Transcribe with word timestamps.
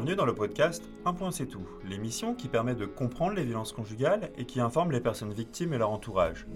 Bienvenue 0.00 0.16
dans 0.16 0.24
le 0.24 0.34
podcast 0.34 0.82
Un 1.04 1.12
point 1.12 1.30
c'est 1.30 1.44
tout, 1.44 1.68
l'émission 1.84 2.34
qui 2.34 2.48
permet 2.48 2.74
de 2.74 2.86
comprendre 2.86 3.34
les 3.34 3.44
violences 3.44 3.74
conjugales 3.74 4.30
et 4.38 4.46
qui 4.46 4.58
informe 4.58 4.92
les 4.92 5.00
personnes 5.02 5.34
victimes 5.34 5.74
et 5.74 5.78
leur 5.78 5.90
entourage. 5.90 6.46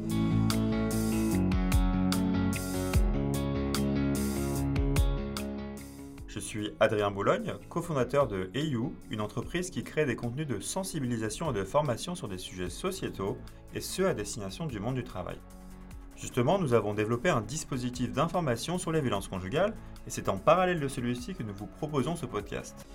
Je 6.27 6.39
suis 6.39 6.73
Adrien 6.81 7.11
Boulogne, 7.11 7.53
cofondateur 7.69 8.29
de 8.29 8.51
EU, 8.55 8.95
une 9.11 9.21
entreprise 9.21 9.69
qui 9.69 9.85
crée 9.85 10.07
des 10.07 10.17
contenus 10.17 10.47
de 10.47 10.59
sensibilisation 10.61 11.51
et 11.51 11.55
de 11.55 11.65
formation 11.65 12.15
sur 12.15 12.29
des 12.29 12.39
sujets 12.39 12.71
sociétaux, 12.71 13.37
et 13.75 13.83
ce 13.83 14.05
à 14.05 14.15
destination 14.15 14.65
du 14.65 14.81
monde 14.81 14.95
du 14.95 15.05
travail. 15.05 15.37
Justement, 16.17 16.59
nous 16.59 16.73
avons 16.73 16.95
développé 16.95 17.29
un 17.29 17.43
dispositif 17.43 18.11
d'information 18.11 18.79
sur 18.79 18.91
les 18.91 19.03
violences 19.03 19.29
conjugales 19.29 19.75
et 20.07 20.11
c'est 20.11 20.31
en 20.31 20.39
parallèle 20.39 20.81
de 20.81 20.89
celui-ci 20.89 21.35
que 21.35 21.43
nous 21.43 21.55
vous 21.55 21.67
proposons 21.67 22.17
ce 22.17 22.25
podcast. 22.25 22.87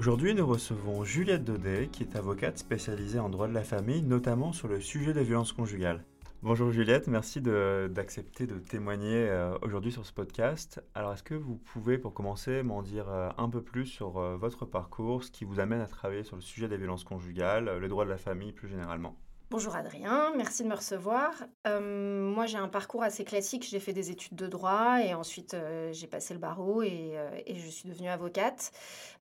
Aujourd'hui, 0.00 0.34
nous 0.34 0.46
recevons 0.46 1.04
Juliette 1.04 1.44
Daudet, 1.44 1.88
qui 1.92 2.02
est 2.04 2.16
avocate 2.16 2.56
spécialisée 2.56 3.18
en 3.18 3.28
droit 3.28 3.48
de 3.48 3.52
la 3.52 3.62
famille, 3.62 4.02
notamment 4.02 4.52
sur 4.52 4.66
le 4.66 4.80
sujet 4.80 5.12
des 5.12 5.24
violences 5.24 5.52
conjugales. 5.52 6.02
Bonjour 6.42 6.70
Juliette, 6.70 7.06
merci 7.06 7.42
d'accepter 7.42 8.46
de, 8.46 8.58
témoigner 8.58 9.28
euh, 9.28 9.58
aujourd'hui 9.60 9.92
sur 9.92 10.06
ce 10.06 10.12
podcast. 10.14 10.82
Alors 10.94 11.12
est-ce 11.12 11.22
que 11.22 11.34
vous 11.34 11.56
pouvez 11.56 11.98
pour 11.98 12.14
commencer 12.14 12.62
m'en 12.62 12.80
dire 12.80 13.10
euh, 13.10 13.28
un 13.36 13.50
peu 13.50 13.60
plus 13.60 13.84
sur 13.84 14.16
euh, 14.16 14.38
votre 14.38 14.64
parcours, 14.64 15.22
ce 15.22 15.30
qui 15.30 15.44
vous 15.44 15.60
amène 15.60 15.82
à 15.82 15.86
travailler 15.86 16.24
sur 16.24 16.36
le 16.36 16.42
sujet 16.42 16.66
des 16.66 16.78
violences 16.78 17.04
conjugales, 17.04 17.76
le 17.78 17.88
droit 17.88 18.06
de 18.06 18.10
la 18.10 18.16
famille 18.16 18.52
plus 18.52 18.68
généralement? 18.68 19.16
Bonjour 19.50 19.74
Adrien, 19.74 20.32
merci 20.36 20.62
de 20.62 20.68
me 20.68 20.76
recevoir. 20.76 21.32
Euh, 21.66 22.22
moi 22.22 22.46
j'ai 22.46 22.56
un 22.56 22.68
parcours 22.68 23.02
assez 23.02 23.24
classique, 23.24 23.66
j'ai 23.68 23.80
fait 23.80 23.92
des 23.92 24.12
études 24.12 24.36
de 24.36 24.46
droit 24.46 25.00
et 25.02 25.12
ensuite 25.12 25.54
euh, 25.54 25.92
j'ai 25.92 26.06
passé 26.06 26.34
le 26.34 26.38
barreau 26.38 26.82
et, 26.82 27.18
euh, 27.18 27.28
je 27.48 27.68
suis 27.68 27.88
devenue 27.88 28.08
avocate. 28.08 28.70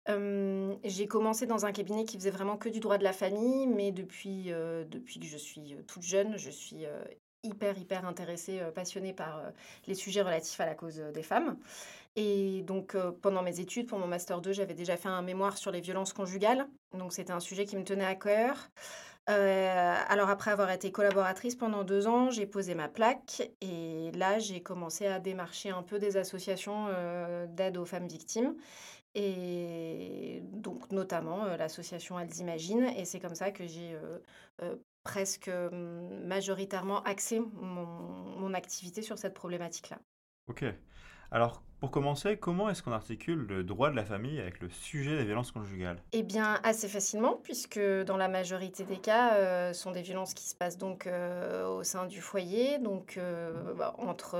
j'ai 0.05 1.07
commencé 1.07 1.47
dans 1.47 1.65
un 1.65 1.71
cabinet 1.71 2.05
qui 2.05 2.15
faisait 2.15 2.29
vraiment 2.29 2.57
que 2.57 2.69
du 2.69 2.79
droit 2.79 2.99
de 2.99 3.03
la 3.03 3.11
famille, 3.11 3.65
mais 3.65 3.91
depuis, 3.91 4.51
depuis 4.87 5.19
que 5.19 5.25
je 5.25 5.37
suis 5.37 5.75
toute 5.87 6.03
jeune, 6.03 6.37
je 6.37 6.51
suis 6.51 6.85
hyper 7.41 7.75
hyper 7.79 8.05
intéressée, 8.05 8.59
passionnée 8.75 9.13
par 9.13 9.41
les 9.87 9.95
sujets 9.95 10.21
relatifs 10.21 10.59
à 10.59 10.67
la 10.67 10.75
cause 10.75 10.97
des 10.97 11.23
femmes. 11.23 11.57
Et 12.15 12.61
donc 12.63 12.95
pendant 13.21 13.41
mes 13.41 13.59
études, 13.59 13.87
pour 13.87 13.97
mon 13.97 14.07
master 14.07 14.41
2, 14.41 14.53
j'avais 14.53 14.75
déjà 14.75 14.95
fait 14.95 15.09
un 15.09 15.23
mémoire 15.23 15.57
sur 15.57 15.71
les 15.71 15.81
violences 15.81 16.13
conjugales, 16.13 16.67
donc 16.93 17.13
c'était 17.13 17.33
un 17.33 17.39
sujet 17.39 17.65
qui 17.65 17.77
me 17.77 17.83
tenait 17.83 18.05
à 18.05 18.15
cœur. 18.15 18.69
Euh, 19.29 19.95
alors 20.07 20.29
après 20.29 20.49
avoir 20.49 20.71
été 20.71 20.91
collaboratrice 20.91 21.55
pendant 21.55 21.83
deux 21.83 22.07
ans, 22.07 22.31
j'ai 22.31 22.47
posé 22.47 22.73
ma 22.73 22.87
plaque 22.87 23.51
et 23.61 24.11
là 24.13 24.39
j'ai 24.39 24.63
commencé 24.63 25.05
à 25.05 25.19
démarcher 25.19 25.69
un 25.69 25.83
peu 25.83 25.99
des 25.99 26.17
associations 26.17 26.87
euh, 26.89 27.45
d'aide 27.45 27.77
aux 27.77 27.85
femmes 27.85 28.07
victimes 28.07 28.55
et 29.13 30.41
donc 30.43 30.91
notamment 30.91 31.45
euh, 31.45 31.57
l'association 31.57 32.19
Elles 32.19 32.37
Imaginent 32.37 32.91
et 32.97 33.05
c'est 33.05 33.19
comme 33.19 33.35
ça 33.35 33.51
que 33.51 33.67
j'ai 33.67 33.95
presque 35.03 35.51
majoritairement 36.25 37.03
axé 37.03 37.39
mon, 37.39 37.85
mon 37.85 38.53
activité 38.55 39.01
sur 39.03 39.17
cette 39.17 39.33
problématique-là. 39.35 39.99
Ok. 40.47 40.65
Alors, 41.31 41.63
pour 41.79 41.91
commencer, 41.91 42.35
comment 42.35 42.69
est-ce 42.69 42.83
qu'on 42.83 42.91
articule 42.91 43.45
le 43.47 43.63
droit 43.63 43.89
de 43.89 43.95
la 43.95 44.03
famille 44.03 44.39
avec 44.39 44.59
le 44.59 44.69
sujet 44.69 45.17
des 45.17 45.23
violences 45.23 45.51
conjugales? 45.51 45.97
Eh 46.11 46.23
bien, 46.23 46.59
assez 46.63 46.89
facilement, 46.89 47.39
puisque 47.41 47.79
dans 47.79 48.17
la 48.17 48.27
majorité 48.27 48.83
des 48.83 48.97
cas, 48.97 49.35
euh, 49.35 49.73
sont 49.73 49.91
des 49.91 50.01
violences 50.01 50.33
qui 50.33 50.43
se 50.43 50.55
passent 50.55 50.77
donc 50.77 51.07
euh, 51.07 51.67
au 51.67 51.83
sein 51.83 52.05
du 52.05 52.19
foyer, 52.19 52.79
donc 52.79 53.15
euh, 53.17 53.73
bah, 53.75 53.95
entre 53.97 54.35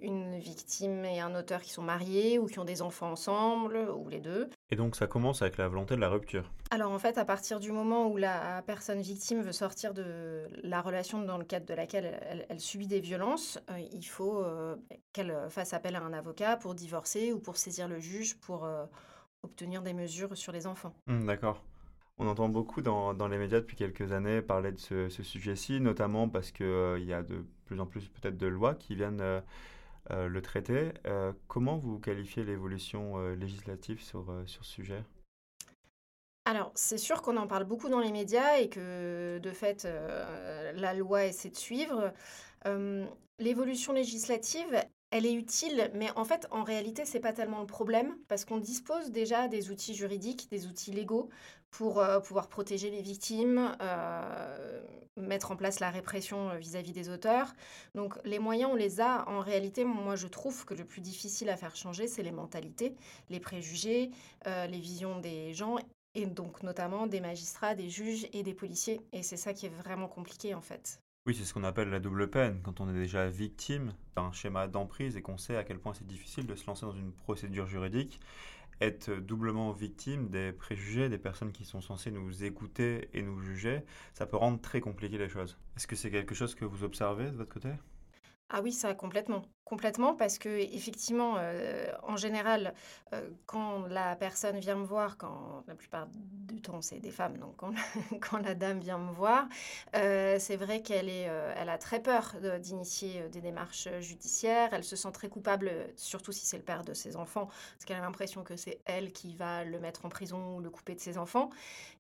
une 0.00 0.38
victime 0.38 1.04
et 1.04 1.20
un 1.20 1.34
auteur 1.34 1.60
qui 1.60 1.70
sont 1.70 1.82
mariés 1.82 2.38
ou 2.38 2.46
qui 2.46 2.58
ont 2.60 2.64
des 2.64 2.82
enfants 2.82 3.10
ensemble, 3.10 3.76
ou 3.96 4.08
les 4.08 4.20
deux. 4.20 4.48
Et 4.70 4.76
donc, 4.76 4.94
ça 4.94 5.08
commence 5.08 5.42
avec 5.42 5.56
la 5.58 5.68
volonté 5.68 5.96
de 5.96 6.00
la 6.00 6.08
rupture 6.08 6.52
Alors, 6.70 6.92
en 6.92 6.98
fait, 6.98 7.18
à 7.18 7.24
partir 7.24 7.58
du 7.58 7.72
moment 7.72 8.06
où 8.06 8.16
la 8.16 8.62
personne 8.62 9.00
victime 9.00 9.42
veut 9.42 9.52
sortir 9.52 9.92
de 9.92 10.46
la 10.62 10.80
relation 10.80 11.20
dans 11.22 11.38
le 11.38 11.44
cadre 11.44 11.66
de 11.66 11.74
laquelle 11.74 12.18
elle, 12.28 12.46
elle 12.48 12.60
subit 12.60 12.86
des 12.86 13.00
violences, 13.00 13.58
il 13.92 14.04
faut 14.04 14.44
qu'elle 15.12 15.36
fasse 15.50 15.72
appel 15.72 15.96
à 15.96 16.02
un 16.02 16.12
avocat 16.12 16.56
pour 16.56 16.75
divorcer 16.76 17.32
ou 17.32 17.40
pour 17.40 17.56
saisir 17.56 17.88
le 17.88 17.98
juge 17.98 18.36
pour 18.38 18.64
euh, 18.64 18.86
obtenir 19.42 19.82
des 19.82 19.92
mesures 19.92 20.36
sur 20.36 20.52
les 20.52 20.66
enfants. 20.66 20.94
Mmh, 21.06 21.26
d'accord. 21.26 21.64
On 22.18 22.28
entend 22.28 22.48
beaucoup 22.48 22.80
dans, 22.80 23.12
dans, 23.12 23.28
les 23.28 23.36
médias 23.36 23.60
depuis 23.60 23.76
quelques 23.76 24.12
années 24.12 24.40
parler 24.40 24.72
de 24.72 24.78
ce, 24.78 25.08
sujet-ci, 25.08 25.80
notamment 25.80 26.28
parce 26.28 26.50
qu'il 26.50 26.66
euh, 26.66 26.98
y 27.00 27.12
a 27.12 27.22
de 27.22 27.44
plus 27.66 27.80
en 27.80 27.86
plus 27.86 28.08
peut-être 28.08 28.38
de 28.38 28.46
lois 28.46 28.74
qui 28.74 28.94
viennent 28.94 29.20
euh, 29.20 29.40
le 30.28 30.40
traiter. 30.40 30.92
comment 31.48 31.76
vous 31.76 31.98
qualifiez 31.98 32.44
l'évolution 32.44 33.18
législative 33.34 34.00
sur, 34.00 34.32
sur 34.46 34.64
ce 34.64 34.70
sujet? 34.70 35.02
Alors, 36.44 36.70
c'est 36.76 36.96
sûr 36.96 37.22
qu'on 37.22 37.36
en 37.36 37.48
parle 37.48 37.64
beaucoup 37.64 37.88
dans 37.88 37.98
les 37.98 38.12
médias 38.12 38.58
et 38.58 38.68
que, 38.68 39.38
de 39.38 39.50
fait, 39.50 39.88
la 40.76 40.94
loi 40.94 41.24
essaie 41.24 41.50
de 41.50 41.56
suivre. 41.56 42.12
L'évolution 43.38 43.92
législative, 43.92 44.82
elle 45.16 45.24
est 45.24 45.32
utile, 45.32 45.90
mais 45.94 46.10
en 46.14 46.24
fait, 46.24 46.46
en 46.50 46.62
réalité, 46.62 47.06
c'est 47.06 47.20
pas 47.20 47.32
tellement 47.32 47.60
le 47.60 47.66
problème 47.66 48.14
parce 48.28 48.44
qu'on 48.44 48.58
dispose 48.58 49.10
déjà 49.10 49.48
des 49.48 49.70
outils 49.70 49.94
juridiques, 49.94 50.48
des 50.50 50.66
outils 50.66 50.92
légaux 50.92 51.30
pour 51.70 52.00
euh, 52.00 52.20
pouvoir 52.20 52.48
protéger 52.48 52.90
les 52.90 53.00
victimes, 53.00 53.74
euh, 53.80 54.82
mettre 55.16 55.52
en 55.52 55.56
place 55.56 55.80
la 55.80 55.90
répression 55.90 56.50
euh, 56.50 56.58
vis-à-vis 56.58 56.92
des 56.92 57.08
auteurs. 57.08 57.54
Donc, 57.94 58.18
les 58.24 58.38
moyens, 58.38 58.70
on 58.72 58.74
les 58.74 59.00
a. 59.00 59.26
En 59.26 59.40
réalité, 59.40 59.86
moi, 59.86 60.16
je 60.16 60.26
trouve 60.26 60.66
que 60.66 60.74
le 60.74 60.84
plus 60.84 61.00
difficile 61.00 61.48
à 61.48 61.56
faire 61.56 61.76
changer, 61.76 62.08
c'est 62.08 62.22
les 62.22 62.32
mentalités, 62.32 62.94
les 63.30 63.40
préjugés, 63.40 64.10
les 64.44 64.80
visions 64.80 65.18
des 65.18 65.54
gens 65.54 65.76
et 66.14 66.26
donc 66.26 66.62
notamment 66.62 67.06
des 67.06 67.20
magistrats, 67.20 67.74
des 67.74 67.88
juges 67.88 68.26
et 68.32 68.42
des 68.42 68.54
policiers. 68.54 69.00
Et 69.12 69.22
c'est 69.22 69.36
ça 69.36 69.54
qui 69.54 69.66
est 69.66 69.70
vraiment 69.82 70.08
compliqué 70.08 70.54
en 70.54 70.62
fait. 70.62 71.00
Oui, 71.26 71.34
c'est 71.34 71.44
ce 71.44 71.52
qu'on 71.52 71.64
appelle 71.64 71.90
la 71.90 71.98
double 72.00 72.30
peine. 72.30 72.60
Quand 72.62 72.80
on 72.80 72.88
est 72.88 72.94
déjà 72.98 73.28
victime 73.28 73.92
d'un 74.14 74.30
schéma 74.32 74.68
d'emprise 74.68 75.16
et 75.16 75.22
qu'on 75.22 75.36
sait 75.38 75.56
à 75.56 75.64
quel 75.64 75.78
point 75.78 75.92
c'est 75.92 76.06
difficile 76.06 76.46
de 76.46 76.54
se 76.54 76.66
lancer 76.66 76.86
dans 76.86 76.92
une 76.92 77.12
procédure 77.12 77.66
juridique, 77.66 78.20
être 78.80 79.10
doublement 79.12 79.72
victime 79.72 80.28
des 80.30 80.52
préjugés 80.52 81.08
des 81.08 81.18
personnes 81.18 81.52
qui 81.52 81.64
sont 81.64 81.80
censées 81.80 82.12
nous 82.12 82.44
écouter 82.44 83.08
et 83.12 83.22
nous 83.22 83.40
juger, 83.40 83.82
ça 84.14 84.26
peut 84.26 84.36
rendre 84.36 84.60
très 84.60 84.80
compliqué 84.80 85.18
les 85.18 85.28
choses. 85.28 85.58
Est-ce 85.76 85.86
que 85.88 85.96
c'est 85.96 86.10
quelque 86.10 86.34
chose 86.34 86.54
que 86.54 86.64
vous 86.64 86.84
observez 86.84 87.26
de 87.30 87.36
votre 87.36 87.52
côté? 87.52 87.70
Ah 88.48 88.60
oui, 88.62 88.72
ça 88.72 88.94
complètement. 88.94 89.42
Complètement 89.64 90.14
parce 90.14 90.38
que 90.38 90.48
effectivement, 90.48 91.34
euh, 91.38 91.90
en 92.04 92.16
général, 92.16 92.72
euh, 93.12 93.28
quand 93.46 93.86
la 93.88 94.14
personne 94.14 94.60
vient 94.60 94.76
me 94.76 94.84
voir, 94.84 95.16
quand 95.16 95.64
la 95.66 95.74
plupart 95.74 96.06
du 96.14 96.60
temps 96.62 96.80
c'est 96.80 97.00
des 97.00 97.10
femmes, 97.10 97.36
donc 97.38 97.56
quand, 97.56 98.38
la 98.44 98.54
dame 98.54 98.78
vient 98.78 98.98
me 98.98 99.10
voir, 99.10 99.48
euh, 99.96 100.36
c'est 100.38 100.54
vrai 100.54 100.82
qu'elle 100.82 101.08
est, 101.08 101.22
elle 101.56 101.68
a 101.68 101.78
très 101.78 102.00
peur 102.00 102.36
d'initier 102.60 103.28
des 103.30 103.40
démarches 103.40 103.88
judiciaires. 103.98 104.68
Elle 104.72 104.84
se 104.84 104.94
sent 104.94 105.10
très 105.10 105.28
coupable, 105.28 105.72
surtout 105.96 106.30
si 106.30 106.46
c'est 106.46 106.58
le 106.58 106.62
père 106.62 106.84
de 106.84 106.94
ses 106.94 107.16
enfants, 107.16 107.46
parce 107.46 107.84
qu'elle 107.84 107.96
a 107.96 108.00
l'impression 108.02 108.44
que 108.44 108.54
c'est 108.54 108.78
elle 108.84 109.12
qui 109.12 109.34
va 109.34 109.64
le 109.64 109.80
mettre 109.80 110.06
en 110.06 110.08
prison 110.08 110.54
ou 110.56 110.60
le 110.60 110.70
couper 110.70 110.94
de 110.94 111.00
ses 111.00 111.18
enfants. 111.18 111.50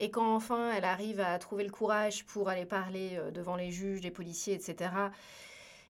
Et 0.01 0.11
quand 0.11 0.35
enfin 0.35 0.73
elle 0.73 0.85
arrive 0.85 1.21
à 1.21 1.39
trouver 1.39 1.63
le 1.63 1.71
courage 1.71 2.27
pour 2.27 2.49
aller 2.49 2.67
parler 2.67 3.21
devant 3.33 3.55
les 3.55 3.71
juges, 3.71 4.01
les 4.03 4.11
policiers, 4.11 4.55
etc 4.55 4.91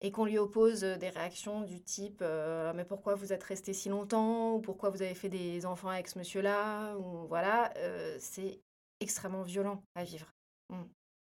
et 0.01 0.11
qu'on 0.11 0.25
lui 0.25 0.37
oppose 0.37 0.81
des 0.81 1.09
réactions 1.09 1.61
du 1.61 1.81
type 1.81 2.23
mais 2.75 2.85
pourquoi 2.85 3.15
vous 3.15 3.33
êtes 3.33 3.43
resté 3.43 3.73
si 3.73 3.89
longtemps 3.89 4.55
ou 4.55 4.61
pourquoi 4.61 4.89
vous 4.89 5.01
avez 5.01 5.13
fait 5.13 5.29
des 5.29 5.65
enfants 5.65 5.89
avec 5.89 6.07
ce 6.07 6.17
monsieur-là 6.17 6.95
ou 6.97 7.27
voilà 7.27 7.73
c'est 8.19 8.59
extrêmement 8.99 9.43
violent 9.43 9.83
à 9.95 10.03
vivre. 10.03 10.27
Mmh. 10.69 10.83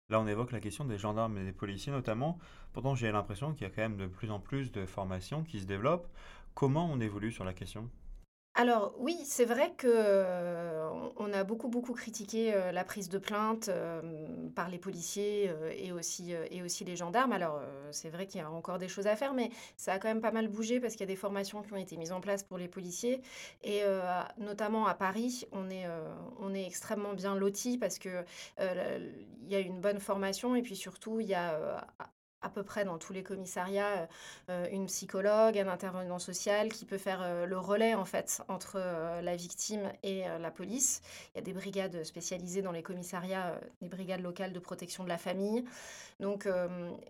Là, 0.10 0.20
on 0.20 0.28
évoque 0.28 0.52
la 0.52 0.60
question 0.60 0.84
des 0.84 0.98
gendarmes 0.98 1.38
et 1.38 1.46
des 1.46 1.54
policiers 1.54 1.92
notamment. 1.92 2.38
Pourtant, 2.74 2.96
j'ai 2.96 3.12
l'impression 3.12 3.54
qu'il 3.54 3.64
y 3.64 3.66
a 3.66 3.70
quand 3.70 3.82
même 3.82 3.98
de 3.98 4.08
plus 4.08 4.30
en 4.30 4.40
plus 4.40 4.72
de 4.72 4.86
formations 4.86 5.44
qui 5.44 5.62
se 5.62 5.66
développent. 5.66 6.08
Comment 6.54 6.90
on 6.92 7.00
évolue 7.00 7.32
sur 7.32 7.46
la 7.46 7.54
question? 7.54 7.90
Alors 8.54 8.94
oui, 9.00 9.18
c'est 9.24 9.46
vrai 9.46 9.74
que, 9.78 10.26
on 11.18 11.32
a 11.32 11.44
beaucoup, 11.46 11.70
beaucoup 11.70 11.94
critiqué, 11.94 12.54
la 12.74 12.84
prise 12.84 13.08
de 13.08 13.18
plainte, 13.18 13.70
par 14.56 14.70
les 14.70 14.78
policiers, 14.78 15.52
et 15.78 15.92
aussi, 15.94 16.36
les 16.86 16.96
gendarmes. 16.98 17.32
Alors, 17.32 17.62
c'est 17.92 18.10
vrai 18.10 18.28
qu'il 18.28 18.42
y 18.42 18.44
a 18.44 18.52
encore 18.52 18.78
des 18.78 18.90
choses 18.90 19.08
à 19.08 19.16
faire, 19.16 19.34
mais 19.34 19.52
ça 19.78 19.94
a 19.94 20.00
quand 20.00 20.10
même 20.10 20.22
pas 20.22 20.32
mal 20.32 20.50
bougé 20.50 20.80
parce 20.82 20.94
qu'il 20.94 21.02
y 21.02 21.10
a 21.10 21.14
des 21.14 21.16
formations 21.16 21.62
qui 21.62 21.72
ont 21.74 21.78
été 21.78 21.96
mises 21.96 22.12
en 22.12 22.20
place 22.20 22.44
pour 22.44 22.58
les 22.58 22.68
policiers 22.68 23.22
et 23.64 23.84
notamment 24.38 24.86
à 24.86 24.96
Paris, 24.96 25.48
on 25.54 25.70
est, 25.70 25.86
on 26.40 26.54
est 26.54 26.66
extrêmement 26.66 27.14
bien 27.14 27.36
lotis 27.36 27.78
parce 27.78 28.00
que, 28.00 28.26
il 28.60 29.50
y 29.50 29.56
a 29.56 29.60
une 29.60 29.80
bonne 29.80 30.00
formation 30.00 30.56
et 30.56 30.62
puis 30.62 30.76
surtout 30.76 31.20
il 31.22 31.28
y 31.28 31.36
a, 31.36 31.88
à 32.42 32.50
peu 32.50 32.64
près 32.64 32.86
dans 32.86 32.98
tous 32.98 33.14
les 33.14 33.24
commissariats 33.24 34.08
une 34.72 34.88
psychologue, 34.88 35.58
un 35.58 35.68
intervenant 35.68 36.20
social 36.20 36.70
qui 36.70 36.86
peut 36.86 36.98
faire 36.98 37.46
le 37.46 37.58
relais 37.58 37.94
en 37.94 38.06
fait 38.06 38.42
entre 38.48 38.80
la 39.22 39.36
victime 39.36 39.92
et 40.04 40.24
la 40.40 40.52
police. 40.52 41.02
Il 41.34 41.38
y 41.38 41.42
a 41.42 41.44
des 41.44 41.54
brigades 41.54 42.04
spécialisées 42.04 42.62
dans 42.62 42.72
les 42.72 42.84
commissariats, 42.84 43.60
des 43.82 43.90
brigades 43.90 44.22
locales 44.22 44.54
de 44.54 44.60
protection 44.60 45.04
de 45.04 45.10
la 45.10 45.18
famille. 45.18 45.64
Donc 46.20 46.48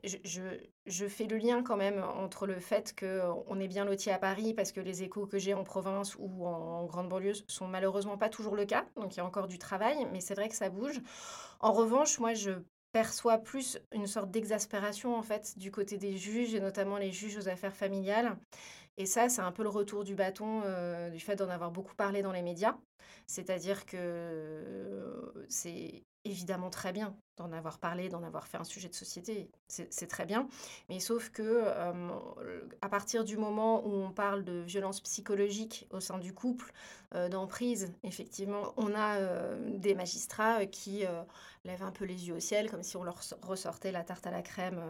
je, 0.03 1.07
fais 1.07 1.25
le 1.25 1.37
lien 1.37 1.63
quand 1.63 1.77
même 1.77 2.03
entre 2.03 2.47
le 2.47 2.59
fait 2.59 2.95
qu'on 2.97 3.59
est 3.59 3.67
bien 3.67 3.85
loti 3.85 4.09
à 4.09 4.17
Paris 4.17 4.53
parce 4.53 4.71
que 4.71 4.79
les 4.79 5.03
échos 5.03 5.25
que 5.25 5.37
j'ai 5.37 5.53
en 5.53 5.63
province 5.63 6.15
ou 6.17 6.47
en, 6.47 6.85
grande 6.85 7.09
banlieue 7.09 7.33
sont 7.47 7.67
malheureusement 7.67 8.17
pas 8.17 8.29
toujours 8.29 8.55
le 8.55 8.65
cas. 8.65 8.85
Donc 8.95 9.15
il 9.15 9.17
y 9.17 9.19
a 9.19 9.25
encore 9.25 9.47
du 9.47 9.57
travail, 9.57 10.07
mais 10.11 10.21
c'est 10.21 10.35
vrai 10.35 10.49
que 10.49 10.55
ça 10.55 10.69
bouge. 10.69 11.01
En 11.59 11.73
revanche, 11.73 12.19
moi 12.19 12.33
je 12.33 12.51
perçoit 12.91 13.37
plus 13.37 13.79
une 13.93 14.07
sorte 14.07 14.31
d'exaspération 14.31 15.15
en 15.15 15.23
fait 15.23 15.57
du 15.57 15.71
côté 15.71 15.97
des 15.97 16.17
juges 16.17 16.53
et 16.53 16.59
notamment 16.59 16.97
les 16.97 17.11
juges 17.11 17.37
aux 17.37 17.47
affaires 17.47 17.75
familiales. 17.75 18.37
Et 18.97 19.05
ça, 19.05 19.29
c'est 19.29 19.41
un 19.41 19.51
peu 19.51 19.63
le 19.63 19.69
retour 19.69 20.03
du 20.03 20.15
bâton 20.15 20.61
euh, 20.65 21.09
du 21.09 21.19
fait 21.19 21.35
d'en 21.35 21.49
avoir 21.49 21.71
beaucoup 21.71 21.95
parlé 21.95 22.21
dans 22.21 22.31
les 22.33 22.41
médias. 22.41 22.77
C'est-à-dire 23.27 23.85
que 23.85 23.97
euh, 23.97 25.45
c'est 25.49 26.03
évidemment 26.25 26.69
très 26.69 26.91
bien 26.91 27.15
d'en 27.37 27.51
avoir 27.51 27.79
parlé, 27.79 28.09
d'en 28.09 28.23
avoir 28.23 28.47
fait 28.47 28.57
un 28.57 28.63
sujet 28.63 28.89
de 28.89 28.95
société, 28.95 29.49
c'est 29.67 30.07
très 30.07 30.25
bien. 30.25 30.47
Mais 30.89 30.99
sauf 30.99 31.29
que 31.29 31.41
euh, 31.41 32.61
à 32.81 32.89
partir 32.89 33.23
du 33.23 33.37
moment 33.37 33.85
où 33.85 33.93
on 33.93 34.11
parle 34.11 34.43
de 34.43 34.61
violence 34.61 34.99
psychologique 35.01 35.87
au 35.91 35.99
sein 35.99 36.17
du 36.17 36.33
couple, 36.33 36.73
euh, 37.13 37.29
d'emprise, 37.29 37.93
effectivement, 38.03 38.73
on 38.77 38.93
a 38.93 39.17
euh, 39.17 39.57
des 39.77 39.95
magistrats 39.95 40.65
qui 40.65 41.03
lèvent 41.63 41.83
un 41.83 41.91
peu 41.91 42.05
les 42.05 42.27
yeux 42.27 42.35
au 42.35 42.39
ciel, 42.39 42.69
comme 42.69 42.83
si 42.83 42.97
on 42.97 43.03
leur 43.03 43.19
ressortait 43.43 43.91
la 43.91 44.03
tarte 44.03 44.25
à 44.27 44.31
la 44.31 44.41
crème 44.41 44.81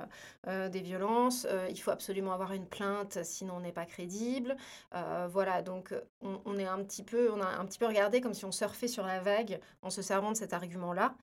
des 0.47 0.81
violences. 0.81 1.45
il 1.69 1.75
faut 1.75 1.91
absolument 1.91 2.31
avoir 2.31 2.53
une 2.53 2.65
plainte, 2.65 3.23
sinon 3.23 3.55
on 3.57 3.59
n'est 3.59 3.73
pas 3.73 3.85
crédible. 3.85 4.55
voilà, 5.29 5.61
donc 5.61 5.93
on, 6.21 6.57
est 6.57 6.65
un 6.65 6.81
petit 6.83 7.03
peu, 7.03 7.29
on 7.31 7.41
a 7.41 7.45
un 7.45 7.65
petit 7.65 7.77
peu 7.77 7.87
regardé 7.87 8.21
comme 8.21 8.33
si 8.33 8.45
on 8.45 8.53
surfait 8.53 8.87
sur 8.87 9.05
la 9.05 9.19
vague 9.19 9.59
en 9.81 9.89
se 9.89 10.01
servant 10.01 10.31
de 10.31 10.37
cet 10.37 10.53
argument-là 10.53 11.13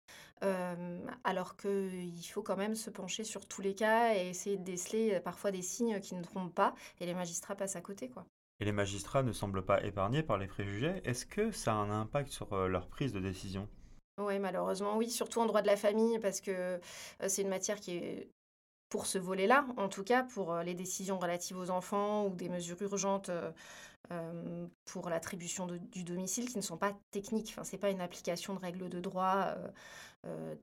alors 1.25 1.57
qu'il 1.57 2.27
faut 2.31 2.43
quand 2.43 2.57
même 2.57 2.75
se 2.75 2.91
pencher 2.91 3.25
sur 3.25 3.47
tous 3.47 3.61
les 3.61 3.75
cas 3.75 4.15
et 4.15 4.29
essayer 4.29 4.57
de 4.57 4.65
déceler 4.65 5.15
euh, 5.15 5.21
parfois 5.21 5.51
des 5.51 5.63
signes 5.63 6.01
qui 6.01 6.15
ne 6.15 6.23
trompent 6.23 6.55
pas, 6.55 6.75
et 7.01 7.07
les 7.07 7.15
magistrats 7.15 7.57
passent 7.57 7.77
à 7.77 7.81
côté. 7.81 8.09
quoi. 8.09 8.27
Et 8.61 8.65
les 8.65 8.73
magistrats 8.73 9.23
ne 9.23 9.33
semblent 9.33 9.65
pas 9.65 9.83
épargnés 9.85 10.23
par 10.23 10.39
les 10.39 10.47
préjugés. 10.47 11.01
Est-ce 11.05 11.27
que 11.27 11.51
ça 11.51 11.73
a 11.73 11.77
un 11.77 11.91
impact 11.91 12.31
sur 12.31 12.53
euh, 12.53 12.69
leur 12.69 12.89
prise 12.89 13.13
de 13.13 13.21
décision? 13.21 13.69
Oui, 14.21 14.39
malheureusement, 14.39 14.97
oui, 14.97 15.11
surtout 15.11 15.41
en 15.41 15.47
droit 15.47 15.63
de 15.63 15.69
la 15.69 15.77
famille, 15.77 16.19
parce 16.19 16.41
que 16.41 16.51
euh, 16.51 16.79
c'est 17.29 17.43
une 17.43 17.49
matière 17.49 17.79
qui 17.81 17.93
est 17.93 18.31
pour 18.89 19.07
ce 19.07 19.19
volet-là, 19.19 19.67
en 19.77 19.89
tout 19.89 20.03
cas 20.03 20.23
pour 20.23 20.57
les 20.57 20.73
décisions 20.73 21.19
relatives 21.19 21.59
aux 21.59 21.69
enfants 21.69 22.27
ou 22.27 22.35
des 22.35 22.49
mesures 22.49 22.81
urgentes 22.81 23.31
pour 24.87 25.11
l'attribution 25.11 25.67
du 25.67 26.03
domicile 26.03 26.49
qui 26.49 26.57
ne 26.57 26.63
sont 26.63 26.79
pas 26.79 26.97
techniques. 27.11 27.51
Enfin, 27.51 27.65
ce 27.65 27.73
n'est 27.73 27.79
pas 27.79 27.91
une 27.91 28.01
application 28.01 28.55
de 28.55 28.61
règles 28.61 28.89
de 28.89 29.01
droit 29.01 29.55
euh. 30.27 30.57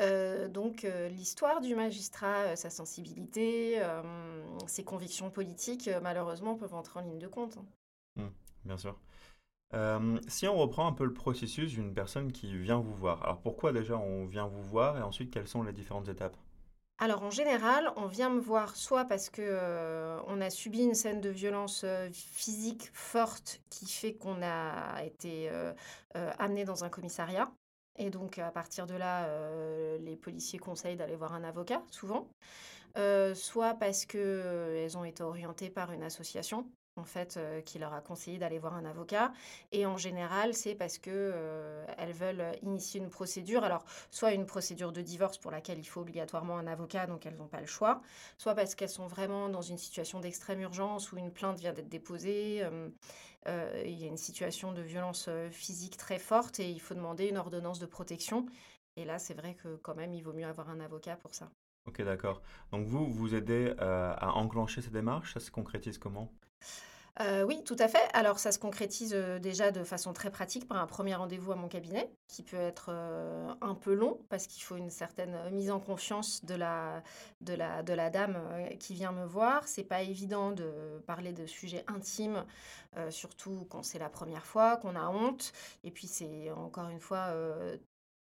Euh, 0.00 0.48
donc 0.48 0.84
euh, 0.84 1.08
l'histoire 1.08 1.60
du 1.60 1.74
magistrat, 1.74 2.56
sa 2.56 2.70
sensibilité, 2.70 3.82
ses 4.66 4.84
convictions 4.84 5.30
politiques, 5.30 5.90
malheureusement, 6.02 6.54
peuvent 6.56 6.74
entrer 6.74 7.00
en 7.00 7.02
ligne 7.02 7.18
de 7.18 7.28
compte. 7.28 7.58
Mmh, 8.16 8.26
bien 8.64 8.76
sûr. 8.76 8.98
si 10.28 10.48
on 10.48 10.56
reprend 10.56 10.86
un 10.86 10.92
peu 10.92 11.04
le 11.04 11.12
processus 11.12 11.72
d'une 11.72 11.94
personne 11.94 12.32
qui 12.32 12.56
vient 12.56 12.78
vous 12.78 12.94
voir, 12.94 13.22
alors 13.22 13.40
pourquoi 13.40 13.72
déjà 13.72 13.96
on 13.96 14.26
vient 14.26 14.46
vous 14.46 14.62
voir 14.62 14.98
et 14.98 15.02
ensuite 15.02 15.30
quelles 15.30 15.48
sont 15.48 15.62
les 15.62 15.72
différentes 15.72 16.08
étapes? 16.08 16.36
Alors 16.98 17.22
en 17.22 17.30
général, 17.30 17.92
on 17.96 18.06
vient 18.06 18.30
me 18.30 18.40
voir 18.40 18.76
soit 18.76 19.04
parce 19.04 19.30
que 19.30 20.18
on 20.26 20.40
a 20.40 20.50
subi 20.50 20.82
une 20.82 20.94
scène 20.94 21.20
de 21.20 21.30
violence 21.30 21.84
physique 22.12 22.90
forte 22.92 23.60
qui 23.70 23.86
fait 23.86 24.14
qu'on 24.14 24.42
a 24.42 25.02
été 25.04 25.50
amené 26.14 26.64
dans 26.64 26.84
un 26.84 26.88
commissariat, 26.88 27.50
et 27.98 28.10
donc, 28.10 28.38
à 28.38 28.50
partir 28.50 28.86
de 28.86 28.94
là, 28.94 29.26
euh, 29.26 29.98
les 29.98 30.16
policiers 30.16 30.58
conseillent 30.58 30.96
d'aller 30.96 31.16
voir 31.16 31.34
un 31.34 31.42
avocat, 31.42 31.82
souvent. 31.90 32.28
Euh, 32.96 33.34
soit 33.34 33.74
parce 33.74 34.06
qu'elles 34.06 34.20
euh, 34.22 34.96
ont 34.96 35.04
été 35.04 35.22
orientées 35.22 35.68
par 35.68 35.92
une 35.92 36.02
association 36.02 36.66
en 36.98 37.04
fait, 37.04 37.38
qui 37.64 37.78
leur 37.78 37.94
a 37.94 38.00
conseillé 38.00 38.38
d'aller 38.38 38.58
voir 38.58 38.74
un 38.74 38.84
avocat. 38.84 39.32
Et 39.72 39.86
en 39.86 39.96
général, 39.96 40.54
c'est 40.54 40.74
parce 40.74 40.98
que 40.98 41.84
elles 41.96 42.12
veulent 42.12 42.52
initier 42.62 43.00
une 43.00 43.10
procédure. 43.10 43.64
Alors, 43.64 43.84
soit 44.10 44.32
une 44.32 44.46
procédure 44.46 44.92
de 44.92 45.00
divorce 45.00 45.38
pour 45.38 45.50
laquelle 45.50 45.78
il 45.78 45.84
faut 45.84 46.00
obligatoirement 46.00 46.58
un 46.58 46.66
avocat, 46.66 47.06
donc 47.06 47.24
elles 47.26 47.36
n'ont 47.36 47.48
pas 47.48 47.60
le 47.60 47.66
choix. 47.66 48.02
Soit 48.36 48.54
parce 48.54 48.74
qu'elles 48.74 48.88
sont 48.88 49.06
vraiment 49.06 49.48
dans 49.48 49.62
une 49.62 49.78
situation 49.78 50.20
d'extrême 50.20 50.60
urgence 50.60 51.12
où 51.12 51.16
une 51.16 51.32
plainte 51.32 51.58
vient 51.58 51.72
d'être 51.72 51.88
déposée. 51.88 52.66
il 53.46 53.98
y 53.98 54.04
a 54.04 54.06
une 54.06 54.16
situation 54.16 54.72
de 54.72 54.82
violence 54.82 55.30
physique 55.50 55.96
très 55.96 56.18
forte 56.18 56.60
et 56.60 56.70
il 56.70 56.80
faut 56.80 56.94
demander 56.94 57.28
une 57.28 57.38
ordonnance 57.38 57.78
de 57.78 57.86
protection. 57.86 58.46
Et 58.96 59.04
là, 59.04 59.18
c'est 59.18 59.34
vrai 59.34 59.54
que 59.54 59.76
quand 59.76 59.94
même, 59.94 60.12
il 60.12 60.22
vaut 60.22 60.32
mieux 60.32 60.46
avoir 60.46 60.70
un 60.70 60.80
avocat 60.80 61.16
pour 61.16 61.34
ça. 61.34 61.50
Ok, 61.86 62.02
d'accord. 62.02 62.42
Donc 62.72 62.86
vous, 62.86 63.06
vous 63.10 63.34
aidez 63.34 63.74
à 63.78 64.32
enclencher 64.34 64.82
ces 64.82 64.90
démarches. 64.90 65.34
Ça 65.34 65.40
se 65.40 65.50
concrétise 65.50 65.98
comment? 65.98 66.32
Oui, 67.46 67.64
tout 67.64 67.76
à 67.80 67.88
fait. 67.88 68.08
Alors 68.12 68.38
ça 68.38 68.52
se 68.52 68.60
concrétise 68.60 69.12
déjà 69.42 69.72
de 69.72 69.82
façon 69.82 70.12
très 70.12 70.30
pratique 70.30 70.68
par 70.68 70.78
un 70.78 70.86
premier 70.86 71.16
rendez-vous 71.16 71.50
à 71.50 71.56
mon 71.56 71.66
cabinet, 71.66 72.08
qui 72.28 72.44
peut 72.44 72.56
être 72.56 72.90
un 73.60 73.74
peu 73.74 73.92
long 73.92 74.20
parce 74.28 74.46
qu'il 74.46 74.62
faut 74.62 74.76
une 74.76 74.90
certaine 74.90 75.36
mise 75.50 75.72
en 75.72 75.80
confiance 75.80 76.44
de 76.44 76.54
la, 76.54 77.02
de 77.40 77.54
la, 77.54 77.82
de 77.82 77.92
la 77.92 78.10
dame 78.10 78.38
qui 78.78 78.94
vient 78.94 79.10
me 79.10 79.24
voir. 79.24 79.66
C'est 79.66 79.82
pas 79.82 80.02
évident 80.02 80.52
de 80.52 81.02
parler 81.08 81.32
de 81.32 81.44
sujets 81.46 81.84
intimes, 81.88 82.44
surtout 83.10 83.66
quand 83.68 83.82
c'est 83.82 83.98
la 83.98 84.10
première 84.10 84.46
fois, 84.46 84.76
qu'on 84.76 84.94
a 84.94 85.08
honte. 85.08 85.52
Et 85.82 85.90
puis 85.90 86.06
c'est 86.06 86.52
encore 86.52 86.88
une 86.88 87.00
fois 87.00 87.34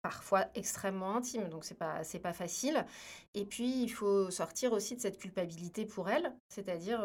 parfois 0.02 0.46
extrêmement 0.56 1.18
intime, 1.18 1.50
donc 1.50 1.66
c'est 1.66 1.78
pas 1.78 2.06
c'est 2.06 2.20
pas 2.20 2.32
facile. 2.32 2.86
Et 3.34 3.46
puis 3.46 3.84
il 3.84 3.90
faut 3.90 4.32
sortir 4.32 4.72
aussi 4.72 4.96
de 4.96 5.02
cette 5.02 5.18
culpabilité 5.18 5.86
pour 5.86 6.10
elle, 6.10 6.34
c'est-à-dire 6.48 7.02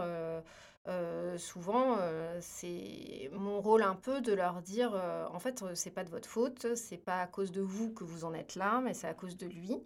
souvent, 1.38 1.96
euh, 2.00 2.38
c'est 2.40 3.30
mon 3.32 3.60
rôle 3.60 3.82
un 3.82 3.94
peu 3.94 4.20
de 4.20 4.32
leur 4.32 4.62
dire, 4.62 4.92
euh, 4.94 5.26
en 5.32 5.38
fait, 5.38 5.64
c'est 5.74 5.90
pas 5.90 6.04
de 6.04 6.10
votre 6.10 6.28
faute, 6.28 6.74
c'est 6.76 6.98
pas 6.98 7.20
à 7.22 7.26
cause 7.26 7.52
de 7.52 7.60
vous 7.62 7.92
que 7.92 8.04
vous 8.04 8.24
en 8.24 8.34
êtes 8.34 8.54
là, 8.54 8.80
mais 8.82 8.94
c'est 8.94 9.08
à 9.08 9.14
cause 9.14 9.36
de 9.36 9.46
lui. 9.46 9.82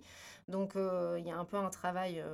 Donc, 0.49 0.73
il 0.77 1.25
y 1.27 1.31
a 1.31 1.37
un 1.37 1.45
peu 1.45 1.56
un 1.56 1.71
travail 1.71 2.25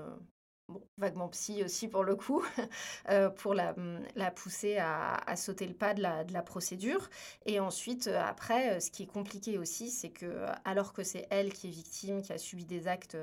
vaguement 0.99 1.29
psy 1.29 1.63
aussi 1.65 1.89
pour 1.89 2.05
le 2.05 2.17
coup, 2.17 2.45
pour 3.37 3.55
la, 3.55 3.75
la 4.15 4.31
pousser 4.31 4.79
à, 4.79 5.15
à, 5.17 5.37
sauter 5.37 5.67
le 5.67 5.75
pas 5.75 5.95
de 5.95 6.01
la, 6.03 6.25
de 6.25 6.33
la 6.33 6.43
procédure. 6.43 7.11
Et 7.47 7.61
ensuite, 7.61 8.07
après, 8.09 8.81
ce 8.81 8.91
qui 8.91 9.03
est 9.03 9.07
compliqué 9.07 9.59
aussi, 9.59 9.91
c'est 9.91 10.11
que 10.11 10.47
alors 10.65 10.93
que 10.93 11.03
c'est 11.03 11.27
elle 11.31 11.53
qui 11.53 11.69
est 11.69 11.71
victime, 11.71 12.23
qui 12.23 12.33
a 12.33 12.39
subi 12.39 12.65
des 12.65 12.89
actes 12.89 13.17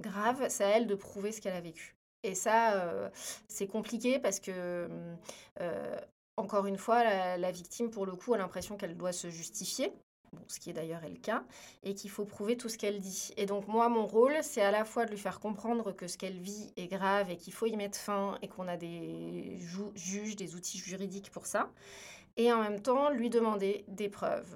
graves, 0.00 0.46
c'est 0.48 0.64
à 0.64 0.68
elle 0.68 0.86
de 0.86 0.94
prouver 0.94 1.32
ce 1.32 1.40
qu'elle 1.40 1.54
a 1.54 1.60
vécu. 1.60 1.99
Et 2.22 2.34
ça, 2.34 3.10
c'est 3.48 3.66
compliqué 3.66 4.18
parce 4.18 4.40
que, 4.40 4.88
mmh, 4.88 5.18
encore 6.36 6.66
une 6.66 6.78
fois, 6.78 7.04
la, 7.36 7.50
victime, 7.50 7.90
pour 7.90 8.06
le 8.06 8.14
coup, 8.14 8.34
a 8.34 8.38
l'impression 8.38 8.76
qu'elle 8.76 8.96
doit 8.96 9.12
se 9.12 9.30
justifier. 9.30 9.92
ce 10.46 10.60
qui 10.60 10.70
est 10.70 10.72
d'ailleurs 10.72 11.00
le 11.08 11.16
cas, 11.16 11.42
et 11.82 11.94
qu'il 11.94 12.08
faut 12.08 12.24
prouver 12.24 12.56
tout 12.56 12.68
ce 12.68 12.78
qu'elle 12.78 13.00
dit. 13.00 13.32
Et 13.36 13.46
donc 13.46 13.66
moi, 13.66 13.88
mon 13.88 14.06
rôle, 14.06 14.36
c'est 14.42 14.62
à 14.62 14.70
la 14.70 14.84
fois 14.84 15.04
de 15.04 15.10
lui 15.10 15.18
faire 15.18 15.40
comprendre 15.40 15.90
que 15.90 16.06
ce 16.06 16.16
qu'elle 16.16 16.38
vit 16.38 16.72
est 16.76 16.86
grave 16.86 17.30
et 17.30 17.36
qu'il 17.36 17.52
faut 17.52 17.66
y 17.66 17.76
mettre 17.76 17.98
fin 17.98 18.38
et 18.40 18.46
qu'on 18.46 18.68
a 18.68 18.76
des 18.76 19.58
juges, 19.94 20.36
des 20.36 20.54
outils 20.54 20.78
juridiques 20.78 21.30
pour 21.32 21.46
ça, 21.46 21.68
et 22.36 22.52
en 22.52 22.62
même 22.62 22.80
temps 22.80 23.10
lui 23.10 23.28
demander 23.28 23.84
des 23.88 24.08
preuves, 24.08 24.54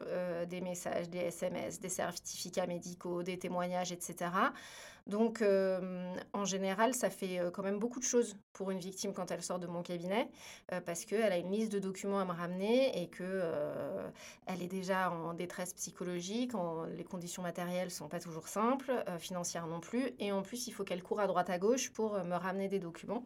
des 0.48 0.60
messages, 0.60 1.10
des 1.10 1.18
SMS, 1.18 1.80
des 1.80 1.88
certificats 1.88 2.66
médicaux, 2.68 3.24
des 3.24 3.38
témoignages, 3.38 3.90
etc. 3.90 4.30
Donc, 5.06 5.44
en 6.32 6.44
général, 6.44 6.94
ça 6.94 7.10
fait 7.10 7.40
quand 7.52 7.62
même 7.62 7.78
beaucoup 7.78 8.00
de 8.00 8.04
choses 8.04 8.36
pour 8.52 8.70
une 8.70 8.78
victime 8.78 9.12
quand 9.12 9.30
elle 9.30 9.42
sort 9.42 9.58
de 9.58 9.66
mon 9.66 9.82
cabinet, 9.82 10.28
parce 10.86 11.04
qu'elle 11.04 11.30
a 11.32 11.36
une 11.36 11.50
liste 11.52 11.72
de 11.72 11.78
documents 11.78 12.20
à 12.20 12.24
me 12.24 12.32
ramener 12.32 13.02
et 13.02 13.10
elle 14.46 14.62
est 14.62 14.68
déjà 14.68 15.10
en 15.10 15.34
détresse 15.34 15.74
psychologique, 15.74 16.52
les 16.96 17.04
conditions 17.04 17.42
matérielles 17.42 17.90
sont 17.90 18.08
pas 18.08 18.20
toujours 18.20 18.48
simples, 18.48 18.92
financières 19.18 19.66
non 19.66 19.80
plus, 19.80 20.12
et 20.18 20.32
en 20.32 20.42
plus, 20.42 20.66
il 20.68 20.72
faut 20.72 20.84
qu'elle 20.84 21.02
court 21.02 21.20
à 21.20 21.26
droite 21.26 21.50
à 21.50 21.58
gauche 21.58 21.92
pour 21.92 22.14
me 22.24 22.34
ramener 22.36 22.68
des 22.68 22.78
documents. 22.78 23.24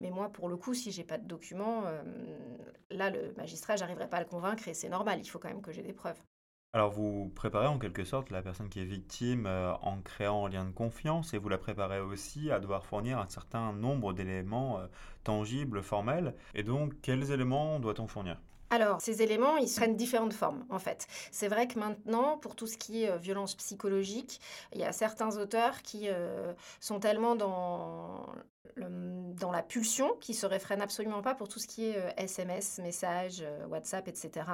Mais 0.00 0.10
moi, 0.10 0.30
pour 0.30 0.48
le 0.48 0.56
coup, 0.56 0.74
si 0.74 0.90
j'ai 0.90 1.04
pas 1.04 1.18
de 1.18 1.26
documents, 1.26 1.84
là, 2.90 3.10
le 3.10 3.32
magistrat, 3.36 3.76
j'arriverai 3.76 4.08
pas 4.08 4.16
à 4.18 4.20
le 4.20 4.26
convaincre 4.26 4.66
et 4.68 4.74
c'est 4.74 4.88
normal, 4.88 5.20
il 5.20 5.28
faut 5.28 5.38
quand 5.38 5.48
même 5.48 5.62
que 5.62 5.72
j'ai 5.72 5.82
des 5.82 5.92
preuves. 5.92 6.20
Alors 6.72 6.90
vous 6.92 7.32
préparez 7.34 7.66
en 7.66 7.78
quelque 7.80 8.04
sorte 8.04 8.30
la 8.30 8.42
personne 8.42 8.68
qui 8.68 8.80
est 8.80 8.84
victime 8.84 9.46
euh, 9.46 9.72
en 9.82 10.00
créant 10.02 10.46
un 10.46 10.48
lien 10.48 10.64
de 10.64 10.70
confiance 10.70 11.34
et 11.34 11.38
vous 11.38 11.48
la 11.48 11.58
préparez 11.58 12.00
aussi 12.00 12.50
à 12.52 12.60
devoir 12.60 12.86
fournir 12.86 13.18
un 13.18 13.28
certain 13.28 13.72
nombre 13.72 14.12
d'éléments 14.12 14.78
euh, 14.78 14.86
tangibles, 15.24 15.82
formels. 15.82 16.34
Et 16.54 16.62
donc 16.62 16.94
quels 17.02 17.30
éléments 17.32 17.80
doit-on 17.80 18.06
fournir? 18.06 18.38
Alors, 18.72 19.00
ces 19.00 19.20
éléments, 19.20 19.56
ils 19.56 19.68
prennent 19.68 19.96
différentes 19.96 20.32
formes, 20.32 20.64
en 20.70 20.78
fait. 20.78 21.08
C'est 21.32 21.48
vrai 21.48 21.66
que 21.66 21.76
maintenant, 21.78 22.38
pour 22.38 22.54
tout 22.54 22.68
ce 22.68 22.78
qui 22.78 23.02
est 23.02 23.10
euh, 23.10 23.16
violence 23.16 23.56
psychologique, 23.56 24.40
il 24.72 24.80
y 24.80 24.84
a 24.84 24.92
certains 24.92 25.36
auteurs 25.38 25.82
qui 25.82 26.04
euh, 26.08 26.52
sont 26.78 27.00
tellement 27.00 27.34
dans, 27.34 28.26
dans 28.76 29.50
la 29.50 29.64
pulsion 29.64 30.14
qu'ils 30.20 30.36
se 30.36 30.46
réfrènent 30.46 30.82
absolument 30.82 31.20
pas 31.20 31.34
pour 31.34 31.48
tout 31.48 31.58
ce 31.58 31.66
qui 31.66 31.86
est 31.86 32.14
SMS, 32.16 32.78
euh, 32.78 32.82
messages, 32.84 33.44
WhatsApp, 33.68 34.06
etc., 34.06 34.46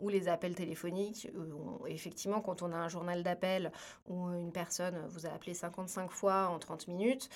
ou 0.00 0.08
les 0.08 0.26
appels 0.26 0.56
téléphoniques. 0.56 1.30
effectivement, 1.86 2.40
quand 2.40 2.62
on 2.62 2.72
a 2.72 2.76
un 2.76 2.88
journal 2.88 3.22
d'appel 3.22 3.70
où 4.08 4.30
une 4.32 4.50
personne 4.50 5.00
vous 5.10 5.26
a 5.26 5.30
appelé 5.30 5.54
55 5.54 6.10
fois 6.10 6.48
en 6.48 6.58
30 6.58 6.88
minutes, 6.88 7.28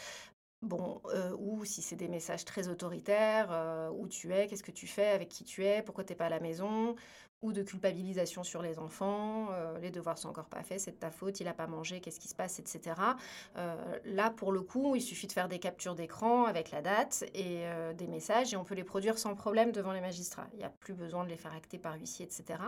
Bon, 0.64 1.02
euh, 1.12 1.36
ou 1.38 1.66
si 1.66 1.82
c'est 1.82 1.94
des 1.96 2.08
messages 2.08 2.46
très 2.46 2.68
autoritaires, 2.68 3.48
euh, 3.52 3.90
où 3.90 4.08
tu 4.08 4.32
es, 4.32 4.46
qu'est-ce 4.46 4.62
que 4.62 4.70
tu 4.70 4.86
fais, 4.86 5.08
avec 5.08 5.28
qui 5.28 5.44
tu 5.44 5.62
es, 5.62 5.82
pourquoi 5.82 6.04
tu 6.04 6.12
n'es 6.12 6.16
pas 6.16 6.24
à 6.26 6.28
la 6.30 6.40
maison, 6.40 6.94
ou 7.44 7.52
de 7.52 7.62
culpabilisation 7.62 8.42
sur 8.42 8.62
les 8.62 8.78
enfants, 8.78 9.48
euh, 9.52 9.78
les 9.78 9.90
devoirs 9.90 10.16
sont 10.16 10.30
encore 10.30 10.48
pas 10.48 10.62
faits, 10.62 10.80
c'est 10.80 10.92
de 10.92 10.96
ta 10.96 11.10
faute, 11.10 11.40
il 11.40 11.44
n'a 11.44 11.52
pas 11.52 11.66
mangé, 11.66 12.00
qu'est-ce 12.00 12.18
qui 12.18 12.28
se 12.28 12.34
passe, 12.34 12.58
etc. 12.58 12.96
Euh, 13.58 13.76
là, 14.06 14.30
pour 14.30 14.50
le 14.50 14.62
coup, 14.62 14.96
il 14.96 15.02
suffit 15.02 15.26
de 15.26 15.32
faire 15.32 15.46
des 15.46 15.58
captures 15.58 15.94
d'écran 15.94 16.46
avec 16.46 16.70
la 16.70 16.80
date 16.80 17.24
et 17.34 17.66
euh, 17.66 17.92
des 17.92 18.06
messages 18.06 18.54
et 18.54 18.56
on 18.56 18.64
peut 18.64 18.74
les 18.74 18.82
produire 18.82 19.18
sans 19.18 19.34
problème 19.34 19.72
devant 19.72 19.92
les 19.92 20.00
magistrats. 20.00 20.46
Il 20.54 20.58
n'y 20.58 20.64
a 20.64 20.70
plus 20.70 20.94
besoin 20.94 21.22
de 21.22 21.28
les 21.28 21.36
faire 21.36 21.52
acter 21.52 21.76
par 21.76 21.94
huissier, 21.98 22.24
etc. 22.24 22.58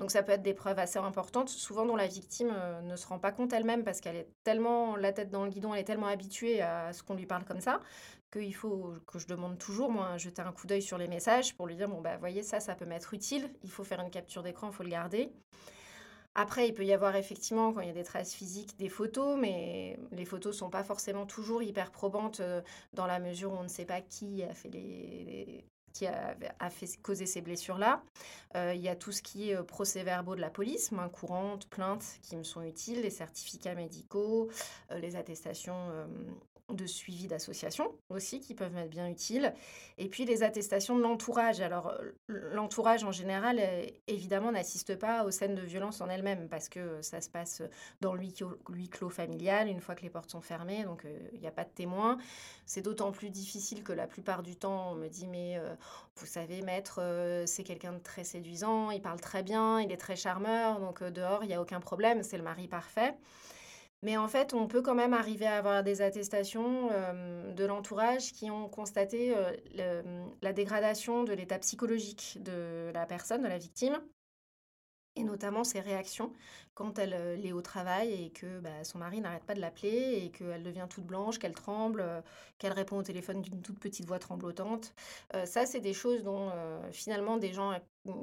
Donc 0.00 0.10
ça 0.10 0.24
peut 0.24 0.32
être 0.32 0.42
des 0.42 0.54
preuves 0.54 0.80
assez 0.80 0.98
importantes, 0.98 1.48
souvent 1.48 1.86
dont 1.86 1.96
la 1.96 2.08
victime 2.08 2.52
ne 2.82 2.96
se 2.96 3.06
rend 3.06 3.20
pas 3.20 3.30
compte 3.30 3.52
elle-même 3.52 3.84
parce 3.84 4.00
qu'elle 4.00 4.16
est 4.16 4.28
tellement 4.42 4.96
la 4.96 5.12
tête 5.12 5.30
dans 5.30 5.44
le 5.44 5.50
guidon, 5.50 5.72
elle 5.72 5.80
est 5.80 5.84
tellement 5.84 6.08
habituée 6.08 6.62
à 6.62 6.92
ce 6.92 7.04
qu'on 7.04 7.14
lui 7.14 7.26
parle 7.26 7.44
comme 7.44 7.60
ça 7.60 7.80
qu'il 8.36 8.54
faut 8.54 8.94
que 9.06 9.18
je 9.18 9.26
demande 9.26 9.58
toujours, 9.58 9.90
moi, 9.90 10.16
jeter 10.18 10.42
un 10.42 10.52
coup 10.52 10.66
d'œil 10.66 10.82
sur 10.82 10.98
les 10.98 11.08
messages 11.08 11.54
pour 11.56 11.66
lui 11.66 11.76
dire, 11.76 11.88
bon, 11.88 12.00
bah, 12.00 12.16
voyez, 12.16 12.42
ça, 12.42 12.60
ça 12.60 12.74
peut 12.74 12.84
m'être 12.84 13.14
utile, 13.14 13.50
il 13.62 13.70
faut 13.70 13.84
faire 13.84 14.00
une 14.00 14.10
capture 14.10 14.42
d'écran, 14.42 14.68
il 14.68 14.74
faut 14.74 14.82
le 14.82 14.90
garder. 14.90 15.32
Après, 16.38 16.68
il 16.68 16.74
peut 16.74 16.84
y 16.84 16.92
avoir 16.92 17.16
effectivement, 17.16 17.72
quand 17.72 17.80
il 17.80 17.86
y 17.86 17.90
a 17.90 17.94
des 17.94 18.04
traces 18.04 18.34
physiques, 18.34 18.76
des 18.78 18.90
photos, 18.90 19.38
mais 19.40 19.98
les 20.12 20.26
photos 20.26 20.54
ne 20.54 20.58
sont 20.58 20.70
pas 20.70 20.84
forcément 20.84 21.24
toujours 21.24 21.62
hyper 21.62 21.90
probantes 21.90 22.40
euh, 22.40 22.60
dans 22.92 23.06
la 23.06 23.18
mesure 23.18 23.52
où 23.52 23.56
on 23.56 23.62
ne 23.62 23.68
sait 23.68 23.86
pas 23.86 24.02
qui 24.02 24.42
a 24.42 24.52
fait 24.52 24.68
les, 24.68 25.64
qui 25.94 26.06
a, 26.06 26.36
fait 26.68 26.88
causer 27.02 27.24
ces 27.24 27.40
blessures-là. 27.40 28.02
Euh, 28.54 28.74
il 28.74 28.82
y 28.82 28.88
a 28.90 28.96
tout 28.96 29.12
ce 29.12 29.22
qui 29.22 29.50
est 29.50 29.56
euh, 29.56 29.62
procès-verbaux 29.62 30.36
de 30.36 30.42
la 30.42 30.50
police, 30.50 30.92
main 30.92 31.08
courante, 31.08 31.70
plaintes 31.70 32.18
qui 32.20 32.36
me 32.36 32.42
sont 32.42 32.60
utiles, 32.60 33.00
les 33.00 33.08
certificats 33.08 33.74
médicaux, 33.74 34.50
les 34.90 35.16
attestations 35.16 35.90
de 36.68 36.86
suivi 36.86 37.28
d'associations 37.28 37.92
aussi 38.10 38.40
qui 38.40 38.54
peuvent 38.54 38.76
être 38.76 38.90
bien 38.90 39.08
utiles. 39.08 39.54
Et 39.98 40.08
puis 40.08 40.24
les 40.24 40.42
attestations 40.42 40.96
de 40.96 41.02
l'entourage. 41.02 41.60
Alors 41.60 41.94
l'entourage 42.28 43.04
en 43.04 43.12
général, 43.12 43.60
évidemment, 44.06 44.52
n'assiste 44.52 44.96
pas 44.98 45.24
aux 45.24 45.30
scènes 45.30 45.54
de 45.54 45.62
violence 45.62 46.00
en 46.00 46.08
elles-mêmes 46.08 46.48
parce 46.48 46.68
que 46.68 47.00
ça 47.02 47.20
se 47.20 47.30
passe 47.30 47.62
dans 48.00 48.14
le 48.14 48.20
clos 48.90 49.08
familial 49.08 49.68
une 49.68 49.80
fois 49.80 49.94
que 49.94 50.02
les 50.02 50.10
portes 50.10 50.30
sont 50.30 50.40
fermées, 50.40 50.84
donc 50.84 51.04
euh, 51.04 51.18
il 51.32 51.40
n'y 51.40 51.46
a 51.46 51.52
pas 51.52 51.64
de 51.64 51.70
témoins. 51.70 52.18
C'est 52.64 52.82
d'autant 52.82 53.12
plus 53.12 53.30
difficile 53.30 53.82
que 53.82 53.92
la 53.92 54.06
plupart 54.06 54.42
du 54.42 54.56
temps, 54.56 54.92
on 54.92 54.94
me 54.94 55.08
dit 55.08 55.26
mais 55.26 55.58
euh, 55.58 55.74
vous 56.16 56.26
savez, 56.26 56.62
maître, 56.62 57.00
euh, 57.00 57.46
c'est 57.46 57.64
quelqu'un 57.64 57.92
de 57.92 57.98
très 57.98 58.24
séduisant, 58.24 58.90
il 58.90 59.00
parle 59.00 59.20
très 59.20 59.42
bien, 59.42 59.80
il 59.80 59.90
est 59.92 59.96
très 59.96 60.16
charmeur, 60.16 60.80
donc 60.80 61.02
dehors, 61.02 61.44
il 61.44 61.48
n'y 61.48 61.54
a 61.54 61.60
aucun 61.60 61.80
problème, 61.80 62.22
c'est 62.22 62.36
le 62.36 62.44
mari 62.44 62.68
parfait. 62.68 63.14
Mais 64.02 64.16
en 64.16 64.28
fait, 64.28 64.54
on 64.54 64.66
peut 64.66 64.82
quand 64.82 64.94
même 64.94 65.14
arriver 65.14 65.46
à 65.46 65.56
avoir 65.56 65.82
des 65.82 66.02
attestations 66.02 66.90
de 67.54 67.64
l'entourage 67.64 68.32
qui 68.32 68.50
ont 68.50 68.68
constaté 68.68 69.34
euh, 69.34 70.32
la 70.42 70.52
dégradation 70.52 71.24
de 71.24 71.32
l'état 71.32 71.58
psychologique 71.58 72.38
de 72.40 72.90
la 72.92 73.06
personne, 73.06 73.42
de 73.42 73.48
la 73.48 73.58
victime, 73.58 73.98
et 75.16 75.24
notamment 75.24 75.64
ses 75.64 75.80
réactions 75.80 76.32
quand 76.74 76.98
elle 76.98 77.14
est 77.42 77.52
au 77.52 77.62
travail 77.62 78.12
et 78.12 78.30
que 78.30 78.60
bah, 78.60 78.84
son 78.84 78.98
mari 78.98 79.22
n'arrête 79.22 79.44
pas 79.44 79.54
de 79.54 79.62
l'appeler 79.62 80.20
et 80.22 80.30
qu'elle 80.30 80.62
devient 80.62 80.86
toute 80.90 81.06
blanche, 81.06 81.38
qu'elle 81.38 81.54
tremble, 81.54 82.04
qu'elle 82.58 82.74
répond 82.74 82.98
au 82.98 83.02
téléphone 83.02 83.40
d'une 83.40 83.62
toute 83.62 83.80
petite 83.80 84.06
voix 84.06 84.18
tremblotante. 84.18 84.94
ça, 85.46 85.64
c'est 85.64 85.80
des 85.80 85.94
choses 85.94 86.22
dont 86.22 86.52
finalement 86.92 87.38
des 87.38 87.54
gens 87.54 87.72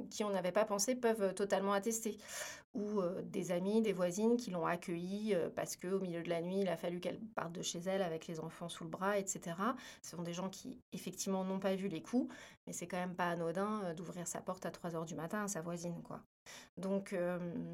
qui 0.09 0.23
on 0.23 0.29
n'avait 0.29 0.51
pas 0.51 0.65
pensé 0.65 0.95
peuvent 0.95 1.33
totalement 1.33 1.73
attester 1.73 2.17
ou 2.73 3.01
des 3.23 3.51
amis, 3.51 3.81
des 3.81 3.93
voisines 3.93 4.35
qui 4.35 4.49
l'ont 4.49 4.65
accueillie 4.65 5.35
parce 5.55 5.75
qu'au 5.75 5.99
milieu 5.99 6.23
de 6.23 6.29
la 6.29 6.41
nuit, 6.41 6.61
il 6.61 6.69
a 6.69 6.75
fallu 6.75 6.99
qu'elle 6.99 7.19
parte 7.19 7.51
de 7.51 7.61
chez 7.61 7.79
elle 7.79 8.01
avec 8.01 8.25
les 8.25 8.39
enfants 8.39 8.67
sous 8.67 8.83
le 8.83 8.89
bras, 8.89 9.19
etc. 9.19 9.55
Ce 10.01 10.15
sont 10.15 10.23
des 10.23 10.33
gens 10.33 10.49
qui, 10.49 10.81
effectivement, 10.91 11.43
n'ont 11.43 11.59
pas 11.59 11.75
vu 11.75 11.87
les 11.87 12.01
coups, 12.01 12.33
mais 12.65 12.73
c'est 12.73 12.87
quand 12.87 12.97
même 12.97 13.15
pas 13.15 13.29
anodin 13.29 13.93
d'ouvrir 13.93 14.27
sa 14.27 14.41
porte 14.41 14.65
à 14.65 14.71
3 14.71 14.95
heures 14.95 15.05
du 15.05 15.13
matin 15.15 15.43
à 15.43 15.47
sa 15.47 15.61
voisine, 15.61 16.01
quoi. 16.01 16.23
Donc, 16.77 17.15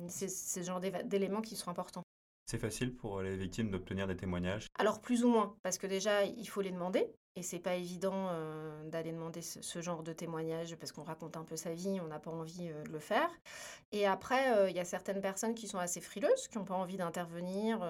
c'est 0.09 0.27
ce 0.29 0.61
genre 0.61 0.81
d'éléments 0.81 1.41
qui 1.41 1.55
sont 1.55 1.69
importants. 1.69 2.03
C'est 2.49 2.57
facile 2.57 2.95
pour 2.95 3.21
les 3.21 3.37
victimes 3.37 3.69
d'obtenir 3.69 4.07
des 4.07 4.17
témoignages 4.17 4.69
Alors 4.79 5.01
plus 5.01 5.23
ou 5.23 5.29
moins, 5.29 5.55
parce 5.61 5.77
que 5.77 5.85
déjà, 5.85 6.23
il 6.23 6.47
faut 6.47 6.61
les 6.61 6.71
demander. 6.71 7.05
Et 7.35 7.43
c'est 7.43 7.59
pas 7.59 7.75
évident 7.75 8.29
euh, 8.31 8.89
d'aller 8.89 9.11
demander 9.11 9.43
ce, 9.43 9.81
genre 9.83 10.01
de 10.01 10.13
témoignage 10.13 10.75
parce 10.77 10.91
qu'on 10.91 11.03
raconte 11.03 11.37
un 11.37 11.43
peu 11.43 11.55
sa 11.55 11.75
vie, 11.75 11.99
on 12.03 12.07
n'a 12.07 12.17
pas 12.17 12.31
envie 12.31 12.71
euh, 12.71 12.81
de 12.85 12.89
le 12.89 12.97
faire. 12.97 13.29
Et 13.91 14.07
après, 14.07 14.57
euh, 14.57 14.67
il 14.67 14.75
y 14.75 14.79
a 14.79 14.85
certaines 14.85 15.21
personnes 15.21 15.53
qui 15.53 15.67
sont 15.67 15.77
assez 15.77 16.01
frileuses, 16.01 16.47
qui 16.47 16.57
n'ont 16.57 16.65
pas 16.65 16.73
envie 16.73 16.97
d'intervenir. 16.97 17.87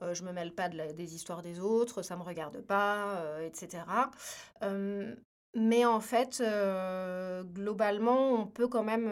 je 0.00 0.22
me 0.22 0.30
mêle 0.30 0.54
pas 0.54 0.68
de 0.68 0.92
des 0.92 1.16
histoires 1.16 1.42
des 1.42 1.58
autres, 1.58 2.02
ça 2.02 2.14
me 2.14 2.22
regarde 2.22 2.60
pas, 2.60 3.20
etc. 3.42 3.82
Mais 5.58 5.84
en 5.84 6.00
fait, 6.00 6.42
globalement, 7.54 8.32
on 8.32 8.46
peut 8.46 8.68
quand 8.68 8.84
même, 8.84 9.10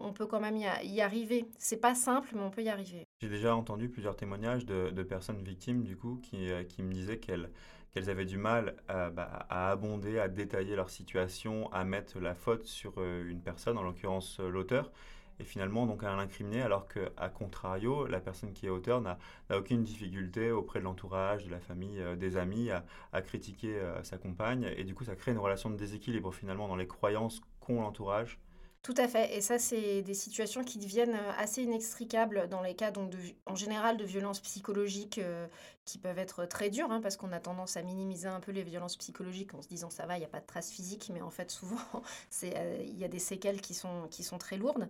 on 0.00 0.12
peut 0.12 0.26
quand 0.26 0.40
même 0.40 0.56
y, 0.56 0.66
y 0.84 1.00
arriver. 1.00 1.46
C'est 1.58 1.80
pas 1.80 1.94
simple, 1.94 2.28
mais 2.34 2.42
on 2.42 2.50
peut 2.50 2.62
y 2.62 2.68
arriver. 2.68 3.06
J'ai 3.20 3.28
déjà 3.28 3.54
entendu 3.54 3.88
plusieurs 3.88 4.16
témoignages 4.16 4.66
de, 4.66 5.02
personnes 5.02 5.42
victimes, 5.42 5.82
du 5.82 5.96
coup, 5.96 6.20
qui, 6.22 6.48
qui 6.68 6.82
me 6.82 6.92
disaient 6.92 7.18
qu'elles 7.18 7.50
qu'elles 7.90 8.10
avaient 8.10 8.26
du 8.26 8.36
mal 8.36 8.76
bah, 8.88 9.46
à, 9.48 9.70
abonder, 9.70 10.18
à 10.18 10.28
détailler 10.28 10.76
leur 10.76 10.90
situation, 10.90 11.72
à 11.72 11.84
mettre 11.84 12.20
la 12.20 12.34
faute 12.34 12.66
sur 12.66 13.02
une 13.02 13.40
personne, 13.40 13.78
en 13.78 13.82
l'occurrence 13.82 14.40
l'auteur, 14.40 14.92
et 15.40 15.44
finalement 15.44 15.86
donc 15.86 16.02
à 16.04 16.14
l'incriminer, 16.14 16.62
alors 16.62 16.88
qu'à 16.88 17.28
contrario, 17.28 18.06
la 18.06 18.20
personne 18.20 18.52
qui 18.52 18.66
est 18.66 18.70
auteur 18.70 19.00
n'a 19.00 19.18
aucune 19.54 19.82
difficulté 19.82 20.50
auprès 20.50 20.80
de 20.80 20.84
l'entourage, 20.84 21.46
de 21.46 21.50
la 21.50 21.60
famille, 21.60 22.00
euh, 22.00 22.16
des 22.16 22.36
amis 22.36 22.70
à, 22.70 22.84
à 23.12 23.22
critiquer 23.22 23.76
euh, 23.76 24.02
sa 24.02 24.18
compagne, 24.18 24.72
et 24.76 24.84
du 24.84 24.94
coup 24.94 25.04
ça 25.04 25.16
crée 25.16 25.32
une 25.32 25.38
relation 25.38 25.70
de 25.70 25.76
déséquilibre 25.76 26.32
finalement 26.32 26.68
dans 26.68 26.76
les 26.76 26.86
croyances 26.86 27.40
qu'ont 27.60 27.80
l'entourage 27.80 28.38
tout 28.82 28.94
à 28.96 29.08
fait. 29.08 29.36
Et 29.36 29.40
ça, 29.40 29.58
c'est 29.58 30.02
des 30.02 30.14
situations 30.14 30.62
qui 30.62 30.78
deviennent 30.78 31.14
euh, 31.14 31.32
assez 31.36 31.62
inextricables 31.62 32.48
dans 32.48 32.62
les 32.62 32.74
cas, 32.74 32.90
donc 32.90 33.12
en 33.46 33.56
général, 33.56 33.96
de 33.96 34.04
violences 34.04 34.40
psychologiques 34.40 35.18
euh, 35.18 35.46
qui 35.84 35.98
peuvent 35.98 36.18
être 36.18 36.44
très 36.46 36.70
dures, 36.70 36.90
hein, 36.90 37.00
parce 37.00 37.16
qu'on 37.16 37.32
a 37.32 37.40
tendance 37.40 37.76
à 37.76 37.82
minimiser 37.82 38.28
un 38.28 38.40
peu 38.40 38.52
les 38.52 38.62
violences 38.62 38.96
psychologiques 38.96 39.52
en 39.54 39.62
se 39.62 39.68
disant 39.68 39.90
ça 39.90 40.06
va, 40.06 40.16
il 40.16 40.20
n'y 40.20 40.26
a 40.26 40.28
pas 40.28 40.40
de 40.40 40.46
traces 40.46 40.70
physiques, 40.70 41.10
mais 41.12 41.20
en 41.22 41.30
fait, 41.30 41.50
souvent, 41.50 41.76
euh, 42.44 42.78
il 42.80 42.98
y 42.98 43.04
a 43.04 43.08
des 43.08 43.18
séquelles 43.18 43.60
qui 43.60 43.74
sont, 43.74 44.06
qui 44.10 44.22
sont 44.22 44.38
très 44.38 44.56
lourdes. 44.56 44.88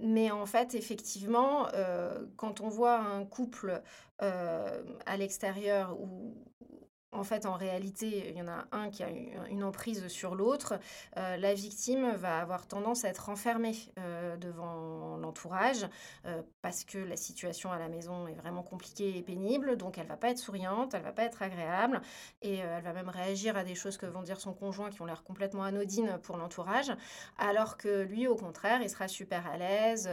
mais 0.00 0.30
en 0.30 0.46
fait, 0.46 0.74
effectivement, 0.74 1.68
quand 2.36 2.60
on 2.60 2.68
voit 2.68 2.98
un 2.98 3.24
couple 3.24 3.82
à 4.18 5.16
l'extérieur 5.16 5.98
où, 5.98 6.34
en 7.16 7.24
fait, 7.24 7.46
en 7.46 7.54
réalité, 7.54 8.30
il 8.30 8.36
y 8.36 8.42
en 8.42 8.48
a 8.48 8.66
un 8.72 8.90
qui 8.90 9.02
a 9.02 9.08
une 9.50 9.64
emprise 9.64 10.06
sur 10.08 10.34
l'autre. 10.34 10.78
Euh, 11.16 11.36
la 11.36 11.54
victime 11.54 12.12
va 12.12 12.38
avoir 12.38 12.66
tendance 12.66 13.04
à 13.04 13.08
être 13.08 13.28
enfermée 13.28 13.76
euh, 13.98 14.36
devant 14.36 15.16
l'entourage 15.16 15.86
euh, 16.26 16.42
parce 16.62 16.84
que 16.84 16.98
la 16.98 17.16
situation 17.16 17.72
à 17.72 17.78
la 17.78 17.88
maison 17.88 18.26
est 18.28 18.34
vraiment 18.34 18.62
compliquée 18.62 19.16
et 19.16 19.22
pénible. 19.22 19.76
Donc, 19.76 19.98
elle 19.98 20.06
va 20.06 20.16
pas 20.16 20.30
être 20.30 20.38
souriante, 20.38 20.94
elle 20.94 21.02
va 21.02 21.12
pas 21.12 21.24
être 21.24 21.42
agréable 21.42 22.00
et 22.42 22.56
elle 22.56 22.82
va 22.82 22.92
même 22.92 23.08
réagir 23.08 23.56
à 23.56 23.64
des 23.64 23.74
choses 23.74 23.96
que 23.96 24.06
vont 24.06 24.22
dire 24.22 24.40
son 24.40 24.52
conjoint 24.52 24.90
qui 24.90 25.02
ont 25.02 25.06
l'air 25.06 25.22
complètement 25.24 25.64
anodines 25.64 26.18
pour 26.22 26.36
l'entourage. 26.36 26.92
Alors 27.38 27.76
que 27.76 28.02
lui, 28.02 28.26
au 28.26 28.36
contraire, 28.36 28.82
il 28.82 28.90
sera 28.90 29.08
super 29.08 29.46
à 29.46 29.56
l'aise, 29.56 30.08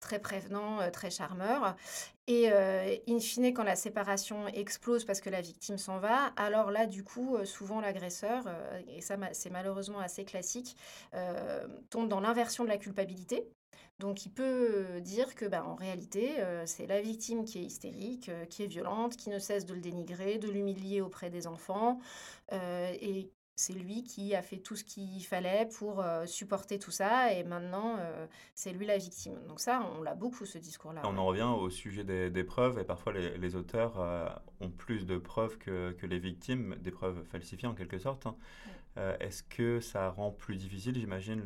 très 0.00 0.18
prévenant, 0.18 0.90
très 0.90 1.10
charmeur. 1.10 1.76
Et 2.32 3.02
in 3.08 3.18
fine, 3.18 3.52
quand 3.52 3.62
la 3.62 3.76
séparation 3.76 4.48
explose 4.48 5.04
parce 5.04 5.20
que 5.20 5.30
la 5.30 5.40
victime 5.40 5.78
s'en 5.78 5.98
va, 5.98 6.32
alors 6.36 6.70
là, 6.70 6.86
du 6.86 7.04
coup, 7.04 7.36
souvent 7.44 7.80
l'agresseur, 7.80 8.44
et 8.88 9.00
ça 9.00 9.16
c'est 9.32 9.50
malheureusement 9.50 10.00
assez 10.00 10.24
classique, 10.24 10.76
tombe 11.90 12.08
dans 12.08 12.20
l'inversion 12.20 12.64
de 12.64 12.68
la 12.68 12.78
culpabilité. 12.78 13.46
Donc 13.98 14.26
il 14.26 14.30
peut 14.30 15.00
dire 15.00 15.34
que 15.34 15.44
bah, 15.44 15.64
en 15.66 15.74
réalité, 15.74 16.36
c'est 16.64 16.86
la 16.86 17.00
victime 17.00 17.44
qui 17.44 17.58
est 17.58 17.62
hystérique, 17.62 18.30
qui 18.48 18.64
est 18.64 18.66
violente, 18.66 19.16
qui 19.16 19.30
ne 19.30 19.38
cesse 19.38 19.66
de 19.66 19.74
le 19.74 19.80
dénigrer, 19.80 20.38
de 20.38 20.48
l'humilier 20.48 21.00
auprès 21.00 21.30
des 21.30 21.46
enfants, 21.46 22.00
et 22.50 23.30
c'est 23.54 23.72
lui 23.72 24.02
qui 24.02 24.34
a 24.34 24.42
fait 24.42 24.56
tout 24.56 24.76
ce 24.76 24.84
qu'il 24.84 25.24
fallait 25.24 25.68
pour 25.78 26.00
euh, 26.00 26.24
supporter 26.26 26.78
tout 26.78 26.90
ça 26.90 27.32
et 27.32 27.44
maintenant 27.44 27.96
euh, 27.98 28.26
c'est 28.54 28.72
lui 28.72 28.86
la 28.86 28.96
victime. 28.96 29.38
Donc 29.46 29.60
ça, 29.60 29.86
on 29.96 30.02
l'a 30.02 30.14
beaucoup 30.14 30.46
ce 30.46 30.58
discours-là. 30.58 31.02
On 31.04 31.18
en 31.18 31.26
revient 31.26 31.42
au 31.42 31.68
sujet 31.70 32.04
des, 32.04 32.44
preuves 32.44 32.78
et 32.78 32.84
parfois 32.84 33.12
les, 33.12 33.56
auteurs 33.56 34.00
euh, 34.00 34.28
ont 34.60 34.70
plus 34.70 35.06
de 35.06 35.18
preuves 35.18 35.58
que, 35.58 35.94
les 36.02 36.18
victimes, 36.18 36.76
des 36.80 36.90
preuves 36.90 37.22
falsifiées 37.24 37.68
en 37.68 37.74
quelque 37.74 37.98
sorte. 37.98 38.26
Hein. 38.26 38.36
Est-ce 39.20 39.42
que 39.42 39.80
ça 39.80 40.10
rend 40.10 40.30
plus 40.30 40.56
difficile, 40.56 40.98
j'imagine, 40.98 41.42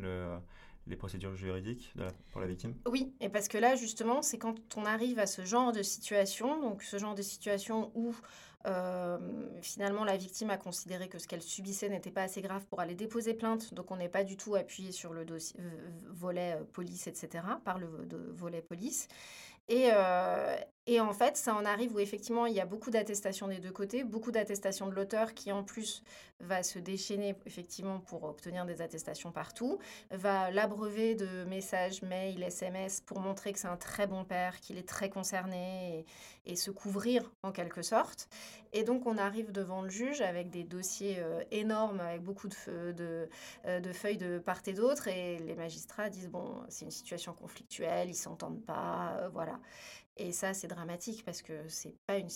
les 0.85 0.95
procédures 0.97 1.33
juridiques 1.35 1.93
pour 2.31 2.41
la 2.41 2.47
victime? 2.47 2.73
Oui, 2.89 3.13
et 3.21 3.29
parce 3.29 3.47
que 3.47 3.57
là, 3.57 3.75
justement, 3.75 4.21
c'est 4.21 4.37
quand 4.37 4.75
on 4.75 4.85
arrive 4.85 5.17
à 5.19 5.27
ce 5.27 5.45
genre 5.45 5.71
de 5.71 5.81
situation, 5.81 6.61
donc 6.61 6.83
ce 6.83 6.97
genre 6.97 7.15
de 7.15 7.21
situation 7.21 7.91
où 7.95 8.13
finalement 9.61 10.03
la 10.03 10.17
victime 10.17 10.49
a 10.49 10.57
considéré 10.57 11.07
que 11.07 11.19
ce 11.19 11.27
qu'elle 11.27 11.41
subissait 11.41 11.89
n'était 11.89 12.11
pas 12.11 12.23
assez 12.23 12.41
grave 12.41 12.65
pour 12.67 12.79
aller 12.79 12.95
déposer 12.95 13.33
plainte, 13.33 13.73
donc 13.73 13.91
on 13.91 13.95
n'est 13.95 14.09
pas 14.09 14.23
du 14.23 14.37
tout 14.37 14.55
appuyé 14.55 14.91
sur 14.91 15.13
le 15.13 15.25
volet 16.09 16.57
police, 16.73 17.07
etc., 17.07 17.43
par 17.63 17.79
le 17.79 17.87
volet 18.33 18.61
police. 18.61 19.07
Et, 19.69 19.89
et 20.89 21.01
en 21.01 21.11
fait, 21.11 21.35
ça 21.35 21.53
en 21.53 21.65
arrive 21.65 21.93
où 21.93 21.99
effectivement, 21.99 22.45
il 22.45 22.55
y 22.55 22.61
a 22.61 22.65
beaucoup 22.65 22.91
d'attestations 22.91 23.49
des 23.49 23.59
deux 23.59 23.71
côtés, 23.71 24.05
beaucoup 24.05 24.31
d'attestations 24.31 24.87
de 24.87 24.95
l'auteur 24.95 25.33
qui 25.33 25.51
en 25.51 25.63
plus 25.63 26.01
va 26.39 26.63
se 26.63 26.79
déchaîner 26.79 27.35
effectivement 27.45 27.99
pour 27.99 28.23
obtenir 28.23 28.65
des 28.65 28.81
attestations 28.81 29.33
partout, 29.33 29.79
va 30.11 30.49
l'abreuver 30.49 31.13
de 31.15 31.43
messages, 31.43 32.03
mails, 32.03 32.41
SMS 32.41 33.01
pour 33.01 33.19
montrer 33.19 33.51
que 33.51 33.59
c'est 33.59 33.67
un 33.67 33.75
très 33.75 34.07
bon 34.07 34.23
père, 34.23 34.61
qu'il 34.61 34.77
est 34.77 34.87
très 34.87 35.09
concerné 35.09 36.05
et, 36.45 36.55
se 36.55 36.71
couvrir 36.71 37.29
en 37.43 37.51
quelque 37.51 37.81
sorte. 37.81 38.29
Et 38.71 38.83
donc 38.83 39.05
on 39.05 39.17
arrive 39.17 39.51
devant 39.51 39.81
le 39.81 39.89
juge 39.89 40.21
avec 40.21 40.49
des 40.49 40.63
dossiers 40.63 41.21
énormes, 41.51 41.99
avec 41.99 42.23
beaucoup 42.23 42.47
de, 42.47 42.93
de, 43.65 43.93
feuilles 43.93 44.17
de 44.17 44.39
part 44.39 44.61
et 44.65 44.73
d'autre, 44.73 45.09
et 45.09 45.37
les 45.39 45.55
magistrats 45.55 46.09
disent, 46.09 46.29
bon, 46.29 46.63
c'est 46.69 46.85
une 46.85 46.91
situation 46.91 47.33
conflictuelle, 47.33 48.09
ils 48.09 48.15
s'entendent 48.15 48.63
pas, 48.63 49.29
voilà. 49.33 49.59
Et 50.17 50.31
ça, 50.31 50.53
c'est 50.53 50.67
dramatique 50.67 51.23
parce 51.23 51.41
que 51.41 51.67
c'est 51.67 51.95
pas 52.07 52.17
une 52.17 52.29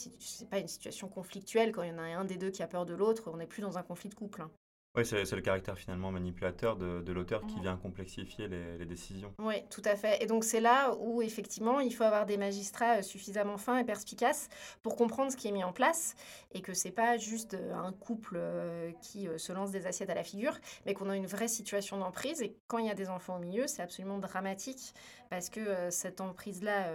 pas 0.49 0.59
une 0.59 0.67
situation 0.67 1.07
conflictuelle 1.07 1.71
quand 1.71 1.83
il 1.83 1.89
y 1.89 1.93
en 1.93 1.97
a 1.97 2.03
un 2.03 2.25
des 2.25 2.37
deux 2.37 2.51
qui 2.51 2.63
a 2.63 2.67
peur 2.67 2.85
de 2.85 2.93
l'autre. 2.93 3.29
On 3.33 3.37
n'est 3.37 3.47
plus 3.47 3.61
dans 3.61 3.77
un 3.77 3.83
conflit 3.83 4.09
de 4.09 4.15
couple. 4.15 4.41
Hein. 4.41 4.51
Oui, 4.93 5.05
c'est 5.05 5.31
le 5.31 5.41
caractère 5.41 5.77
finalement 5.77 6.11
manipulateur 6.11 6.75
de, 6.75 7.11
l'auteur 7.13 7.45
qui 7.47 7.61
vient 7.61 7.77
complexifier 7.77 8.49
les, 8.49 8.85
décisions. 8.85 9.33
Oui, 9.39 9.55
tout 9.69 9.81
à 9.85 9.95
fait. 9.95 10.21
Et 10.21 10.25
donc 10.25 10.43
c'est 10.43 10.59
là 10.59 10.93
où 10.99 11.21
effectivement 11.21 11.79
il 11.79 11.95
faut 11.95 12.03
avoir 12.03 12.25
des 12.25 12.35
magistrats 12.35 12.97
euh, 12.97 13.01
suffisamment 13.01 13.57
fins 13.57 13.77
et 13.77 13.85
perspicaces 13.85 14.49
pour 14.81 14.97
comprendre 14.97 15.31
ce 15.31 15.37
qui 15.37 15.47
est 15.47 15.51
mis 15.51 15.63
en 15.63 15.71
place 15.71 16.15
et 16.51 16.61
que 16.61 16.73
c'est 16.73 16.91
pas 16.91 17.15
juste 17.15 17.53
euh, 17.53 17.73
un 17.73 17.93
couple 17.93 18.35
euh, 18.35 18.91
qui 19.01 19.29
se 19.37 19.53
lance 19.53 19.71
des 19.71 19.87
assiettes 19.87 20.09
à 20.09 20.13
la 20.13 20.25
figure, 20.25 20.57
mais 20.85 20.93
qu'on 20.93 21.09
a 21.09 21.15
une 21.15 21.27
vraie 21.27 21.47
situation 21.47 21.97
d'emprise. 21.97 22.41
Et 22.41 22.57
quand 22.67 22.79
il 22.79 22.87
y 22.87 22.91
a 22.91 22.95
des 22.95 23.07
enfants 23.07 23.37
au 23.37 23.39
milieu, 23.39 23.67
c'est 23.67 23.81
absolument 23.81 24.17
dramatique 24.17 24.93
parce 25.31 25.49
que 25.49 25.89
cette 25.89 26.21
emprise-là 26.21 26.89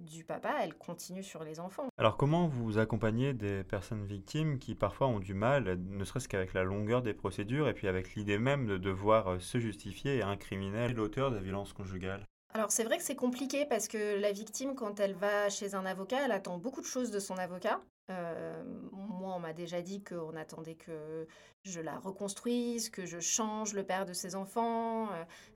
du 0.00 0.24
papa, 0.24 0.56
elle 0.60 0.74
continue 0.74 1.22
sur 1.22 1.44
les 1.44 1.60
enfants. 1.60 1.86
Alors 1.96 2.16
comment 2.16 2.48
vous 2.48 2.78
accompagnez 2.78 3.32
des 3.32 3.64
personnes 3.64 4.04
victimes 4.04 4.58
qui 4.58 4.74
parfois 4.74 5.06
ont 5.06 5.20
du 5.20 5.32
mal, 5.32 5.78
ne 5.78 6.04
serait-ce 6.04 6.28
qu'avec 6.28 6.52
la 6.52 6.64
longueur 6.64 7.00
des 7.00 7.14
procédures 7.14 7.68
et 7.68 7.74
puis 7.74 7.88
avec 7.88 8.14
l'idée 8.14 8.38
même 8.38 8.66
de 8.66 8.76
devoir 8.76 9.28
euh, 9.28 9.38
se 9.38 9.58
justifier 9.58 10.16
et 10.16 10.22
incriminer 10.22 10.88
l'auteur 10.88 11.30
de 11.30 11.36
la 11.36 11.42
violence 11.42 11.72
conjugale 11.72 12.24
alors 12.54 12.72
c'est 12.72 12.84
vrai 12.84 12.96
que 12.96 13.02
c'est 13.02 13.16
compliqué 13.16 13.66
parce 13.66 13.86
que 13.86 14.18
la 14.18 14.32
victime, 14.32 14.74
quand 14.74 14.98
elle 14.98 15.12
va 15.12 15.50
chez 15.50 15.74
un 15.74 15.84
avocat, 15.84 16.24
elle 16.24 16.32
attend 16.32 16.56
beaucoup 16.56 16.80
de 16.80 16.86
choses 16.86 17.10
de 17.10 17.18
son 17.18 17.36
avocat. 17.36 17.82
Euh, 18.08 18.62
moi, 18.92 19.34
on 19.34 19.40
m'a 19.40 19.52
déjà 19.52 19.82
dit 19.82 20.02
qu'on 20.02 20.36
attendait 20.36 20.76
que 20.76 21.26
je 21.64 21.80
la 21.80 21.98
reconstruise, 21.98 22.88
que 22.88 23.04
je 23.04 23.18
change 23.18 23.72
le 23.72 23.82
père 23.82 24.06
de 24.06 24.12
ses 24.12 24.36
enfants. 24.36 25.08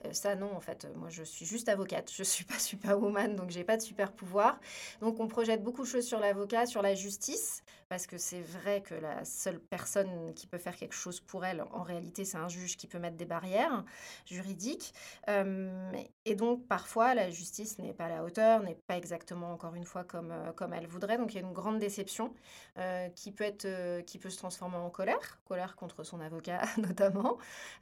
Euh, 0.05 0.13
ça, 0.13 0.35
non, 0.35 0.53
en 0.55 0.61
fait, 0.61 0.89
moi, 0.97 1.09
je 1.11 1.23
suis 1.23 1.47
juste 1.47 1.69
avocate. 1.69 2.11
Je 2.21 2.25
suis 2.25 2.45
pas 2.45 2.59
superwoman, 2.59 3.35
donc 3.37 3.51
j'ai 3.51 3.65
pas 3.65 3.77
de 3.77 3.83
super 3.83 4.13
pouvoir. 4.13 4.61
Donc, 5.01 5.21
on 5.21 5.29
projette 5.29 5.63
beaucoup 5.63 5.83
de 5.83 5.87
choses 5.87 6.07
sur 6.07 6.19
l'avocat, 6.19 6.67
sur 6.67 6.83
la 6.83 6.95
justice 6.95 7.63
parce 7.91 8.07
que 8.07 8.19
c'est 8.19 8.41
vrai 8.41 8.83
que 8.83 8.95
la 8.95 9.25
seule 9.25 9.59
personne 9.59 10.33
qui 10.35 10.47
peut 10.47 10.59
faire 10.59 10.77
quelque 10.77 10.95
chose 10.95 11.19
pour 11.19 11.45
elle, 11.45 11.65
en 11.73 11.83
réalité, 11.83 12.25
c'est 12.25 12.37
un 12.37 12.49
juge 12.49 12.77
qui 12.77 12.87
peut 12.87 13.01
mettre 13.01 13.17
des 13.17 13.25
barrières 13.25 13.85
juridiques. 14.27 14.95
Euh, 15.29 15.91
et 16.25 16.37
donc, 16.37 16.69
parfois, 16.69 17.17
la 17.17 17.31
justice 17.31 17.81
n'est 17.81 17.93
pas 17.93 18.05
à 18.05 18.09
la 18.09 18.23
hauteur, 18.23 18.63
n'est 18.63 18.77
pas 18.77 18.97
exactement, 18.97 19.53
encore 19.53 19.75
une 19.75 19.85
fois, 19.85 20.05
comme, 20.05 20.31
euh, 20.31 20.53
comme 20.53 20.73
elle 20.73 20.87
voudrait. 20.87 21.19
Donc, 21.19 21.35
il 21.35 21.41
y 21.41 21.45
a 21.45 21.47
une 21.47 21.53
grande 21.53 21.81
déception 21.81 22.33
euh, 22.79 23.09
qui, 23.09 23.33
peut 23.33 23.43
être, 23.43 24.03
qui 24.03 24.19
peut 24.21 24.31
se 24.31 24.39
transformer 24.39 24.77
en 24.77 24.91
colère, 24.91 25.41
colère 25.45 25.75
contre 25.75 26.05
son 26.05 26.21
avocat 26.21 26.63
notamment. 26.79 27.39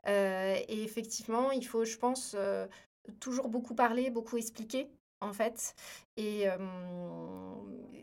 et 0.07 0.83
effectivement, 0.85 1.51
il 1.51 1.67
faut, 1.67 1.85
je 1.85 1.99
pense, 1.99 2.35
toujours 3.21 3.49
beaucoup 3.49 3.75
parler, 3.75 4.09
beaucoup 4.09 4.39
expliquer 4.39 4.91
en 5.21 5.33
fait. 5.33 5.75
Et 6.17 6.47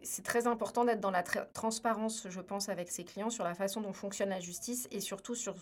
c'est 0.03 0.23
très 0.23 0.47
important 0.47 0.85
d'être 0.85 1.01
dans 1.01 1.11
la 1.11 1.23
transparence, 1.23 2.27
je 2.29 2.41
pense, 2.41 2.69
avec 2.69 2.91
ses 2.91 3.03
clients 3.03 3.29
sur 3.29 3.43
la 3.43 3.55
façon 3.55 3.81
dont 3.81 3.93
fonctionne 3.93 4.29
la 4.29 4.39
justice 4.39 4.87
et 4.91 4.99
surtout 4.99 5.35
sur, 5.35 5.55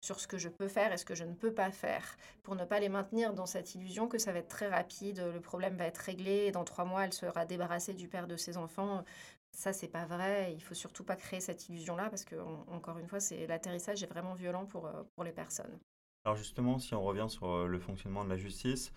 sur 0.00 0.20
ce 0.20 0.26
que 0.26 0.38
je 0.38 0.48
peux 0.48 0.68
faire 0.68 0.92
et 0.92 0.96
ce 0.96 1.04
que 1.04 1.14
je 1.14 1.24
ne 1.24 1.34
peux 1.34 1.52
pas 1.52 1.70
faire, 1.70 2.16
pour 2.42 2.54
ne 2.54 2.64
pas 2.64 2.80
les 2.80 2.88
maintenir 2.88 3.34
dans 3.34 3.46
cette 3.46 3.74
illusion 3.74 4.08
que 4.08 4.18
ça 4.18 4.32
va 4.32 4.38
être 4.38 4.48
très 4.48 4.68
rapide, 4.68 5.22
le 5.32 5.40
problème 5.40 5.76
va 5.76 5.86
être 5.86 5.98
réglé 5.98 6.52
dans 6.52 6.64
trois 6.64 6.84
mois, 6.84 7.04
elle 7.04 7.12
sera 7.12 7.44
débarrassée 7.44 7.94
du 7.94 8.08
père 8.08 8.26
de 8.26 8.36
ses 8.36 8.56
enfants. 8.56 9.04
Ça, 9.52 9.72
c'est 9.72 9.88
pas 9.88 10.06
vrai. 10.06 10.52
Il 10.54 10.62
faut 10.62 10.74
surtout 10.74 11.02
pas 11.02 11.16
créer 11.16 11.40
cette 11.40 11.68
illusion-là 11.68 12.08
parce 12.08 12.24
que, 12.24 12.36
encore 12.68 12.98
une 12.98 13.08
fois, 13.08 13.18
l'atterrissage 13.48 14.00
est 14.02 14.06
vraiment 14.06 14.34
violent 14.34 14.64
pour, 14.64 14.88
pour 15.14 15.24
les 15.24 15.32
personnes. 15.32 15.76
Alors 16.24 16.36
justement, 16.36 16.78
si 16.78 16.94
on 16.94 17.02
revient 17.02 17.26
sur 17.28 17.66
le 17.66 17.78
fonctionnement 17.80 18.24
de 18.24 18.28
la 18.28 18.36
justice, 18.36 18.92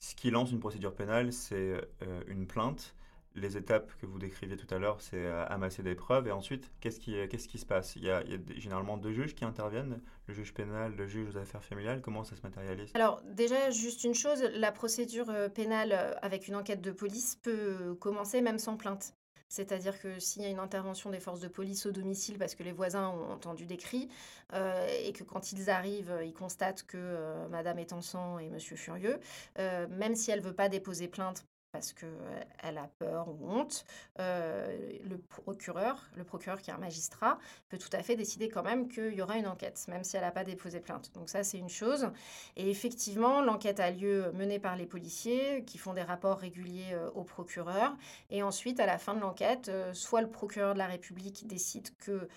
ce 0.00 0.14
qui 0.14 0.30
lance 0.30 0.50
une 0.50 0.60
procédure 0.60 0.94
pénale, 0.94 1.32
c'est 1.32 1.74
euh, 2.02 2.22
une 2.26 2.46
plainte. 2.46 2.94
Les 3.36 3.56
étapes 3.56 3.92
que 4.00 4.06
vous 4.06 4.18
décriviez 4.18 4.56
tout 4.56 4.66
à 4.74 4.78
l'heure, 4.78 5.00
c'est 5.00 5.24
euh, 5.24 5.46
amasser 5.46 5.84
des 5.84 5.94
preuves. 5.94 6.26
Et 6.26 6.32
ensuite, 6.32 6.72
qu'est-ce 6.80 6.98
qui, 6.98 7.14
qu'est-ce 7.28 7.46
qui 7.46 7.58
se 7.58 7.66
passe? 7.66 7.94
Il 7.94 8.04
y, 8.04 8.10
a, 8.10 8.22
généralement 8.56 8.96
deux 8.96 9.12
juges 9.12 9.36
qui 9.36 9.44
interviennent, 9.44 10.00
le 10.26 10.34
juge 10.34 10.52
pénal, 10.52 10.96
le 10.96 11.06
juge 11.06 11.28
aux 11.28 11.36
affaires 11.36 11.62
familiales. 11.62 12.00
Comment 12.00 12.24
ça 12.24 12.34
se 12.34 12.42
matérialise? 12.42 12.90
Alors 12.94 13.22
déjà, 13.24 13.70
juste 13.70 14.02
une 14.02 14.14
chose, 14.14 14.42
la 14.54 14.72
procédure 14.72 15.30
euh, 15.30 15.48
pénale 15.48 16.18
avec 16.22 16.48
une 16.48 16.56
enquête 16.56 16.80
de 16.80 16.90
police 16.90 17.36
peut 17.36 17.94
commencer 18.00 18.40
même 18.40 18.58
sans 18.58 18.76
plainte. 18.76 19.14
C'est-à-dire 19.50 19.98
que 20.00 20.20
s'il 20.20 20.42
y 20.42 20.44
a 20.46 20.48
une 20.48 20.60
intervention 20.60 21.10
des 21.10 21.18
forces 21.18 21.40
de 21.40 21.48
police 21.48 21.84
au 21.84 21.90
domicile 21.90 22.38
parce 22.38 22.54
que 22.54 22.62
les 22.62 22.70
voisins 22.70 23.08
ont 23.08 23.32
entendu 23.32 23.66
des 23.66 23.76
cris 23.76 24.08
euh, 24.52 24.86
et 25.04 25.12
que 25.12 25.24
quand 25.24 25.50
ils 25.52 25.68
arrivent, 25.70 26.16
ils 26.24 26.32
constatent 26.32 26.84
que 26.84 26.96
euh, 26.96 27.48
Madame 27.48 27.80
est 27.80 27.92
en 27.92 28.00
sang 28.00 28.38
et 28.38 28.48
Monsieur 28.48 28.76
furieux, 28.76 29.18
euh, 29.58 29.88
même 29.88 30.14
si 30.14 30.30
elle 30.30 30.38
ne 30.38 30.44
veut 30.44 30.54
pas 30.54 30.68
déposer 30.68 31.08
plainte 31.08 31.44
parce 31.72 31.92
qu'elle 31.92 32.78
a 32.78 32.88
peur 32.98 33.28
ou 33.28 33.48
honte, 33.48 33.84
le 34.18 35.16
procureur, 35.28 36.08
le 36.16 36.24
procureur 36.24 36.60
qui 36.60 36.70
est 36.70 36.74
un 36.74 36.78
magistrat, 36.78 37.38
peut 37.68 37.78
tout 37.78 37.90
à 37.92 38.02
fait 38.02 38.16
décider 38.16 38.48
quand 38.48 38.62
même 38.62 38.88
qu'il 38.88 39.14
y 39.14 39.22
aura 39.22 39.36
une 39.36 39.46
enquête, 39.46 39.84
même 39.88 40.04
si 40.04 40.16
elle 40.16 40.22
n'a 40.22 40.30
pas 40.30 40.44
déposé 40.44 40.80
plainte. 40.80 41.12
Donc 41.14 41.28
ça, 41.28 41.44
c'est 41.44 41.58
une 41.58 41.68
chose. 41.68 42.10
Et 42.56 42.70
effectivement, 42.70 43.40
l'enquête 43.40 43.80
a 43.80 43.90
lieu 43.90 44.32
menée 44.32 44.58
par 44.58 44.76
les 44.76 44.86
policiers 44.86 45.64
qui 45.64 45.78
font 45.78 45.94
des 45.94 46.02
rapports 46.02 46.38
réguliers 46.38 46.96
au 47.14 47.24
procureur. 47.24 47.96
Et 48.30 48.42
ensuite, 48.42 48.80
à 48.80 48.86
la 48.86 48.98
fin 48.98 49.14
de 49.14 49.20
l'enquête, 49.20 49.70
soit 49.92 50.22
le 50.22 50.30
procureur 50.30 50.74
de 50.74 50.78
la 50.78 50.86
République 50.86 51.46
décide 51.46 51.88
que 51.98 52.28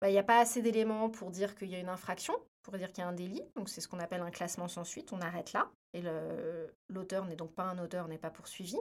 bah, 0.00 0.10
n'y 0.10 0.18
a 0.18 0.22
pas 0.22 0.40
assez 0.40 0.60
d'éléments 0.60 1.08
pour 1.08 1.30
dire 1.30 1.54
qu'il 1.56 1.70
y 1.70 1.74
a 1.74 1.78
une 1.78 1.88
infraction, 1.88 2.34
pour 2.66 2.76
dire 2.76 2.92
qu'il 2.92 3.02
y 3.02 3.06
a 3.06 3.08
un 3.08 3.12
délit. 3.12 3.42
Donc 3.54 3.68
c'est 3.68 3.80
ce 3.80 3.86
qu'on 3.86 4.00
appelle 4.00 4.22
un 4.22 4.30
classement 4.32 4.66
sans 4.66 4.82
suite, 4.82 5.12
on 5.12 5.20
arrête 5.20 5.52
là. 5.52 5.70
Et 5.94 6.02
l'auteur 6.88 7.24
n'est 7.24 7.36
donc 7.36 7.54
pas 7.54 7.62
un 7.62 7.78
auteur, 7.78 8.08
n'est 8.08 8.18
pas 8.18 8.30
poursuivi. 8.30 8.76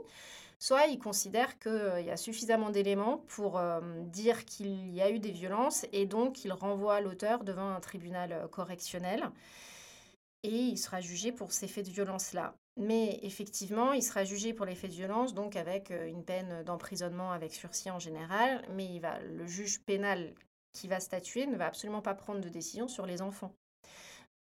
Soit 0.58 0.88
il 0.88 0.98
considère 0.98 1.60
qu'il 1.60 1.72
euh, 1.72 2.02
y 2.02 2.10
a 2.10 2.18
suffisamment 2.18 2.72
d'éléments 2.72 3.20
pour 3.28 3.60
euh, 3.60 3.82
dire 4.06 4.46
qu'il 4.46 4.90
y 4.90 5.02
a 5.02 5.12
eu 5.12 5.20
des 5.20 5.32
violences 5.32 5.86
et 5.92 6.06
donc 6.08 6.44
il 6.46 6.52
renvoie 6.52 7.00
l'auteur 7.00 7.44
devant 7.44 7.70
un 7.70 7.80
tribunal 7.80 8.32
euh, 8.32 8.48
correctionnel 8.48 9.30
et 10.44 10.50
il 10.50 10.78
sera 10.78 11.00
jugé 11.00 11.32
pour 11.32 11.52
ces 11.52 11.68
faits 11.68 11.86
de 11.86 11.92
violence-là. 11.92 12.56
Mais 12.78 13.20
effectivement, 13.22 13.94
il 13.94 14.02
sera 14.02 14.24
jugé 14.24 14.54
pour 14.54 14.66
les 14.66 14.76
faits 14.76 14.90
de 14.90 14.96
violence, 14.96 15.34
donc 15.34 15.56
avec 15.56 15.92
une 15.92 16.24
peine 16.24 16.64
d'emprisonnement 16.64 17.32
avec 17.32 17.54
sursis 17.54 17.90
en 17.90 18.00
général, 18.00 18.64
mais 18.72 18.86
il 18.86 19.00
va, 19.00 19.20
le 19.20 19.48
juge 19.48 19.82
pénal 19.82 20.34
qui 20.74 20.88
va 20.88 21.00
statuer 21.00 21.48
ne 21.48 21.56
va 21.56 21.68
absolument 21.68 22.02
pas 22.02 22.16
prendre 22.16 22.42
de 22.42 22.50
décision 22.50 22.88
sur 22.88 23.06
les 23.06 23.22
enfants 23.22 23.56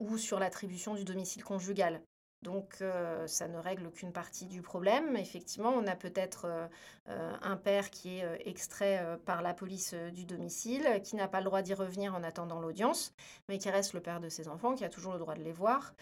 ou 0.02 0.18
sur 0.18 0.40
l'attribution 0.40 0.96
du 0.96 1.06
domicile 1.06 1.44
conjugal. 1.44 2.02
Donc 2.42 2.78
euh, 2.82 3.28
ça 3.28 3.48
ne 3.48 3.58
règle 3.60 3.92
qu'une 3.92 4.12
partie 4.12 4.48
du 4.48 4.64
problème. 4.64 5.16
Effectivement, 5.16 5.70
on 5.70 5.86
a 5.86 5.96
peut-être 5.96 6.46
euh, 6.46 6.68
euh, 7.10 7.34
un 7.44 7.56
père 7.56 7.92
qui 7.92 8.18
est 8.18 8.48
extrait 8.48 9.20
par 9.26 9.44
la 9.44 9.54
police 9.54 9.94
du 9.94 10.26
domicile, 10.26 11.02
qui 11.04 11.16
n'a 11.16 11.28
pas 11.28 11.40
le 11.40 11.46
droit 11.46 11.62
d'y 11.62 11.76
revenir 11.76 12.16
en 12.16 12.24
attendant 12.24 12.60
l'audience, 12.60 13.14
mais 13.48 13.60
qui 13.60 13.70
reste 13.70 13.94
le 13.94 14.02
père 14.02 14.20
de 14.20 14.30
ses 14.30 14.48
enfants, 14.48 14.74
qui 14.74 14.84
a 14.84 14.90
toujours 14.90 15.14
le 15.14 15.20
droit 15.20 15.36
de 15.36 15.44
les 15.44 15.52
voir. 15.52 15.94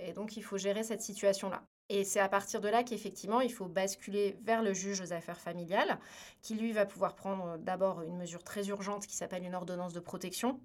et 0.00 0.12
donc 0.12 0.36
il 0.36 0.42
faut 0.42 0.58
gérer 0.58 0.84
cette 0.84 1.00
situation-là. 1.00 1.62
Et 1.88 2.04
c'est 2.04 2.20
à 2.20 2.28
partir 2.28 2.60
de 2.60 2.68
là 2.68 2.82
qu'effectivement, 2.82 3.40
il 3.40 3.52
faut 3.52 3.66
basculer 3.66 4.36
vers 4.42 4.62
le 4.62 4.74
juge 4.74 5.00
aux 5.00 5.14
affaires 5.14 5.40
familiales, 5.40 5.98
qui 6.42 6.54
lui 6.54 6.72
va 6.72 6.84
pouvoir 6.84 7.14
prendre 7.14 7.56
d'abord 7.58 8.02
une 8.02 8.18
mesure 8.18 8.44
très 8.44 8.68
urgente 8.68 9.06
qui 9.06 9.16
s'appelle 9.16 9.44
une 9.44 9.54
ordonnance 9.54 9.94
de 9.94 10.00
protection, 10.00 10.60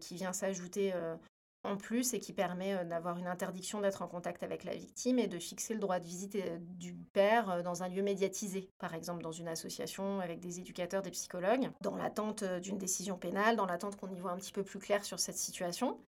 qui 0.00 0.14
vient 0.14 0.32
s'ajouter 0.32 0.92
en 1.62 1.76
plus 1.76 2.14
et 2.14 2.20
qui 2.20 2.32
permet 2.32 2.84
d'avoir 2.84 3.18
une 3.18 3.26
interdiction 3.26 3.80
d'être 3.80 4.02
en 4.02 4.08
contact 4.08 4.42
avec 4.42 4.64
la 4.64 4.74
victime 4.74 5.18
et 5.18 5.26
de 5.26 5.38
fixer 5.38 5.74
le 5.74 5.80
droit 5.80 5.98
de 5.98 6.04
visite 6.04 6.38
du 6.78 6.94
père 6.94 7.62
dans 7.62 7.82
un 7.82 7.88
lieu 7.88 8.02
médiatisé, 8.02 8.70
par 8.78 8.94
exemple 8.94 9.22
dans 9.22 9.32
une 9.32 9.48
association 9.48 10.20
avec 10.20 10.40
des 10.40 10.58
éducateurs, 10.58 11.02
des 11.02 11.10
psychologues, 11.10 11.70
dans 11.82 11.96
l'attente 11.96 12.44
d'une 12.44 12.78
décision 12.78 13.18
pénale, 13.18 13.56
dans 13.56 13.66
l'attente 13.66 13.96
qu'on 13.96 14.10
y 14.10 14.18
voit 14.18 14.30
un 14.32 14.36
petit 14.36 14.52
peu 14.52 14.62
plus 14.62 14.78
clair 14.78 15.04
sur 15.04 15.20
cette 15.20 15.36
situation. 15.36 15.98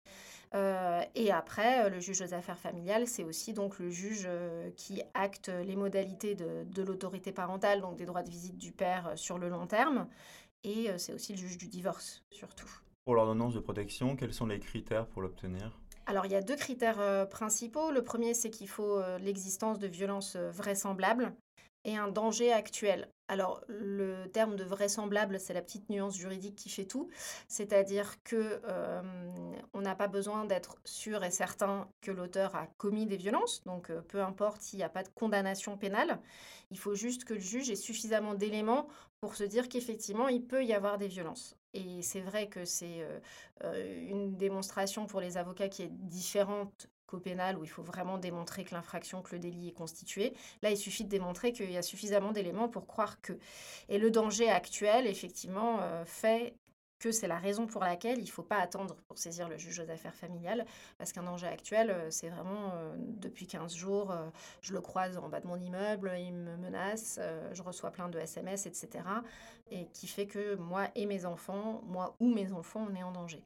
et 0.55 1.31
après, 1.33 1.91
le 1.91 2.01
juge 2.01 2.23
aux 2.23 2.35
affaires 2.35 2.59
familiales, 2.59 3.07
c'est 3.07 3.25
aussi 3.25 3.53
donc 3.53 3.79
le 3.79 3.91
juge 3.91 4.29
qui 4.77 5.03
acte 5.15 5.49
les 5.49 5.77
modalités 5.77 6.35
de, 6.35 6.65
de 6.65 6.83
l'autorité 6.83 7.33
parentale, 7.33 7.81
donc 7.83 7.97
des 7.97 8.07
droits 8.07 8.23
de 8.23 8.31
visite 8.31 8.57
du 8.57 8.73
père 8.73 9.13
sur 9.17 9.39
le 9.39 9.49
long 9.49 9.67
terme. 9.67 10.09
Et 10.65 10.89
c'est 10.99 11.13
aussi 11.13 11.33
le 11.33 11.39
juge 11.39 11.59
du 11.59 11.69
divorce, 11.69 12.23
surtout. 12.31 12.71
Pour 13.05 13.17
l'ordonnance 13.17 13.55
de 13.55 13.61
protection, 13.61 14.15
quels 14.15 14.33
sont 14.33 14.47
les 14.47 14.61
critères 14.61 15.07
pour 15.07 15.23
l'obtenir? 15.23 15.79
Alors, 16.07 16.27
il 16.27 16.33
y 16.33 16.37
a 16.37 16.43
deux 16.43 16.57
critères 16.57 17.29
principaux. 17.29 17.91
Le 17.91 18.03
premier, 18.03 18.33
c'est 18.35 18.51
qu'il 18.51 18.69
faut 18.69 19.01
l'existence 19.19 19.79
de 19.79 19.89
violences 19.89 20.37
vraisemblables 20.37 21.35
et 21.85 21.97
un 21.97 22.09
danger 22.09 22.53
actuel. 22.53 23.09
Alors, 23.27 23.61
le 23.67 24.27
terme 24.27 24.55
de 24.55 24.63
vraisemblable, 24.63 25.41
c'est 25.41 25.53
la 25.53 25.63
petite 25.63 25.89
nuance 25.91 26.17
juridique 26.17 26.55
qui 26.55 26.69
fait 26.69 26.85
tout. 26.85 27.09
C'est-à-dire 27.49 28.23
que 28.23 28.61
on 29.75 29.81
n'a 29.81 29.97
pas 29.97 30.09
besoin 30.09 30.45
d'être 30.45 30.77
sûr 30.85 31.25
et 31.25 31.33
certain 31.33 31.89
que 32.03 32.13
l'auteur 32.13 32.55
a 32.55 32.69
commis 32.79 33.07
des 33.07 33.17
violences. 33.17 33.65
Donc, 33.65 33.91
peu 34.09 34.23
importe 34.23 34.63
s'il 34.63 34.79
n'y 34.79 34.85
a 34.85 34.89
pas 34.89 35.03
de 35.03 35.09
condamnation 35.09 35.77
pénale, 35.77 36.21
il 36.71 36.79
faut 36.79 36.95
juste 36.95 37.25
que 37.25 37.35
le 37.35 37.41
juge 37.41 37.69
ait 37.69 37.77
suffisamment 37.77 38.35
d'éléments 38.35 38.87
pour 39.21 39.35
se 39.35 39.45
dire 39.45 39.69
qu'effectivement, 39.69 40.29
il 40.29 40.45
peut 40.45 40.65
y 40.65 40.73
avoir 40.73 40.99
des 40.99 41.09
violences. 41.09 41.57
Et 41.75 42.03
c'est 42.03 42.21
vrai 42.21 42.49
que 42.49 42.65
c'est 42.65 43.07
une 43.65 44.37
démonstration 44.37 45.07
pour 45.07 45.21
les 45.21 45.37
avocats 45.37 45.69
qui 45.69 45.83
est 45.83 45.91
différente 45.91 46.89
qu'au 47.07 47.19
pénal, 47.19 47.59
où 47.59 47.65
il 47.65 47.69
faut 47.69 47.83
vraiment 47.83 48.19
démontrer 48.19 48.65
que 48.65 48.75
l'infraction, 48.75 49.23
que 49.23 49.35
le 49.35 49.39
délit 49.39 49.69
est 49.69 49.73
constitué. 49.73 50.35
Là, 50.63 50.71
il 50.71 50.77
suffit 50.77 51.05
de 51.05 51.11
démontrer 51.11 51.53
qu'il 51.53 51.71
y 51.71 51.77
a 51.77 51.83
suffisamment 51.83 52.33
d'éléments 52.33 52.69
pour 52.69 52.87
croire 52.87 53.21
que. 53.21 53.39
Et 53.89 53.99
le 53.99 54.11
danger 54.11 54.49
actuel, 54.51 55.07
effectivement, 55.07 55.79
fait 56.07 56.55
que 57.03 57.11
c'est 57.11 57.27
la 57.27 57.39
raison 57.39 57.67
pour 57.67 57.83
laquelle 57.83 58.19
il 58.19 58.25
ne 58.25 58.31
faut 58.31 58.45
pas 58.45 58.59
attendre 58.59 58.95
pour 59.09 59.19
saisir 59.19 59.49
le 59.49 59.59
juge 59.59 59.81
aux 59.81 59.91
affaires 59.91 60.15
familiales, 60.15 60.65
parce 60.99 61.13
qu'un 61.13 61.25
danger 61.25 61.49
actuel, 61.49 61.91
euh, 61.91 62.11
c'est 62.11 62.29
vraiment 62.29 62.71
euh, 62.75 62.95
depuis 62.97 63.47
15 63.47 63.75
jours, 63.75 64.13
euh, 64.13 64.29
je 64.61 64.73
le 64.73 64.81
croise 64.81 65.19
en 65.19 65.29
bas 65.29 65.41
de 65.41 65.47
mon 65.49 65.57
immeuble, 65.57 66.13
il 66.17 66.33
me 66.33 66.57
menace, 66.57 67.19
je 67.53 67.63
reçois 67.63 67.91
plein 67.91 68.09
de 68.09 68.19
SMS, 68.19 68.67
etc. 68.67 69.05
Et 69.71 69.87
qui 69.93 70.07
fait 70.07 70.27
que 70.27 70.55
moi 70.55 70.89
et 70.95 71.07
mes 71.07 71.25
enfants, 71.25 71.83
moi 71.87 72.15
ou 72.21 72.33
mes 72.33 72.53
enfants, 72.53 72.87
on 72.89 72.95
est 72.95 73.03
en 73.03 73.13
danger. 73.13 73.43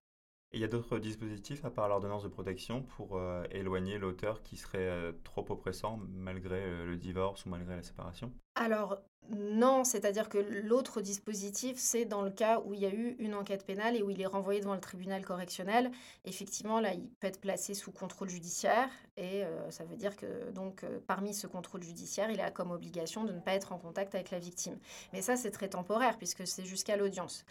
Il 0.53 0.61
y 0.61 0.65
a 0.65 0.69
d'autres 0.69 0.99
dispositifs 0.99 1.65
à 1.65 1.71
part 1.71 1.89
l'ordonnance 1.89 2.23
de 2.23 2.29
protection 2.29 2.83
pour 2.83 3.21
éloigner 3.51 3.99
l'auteur 3.99 4.43
qui 4.43 4.57
serait 4.57 5.13
trop 5.25 5.45
oppressant 5.51 6.01
malgré 6.09 6.85
le 6.85 6.97
divorce 6.97 7.45
ou 7.45 7.51
malgré 7.51 7.77
la 7.77 7.83
séparation? 7.83 8.33
Alors, 8.55 8.99
non, 9.31 9.83
c'est-à-dire 9.85 10.29
que 10.29 10.39
l'autre 10.39 11.01
dispositif, 11.01 11.77
c'est 11.79 12.05
dans 12.05 12.23
le 12.23 12.31
cas 12.31 12.61
où 12.65 12.75
il 12.75 12.81
y 12.81 12.87
a 12.87 12.95
eu 12.95 13.17
une 13.19 13.35
enquête 13.35 13.67
pénale 13.67 13.97
et 13.97 14.03
où 14.03 14.11
il 14.11 14.21
est 14.21 14.27
renvoyé 14.27 14.61
devant 14.61 14.75
le 14.75 14.81
tribunal 14.81 15.25
correctionnel. 15.25 15.91
Effectivement, 16.25 16.81
là, 16.81 16.95
il 16.95 17.09
peut 17.21 17.27
être 17.27 17.41
placé 17.41 17.75
sous 17.75 17.91
contrôle 17.91 18.29
judiciaire 18.29 18.89
et 19.17 19.45
euh, 19.45 19.71
ça 19.71 19.85
veut 19.85 19.97
dire 19.97 20.17
que 20.17 20.51
donc 20.51 20.85
euh, 20.85 21.01
parmi 21.07 21.35
ce 21.35 21.47
contrôle 21.47 21.83
judiciaire, 21.83 22.31
il 22.31 22.41
a 22.41 22.51
comme 22.51 22.71
obligation 22.71 23.25
de 23.25 23.33
ne 23.33 23.41
pas 23.41 23.55
être 23.55 23.73
en 23.73 23.79
contact 23.79 24.15
avec 24.15 24.31
la 24.31 24.39
victime. 24.39 24.79
Mais 25.13 25.23
ça, 25.23 25.37
c'est 25.37 25.51
très 25.51 25.69
temporaire 25.69 26.19
puisque 26.19 26.47
c'est 26.47 26.65
jusqu'à 26.65 26.97
l'audience. 26.97 27.45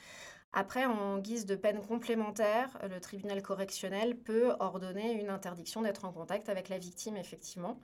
Après, 0.58 0.86
en 0.86 1.20
guise 1.20 1.46
de 1.46 1.56
peine 1.56 1.82
complémentaire, 1.82 2.80
le 2.90 3.02
tribunal 3.02 3.42
correctionnel 3.42 4.18
peut 4.18 4.54
ordonner 4.60 5.12
une 5.12 5.30
interdiction 5.30 5.82
d'être 5.82 6.06
en 6.06 6.14
contact 6.14 6.48
avec 6.48 6.70
la 6.70 6.78
victime, 6.78 7.18
effectivement. 7.18 7.78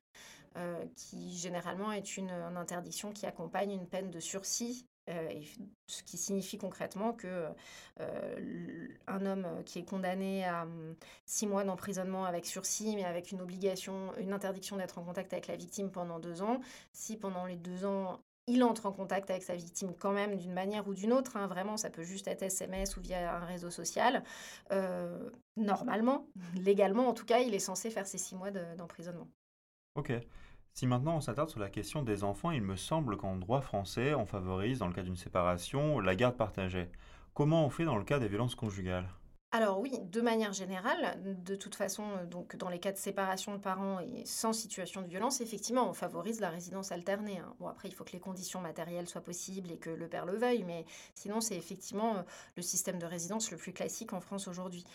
Euh, 0.57 0.85
qui 0.95 1.37
généralement 1.37 1.93
est 1.93 2.17
une, 2.17 2.29
interdiction 2.29 3.13
qui 3.13 3.25
accompagne 3.25 3.71
une 3.71 3.87
peine 3.87 4.11
de 4.11 4.19
sursis 4.19 4.85
euh, 5.09 5.41
ce 5.87 6.03
qui 6.03 6.17
signifie 6.17 6.57
concrètement 6.57 7.13
que 7.13 7.47
euh, 8.01 8.87
un 9.07 9.25
homme 9.25 9.63
qui 9.65 9.79
est 9.79 9.85
condamné 9.85 10.45
à 10.45 10.63
hum, 10.63 10.95
six 11.25 11.47
mois 11.47 11.63
d'emprisonnement 11.63 12.25
avec 12.25 12.45
sursis, 12.45 12.95
mais 12.95 13.05
avec 13.05 13.31
une 13.31 13.41
obligation, 13.41 14.13
une 14.17 14.33
interdiction 14.33 14.77
d'être 14.77 14.99
en 14.99 15.03
contact 15.03 15.33
avec 15.33 15.47
la 15.47 15.55
victime 15.55 15.89
pendant 15.89 16.19
deux 16.19 16.41
ans, 16.41 16.61
si 16.93 17.17
pendant 17.17 17.45
les 17.45 17.55
deux 17.57 17.85
ans 17.85 18.19
il 18.51 18.63
entre 18.63 18.85
en 18.85 18.91
contact 18.91 19.29
avec 19.29 19.43
sa 19.43 19.55
victime 19.55 19.93
quand 19.97 20.11
même 20.11 20.35
d'une 20.35 20.53
manière 20.53 20.87
ou 20.87 20.93
d'une 20.93 21.13
autre, 21.13 21.37
hein, 21.37 21.47
vraiment 21.47 21.77
ça 21.77 21.89
peut 21.89 22.03
juste 22.03 22.27
être 22.27 22.43
SMS 22.43 22.97
ou 22.97 23.01
via 23.01 23.35
un 23.35 23.45
réseau 23.45 23.69
social, 23.69 24.23
normalement, 25.55 26.27
légalement 26.55 27.07
en 27.07 27.13
tout 27.13 27.25
cas, 27.25 27.39
il 27.39 27.53
est 27.53 27.59
censé 27.59 27.89
faire 27.89 28.07
ces 28.07 28.17
six 28.17 28.35
mois 28.35 28.51
d'emprisonnement. 28.51 29.27
Ok. 29.95 30.13
Si 30.73 30.87
maintenant 30.87 31.17
on 31.17 31.21
s'attarde 31.21 31.49
sur 31.49 31.59
la 31.59 31.69
question 31.69 32.01
des 32.01 32.23
enfants, 32.23 32.51
il 32.51 32.61
me 32.61 32.75
semble 32.75 33.17
qu'en 33.17 33.35
droit 33.35 33.61
français, 33.61 34.13
on 34.13 34.25
favorise, 34.25 34.79
dans 34.79 34.87
le 34.87 34.93
cas 34.93 35.03
d'une 35.03 35.17
séparation, 35.17 35.99
la 35.99 36.15
garde 36.15 36.37
partagée. 36.37 36.89
Comment 37.33 37.65
on 37.65 37.69
fait 37.69 37.85
dans 37.85 37.97
le 37.97 38.03
cas 38.03 38.19
des 38.19 38.27
violences 38.27 38.55
conjugales? 38.55 39.09
Alors 39.53 39.81
oui, 39.81 39.99
de 39.99 40.21
manière 40.21 40.53
générale, 40.53 41.21
de 41.43 41.55
toute 41.55 41.75
façon, 41.75 42.03
euh, 42.11 42.25
donc 42.25 42.55
dans 42.55 42.69
les 42.69 42.79
cas 42.79 42.93
de 42.93 42.97
séparation 42.97 43.53
de 43.53 43.59
parents 43.59 43.99
et 43.99 44.23
sans 44.25 44.53
situation 44.53 45.01
de 45.01 45.07
violence, 45.07 45.41
effectivement, 45.41 45.89
on 45.89 45.93
favorise 45.93 46.39
la 46.39 46.49
résidence 46.49 46.93
alternée. 46.93 47.39
Hein. 47.39 47.53
Bon, 47.59 47.67
après, 47.67 47.89
il 47.89 47.93
faut 47.93 48.05
que 48.05 48.13
les 48.13 48.21
conditions 48.21 48.61
matérielles 48.61 49.09
soient 49.09 49.19
possibles 49.19 49.69
et 49.69 49.77
que 49.77 49.89
le 49.89 50.07
père 50.07 50.25
le 50.25 50.37
veuille, 50.37 50.63
mais 50.63 50.85
sinon, 51.15 51.41
c'est 51.41 51.57
effectivement 51.57 52.15
euh, 52.15 52.21
le 52.55 52.61
système 52.61 52.97
de 52.97 53.05
résidence 53.05 53.51
le 53.51 53.57
plus 53.57 53.73
classique 53.73 54.13
en 54.13 54.21
France 54.21 54.47
aujourd'hui. 54.47 54.85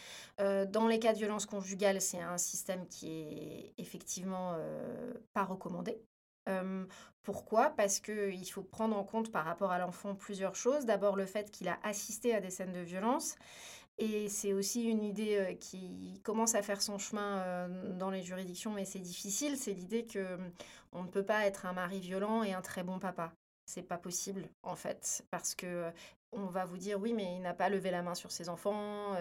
Euh, 0.41 0.65
dans 0.65 0.89
les 0.89 0.99
cas 1.01 1.13
de 1.13 1.19
violence 1.19 1.45
conjugale, 1.45 2.01
c'est 2.01 2.23
un 2.23 2.39
système 2.39 2.87
qui 2.89 3.11
est 3.11 3.75
effectivement 3.77 4.57
pas 5.35 5.45
recommandé. 5.45 6.01
pourquoi? 7.23 7.71
Parce 7.71 8.01
qu'il 8.01 8.51
faut 8.51 8.63
prendre 8.63 8.97
en 8.97 9.05
compte 9.05 9.31
par 9.31 9.45
rapport 9.45 9.71
à 9.71 9.79
l'enfant 9.79 10.15
plusieurs 10.15 10.55
choses. 10.55 10.87
D'abord 10.87 11.17
le 11.17 11.27
fait 11.27 11.51
qu'il 11.51 11.69
a 11.69 11.79
assisté 11.83 12.35
à 12.35 12.41
des 12.41 12.51
scènes 12.51 12.73
de 12.73 12.81
violence 12.81 13.37
et 13.99 14.29
c'est 14.29 14.53
aussi 14.53 14.85
une 14.85 15.03
idée 15.03 15.57
qui 15.61 16.21
commence 16.23 16.55
à 16.55 16.63
faire 16.63 16.83
son 16.83 16.99
chemin 16.99 17.69
dans 17.99 18.11
les 18.11 18.23
juridictions, 18.23 18.73
mais 18.73 18.85
c'est 18.85 18.99
difficile. 18.99 19.57
C'est 19.57 19.73
l'idée 19.73 20.05
que 20.05 20.39
on 20.93 21.03
ne 21.03 21.09
peut 21.09 21.25
pas 21.25 21.47
être 21.47 21.67
un 21.67 21.73
mari 21.73 22.01
violent 22.01 22.43
et 22.43 22.53
un 22.53 22.63
très 22.63 22.83
bon 22.83 22.99
papa. 22.99 23.33
C'est 23.65 23.83
pas 23.83 23.99
possible 23.99 24.49
en 24.63 24.77
fait, 24.77 25.25
parce 25.31 25.55
que 25.55 25.91
on 26.33 26.47
va 26.47 26.65
vous 26.65 26.77
dire 26.77 27.01
oui, 27.01 27.15
mais 27.15 27.37
il 27.37 27.41
n'a 27.41 27.55
pas 27.55 27.69
levé 27.69 27.91
la 27.91 28.03
main 28.03 28.15
sur 28.15 28.31
ses 28.31 28.49
enfants, 28.49 29.17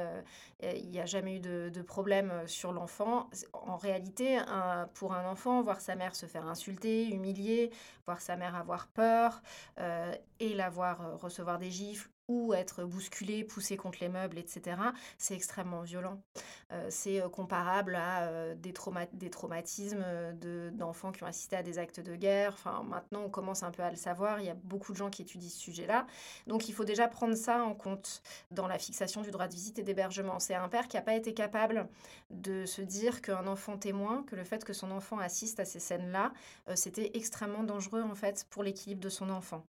il 0.61 0.89
n'y 0.89 0.99
a 0.99 1.05
jamais 1.05 1.37
eu 1.37 1.39
de, 1.39 1.81
problème 1.81 2.31
sur 2.47 2.71
l'enfant. 2.73 3.29
En 3.53 3.77
réalité, 3.77 4.39
pour 4.93 5.13
un 5.13 5.25
enfant, 5.29 5.61
voir 5.61 5.81
sa 5.81 5.95
mère 5.95 6.15
se 6.15 6.25
faire 6.25 6.47
insulter, 6.47 7.07
humilier, 7.07 7.71
voir 8.05 8.21
sa 8.21 8.35
mère 8.35 8.55
avoir 8.55 8.87
peur 8.87 9.41
et 10.39 10.53
la 10.53 10.69
voir 10.69 11.19
recevoir 11.19 11.59
des 11.59 11.71
gifles 11.71 12.09
ou 12.27 12.53
être 12.53 12.83
bousculé, 12.83 13.43
poussé 13.43 13.77
contre 13.77 13.99
les 14.01 14.09
meubles, 14.09 14.37
etc., 14.37 14.77
c'est 15.17 15.35
extrêmement 15.35 15.81
violent. 15.81 16.21
Euh, 16.71 16.87
c'est 16.89 17.21
euh, 17.21 17.29
comparable 17.29 17.95
à 17.95 18.23
euh, 18.23 18.55
des, 18.55 18.73
traumatismes 19.29 20.03
d'enfants 20.71 21.11
qui 21.11 21.23
ont 21.23 21.27
assisté 21.27 21.55
à 21.55 21.63
des 21.63 21.77
actes 21.77 21.99
de 21.99 22.15
guerre. 22.15 22.53
Enfin, 22.53 22.83
maintenant, 22.83 23.21
on 23.25 23.29
commence 23.29 23.63
un 23.63 23.71
peu 23.71 23.83
à 23.83 23.91
le 23.91 23.95
savoir. 23.95 24.39
Il 24.39 24.45
y 24.45 24.49
a 24.49 24.55
beaucoup 24.55 24.91
de 24.91 24.97
gens 24.97 25.09
qui 25.09 25.21
étudient 25.21 25.49
ce 25.49 25.59
sujet-là. 25.59 26.07
Donc, 26.47 26.67
il 26.67 26.73
faut 26.73 26.85
déjà 26.85 27.07
prendre 27.07 27.35
ça 27.35 27.63
en 27.63 27.75
compte 27.75 28.21
dans 28.51 28.67
la 28.67 28.79
fixation 28.79 29.21
du 29.21 29.31
droit 29.31 29.47
de 29.47 29.53
visite 29.53 29.77
et 29.79 29.83
d'hébergement. 29.83 30.39
C'est 30.39 30.55
un 30.55 30.69
père 30.69 30.87
qui 30.87 30.97
n'a 30.97 31.03
pas 31.03 31.15
été 31.15 31.33
capable 31.33 31.87
de 32.31 32.65
se 32.65 32.81
dire 32.81 33.21
qu'un 33.21 33.47
enfant 33.47 33.77
témoin, 33.77 34.23
que 34.23 34.35
le 34.35 34.43
fait 34.43 34.63
que 34.63 34.73
son 34.73 34.91
enfant 34.91 35.19
assiste 35.19 35.59
à 35.59 35.65
ces 35.65 35.79
scènes-là, 35.79 36.33
c'était 36.75 37.11
extrêmement 37.13 37.63
dangereux, 37.63 38.01
en 38.01 38.15
fait, 38.15 38.45
pour 38.49 38.63
l'équilibre 38.63 39.01
de 39.01 39.09
son 39.09 39.29
enfant. 39.29 39.63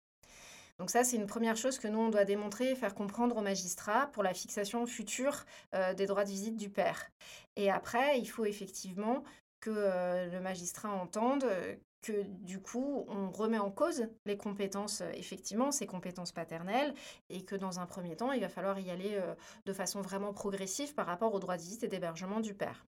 Donc 0.78 0.90
ça, 0.90 1.04
c'est 1.04 1.16
une 1.16 1.28
première 1.28 1.56
chose 1.56 1.80
que 1.80 1.88
nous, 1.88 2.00
on 2.00 2.10
doit 2.10 2.26
démontrer 2.26 2.72
et 2.72 2.76
faire 2.76 2.96
comprendre 2.96 3.38
aux 3.38 3.42
magistrats 3.42 4.08
pour 4.08 4.24
la 4.24 4.34
fixation 4.34 4.86
future 4.86 5.46
euh, 5.74 5.94
des 5.94 6.06
droits 6.06 6.26
de 6.26 6.30
visite 6.30 6.58
du 6.58 6.70
père. 6.70 7.10
Et 7.56 7.72
après, 7.72 8.20
il 8.20 8.26
faut 8.26 8.46
effectivement 8.46 9.24
que 9.62 9.70
euh, 9.74 10.30
le 10.30 10.42
magistrat 10.42 10.90
entende 10.90 11.46
euh, 11.46 11.76
que 12.02 12.24
du 12.24 12.60
coup, 12.60 13.06
on 13.08 13.32
remet 13.32 13.58
en 13.58 13.72
cause 13.72 14.08
les 14.26 14.38
compétences, 14.38 15.02
effectivement, 15.14 15.72
ces 15.72 15.88
compétences 15.88 16.32
paternelles, 16.32 16.94
et 17.30 17.44
que 17.44 17.56
dans 17.56 17.80
un 17.80 17.86
premier 17.88 18.16
temps, 18.16 18.32
il 18.32 18.42
va 18.42 18.50
falloir 18.50 18.78
y 18.80 18.92
aller 18.92 19.20
de 19.66 19.74
façon 19.74 20.02
vraiment 20.02 20.32
progressive 20.32 20.94
par 20.94 21.08
rapport 21.08 21.34
aux 21.34 21.40
droits 21.40 21.58
de 21.58 21.64
visite 21.64 21.84
et 21.84 21.88
d'hébergement 21.88 22.42
du 22.42 22.54
père. 22.54 22.86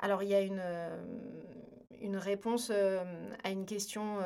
Alors, 0.00 0.22
il 0.22 0.30
y 0.30 0.34
a 0.34 0.40
une, 0.40 0.62
une 2.00 2.16
réponse 2.16 2.70
à 3.44 3.50
une 3.50 3.66
question 3.66 4.16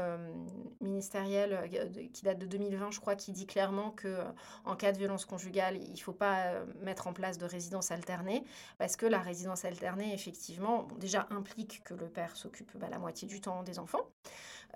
ministérielle 0.81 1.69
qui 2.13 2.23
date 2.23 2.39
de 2.39 2.47
2020, 2.47 2.93
je 2.93 3.01
crois, 3.01 3.17
qui 3.17 3.33
dit 3.33 3.47
clairement 3.47 3.91
que 3.91 4.19
en 4.65 4.77
cas 4.77 4.93
de 4.93 4.99
violence 4.99 5.25
conjugale, 5.25 5.77
il 5.77 5.93
ne 5.93 5.99
faut 5.99 6.13
pas 6.13 6.65
mettre 6.83 7.09
en 7.09 7.13
place 7.13 7.39
de 7.39 7.45
résidence 7.45 7.91
alternée, 7.91 8.45
parce 8.79 8.97
que 8.97 9.07
la 9.07 9.19
résidence 9.19 9.65
alternée, 9.65 10.15
effectivement, 10.15 10.87
déjà 10.99 11.27
implique 11.31 11.83
que 11.85 11.95
le 11.95 12.09
père 12.09 12.37
s'occupe 12.37 12.77
bah, 12.77 12.89
la 12.91 12.99
moitié 12.99 13.27
du 13.27 13.41
temps 13.41 13.63
des 13.63 13.79
enfants, 13.79 14.07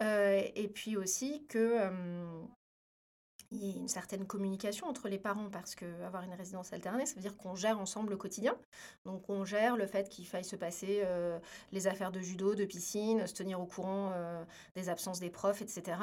et 0.00 0.70
puis 0.74 0.96
aussi 0.96 1.44
que 1.48 1.88
il 3.50 3.64
y 3.64 3.70
ait 3.70 3.76
une 3.76 3.88
certaine 3.88 4.26
communication 4.26 4.86
entre 4.86 5.08
les 5.08 5.18
parents 5.18 5.48
parce 5.50 5.74
que 5.74 5.86
avoir 6.02 6.22
une 6.22 6.34
résidence 6.34 6.72
alternée, 6.72 7.06
ça 7.06 7.14
veut 7.14 7.22
dire 7.22 7.36
qu'on 7.36 7.54
gère 7.54 7.78
ensemble 7.78 8.10
le 8.10 8.16
quotidien. 8.16 8.56
Donc 9.06 9.28
on 9.30 9.44
gère 9.44 9.76
le 9.76 9.86
fait 9.86 10.08
qu'il 10.08 10.26
faille 10.26 10.44
se 10.44 10.56
passer 10.56 11.00
euh, 11.04 11.38
les 11.72 11.86
affaires 11.86 12.12
de 12.12 12.20
judo, 12.20 12.54
de 12.54 12.64
piscine, 12.64 13.26
se 13.26 13.34
tenir 13.34 13.60
au 13.60 13.66
courant 13.66 14.12
euh, 14.14 14.44
des 14.74 14.88
absences 14.90 15.20
des 15.20 15.30
profs, 15.30 15.62
etc. 15.62 15.98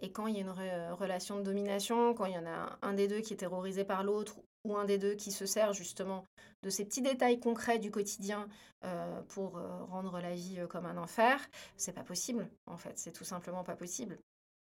Et 0.00 0.12
quand 0.12 0.26
il 0.26 0.34
y 0.34 0.38
a 0.38 0.40
une 0.42 0.92
relation 0.92 1.38
de 1.38 1.42
domination, 1.42 2.12
quand 2.14 2.26
il 2.26 2.34
y 2.34 2.38
en 2.38 2.46
a 2.46 2.78
un 2.82 2.92
des 2.92 3.08
deux 3.08 3.20
qui 3.20 3.32
est 3.32 3.38
terrorisé 3.38 3.84
par 3.84 4.04
l'autre 4.04 4.36
ou 4.64 4.76
un 4.76 4.84
des 4.84 4.98
deux 4.98 5.14
qui 5.14 5.32
se 5.32 5.46
sert 5.46 5.72
justement 5.72 6.26
de 6.62 6.68
ces 6.68 6.84
petits 6.84 7.00
détails 7.00 7.40
concrets 7.40 7.78
du 7.78 7.90
quotidien 7.90 8.46
euh, 8.84 9.22
pour 9.28 9.58
rendre 9.88 10.20
la 10.20 10.34
vie 10.34 10.58
comme 10.68 10.84
un 10.84 10.98
enfer, 10.98 11.40
c'est 11.78 11.94
pas 11.94 12.04
possible 12.04 12.50
en 12.66 12.76
fait, 12.76 12.98
c'est 12.98 13.12
tout 13.12 13.24
simplement 13.24 13.64
pas 13.64 13.76
possible. 13.76 14.18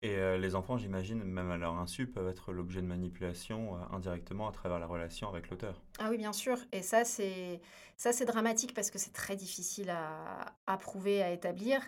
Et 0.04 0.18
euh, 0.18 0.38
les 0.38 0.54
enfants, 0.54 0.78
j'imagine, 0.78 1.24
même 1.24 1.50
à 1.50 1.56
leur 1.56 1.76
insu, 1.76 2.08
peuvent 2.08 2.28
être 2.28 2.52
l'objet 2.52 2.82
de 2.82 2.88
manipulation 2.88 3.78
euh, 3.78 3.96
indirectement 3.96 4.50
à 4.50 4.52
travers 4.52 4.78
la 4.78 4.86
relation 4.86 5.30
avec 5.30 5.50
l'auteur. 5.50 5.82
Ah 5.98 6.08
oui, 6.10 6.18
bien 6.18 6.34
sûr. 6.34 6.58
Et 6.74 6.82
ça, 6.82 7.06
c'est 7.06 7.62
ça, 7.96 8.12
c'est 8.12 8.26
dramatique 8.26 8.74
parce 8.74 8.92
que 8.92 9.00
c'est 9.00 9.14
très 9.14 9.38
difficile 9.38 9.90
à, 9.90 10.54
à, 10.68 10.78
prouver, 10.78 11.24
à 11.24 11.32
établir. 11.32 11.80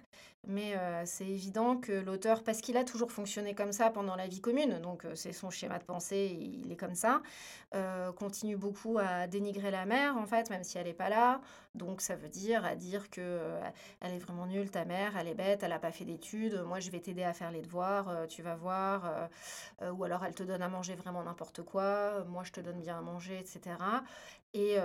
Mais 0.47 0.75
euh, 0.75 1.03
c'est 1.05 1.27
évident 1.27 1.77
que 1.77 1.91
l'auteur, 1.91 2.43
parce 2.43 2.62
qu'il 2.62 2.77
a 2.77 2.84
toujours 2.84 3.12
fonctionné 3.12 3.55
comme 3.55 3.71
ça 3.71 3.89
pendant 3.89 4.15
la 4.15 4.27
vie 4.27 4.41
commune, 4.41 4.79
donc 4.79 5.05
c'est 5.15 5.34
son 5.34 5.49
schéma 5.49 5.79
de 5.79 5.84
pensée, 5.84 6.38
il 6.63 6.71
est 6.71 6.75
comme 6.75 6.95
ça, 6.95 7.21
continue 8.15 8.55
beaucoup 8.55 8.97
à 8.99 9.27
dénigrer 9.27 9.69
la 9.69 9.86
mère, 9.86 10.15
en 10.17 10.25
fait, 10.25 10.49
même 10.49 10.63
si 10.63 10.77
elle 10.77 10.88
n'est 10.88 10.93
pas 10.93 11.10
là. 11.10 11.41
Donc 11.73 11.99
ça 11.99 12.15
veut 12.15 12.29
dire 12.29 12.63
à 12.63 12.75
dire 12.75 13.10
que 13.10 13.60
elle 13.99 14.13
est 14.13 14.19
vraiment 14.19 14.45
nulle, 14.45 14.71
ta 14.71 14.86
mère, 14.86 15.17
elle 15.17 15.27
est 15.27 15.34
bête, 15.34 15.62
elle 15.62 15.71
n'a 15.71 15.79
pas 15.79 15.91
fait 15.91 16.05
d'études, 16.05 16.63
moi 16.65 16.79
je 16.79 16.89
vais 16.89 17.01
t'aider 17.01 17.23
à 17.23 17.34
faire 17.34 17.51
les 17.51 17.62
devoirs 17.62 18.15
euh, 18.15 18.25
tu 18.27 18.41
vas 18.41 18.55
voir. 18.55 19.05
Euh, 19.05 19.27
euh, 19.81 19.91
ou 19.91 20.03
alors 20.03 20.23
elle 20.25 20.36
te 20.36 20.43
donne 20.43 20.62
à 20.62 20.69
manger 20.69 20.95
vraiment 20.95 21.23
n'importe 21.23 21.62
quoi, 21.63 22.23
moi 22.27 22.43
je 22.43 22.51
te 22.51 22.62
donne 22.62 22.79
bien 22.79 22.97
à 22.97 23.01
manger, 23.01 23.39
etc. 23.39 23.77
Et 24.57 24.77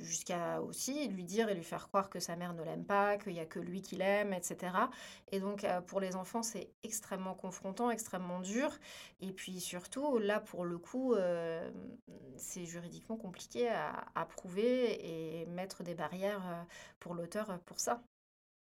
jusqu'à 0.00 0.60
aussi 0.60 1.06
lui 1.06 1.22
dire 1.22 1.48
et 1.48 1.54
lui 1.54 1.62
faire 1.62 1.86
croire 1.86 2.10
que 2.10 2.18
sa 2.18 2.34
mère 2.34 2.54
ne 2.54 2.64
l'aime 2.64 2.84
pas, 2.84 3.18
qu'il 3.18 3.34
n'y 3.34 3.38
a 3.38 3.46
que 3.46 3.60
lui 3.60 3.80
qui 3.80 3.94
l'aime, 3.94 4.32
etc. 4.32 4.74
Et 5.30 5.38
donc 5.38 5.64
pour 5.86 6.00
les 6.00 6.16
enfants, 6.16 6.42
c'est 6.42 6.72
extrêmement 6.82 7.34
confrontant, 7.34 7.92
extrêmement 7.92 8.40
dur. 8.40 8.70
Et 9.20 9.30
puis 9.30 9.60
surtout, 9.60 10.18
là 10.18 10.40
pour 10.40 10.64
le 10.64 10.76
coup, 10.76 11.14
c'est 12.36 12.64
juridiquement 12.64 13.16
compliqué 13.16 13.68
à, 13.68 14.06
à, 14.16 14.26
prouver 14.26 15.42
et 15.42 15.46
mettre 15.46 15.84
des 15.84 15.94
barrières 15.94 16.66
pour 16.98 17.14
l'auteur 17.14 17.60
pour 17.64 17.78
ça. 17.78 18.02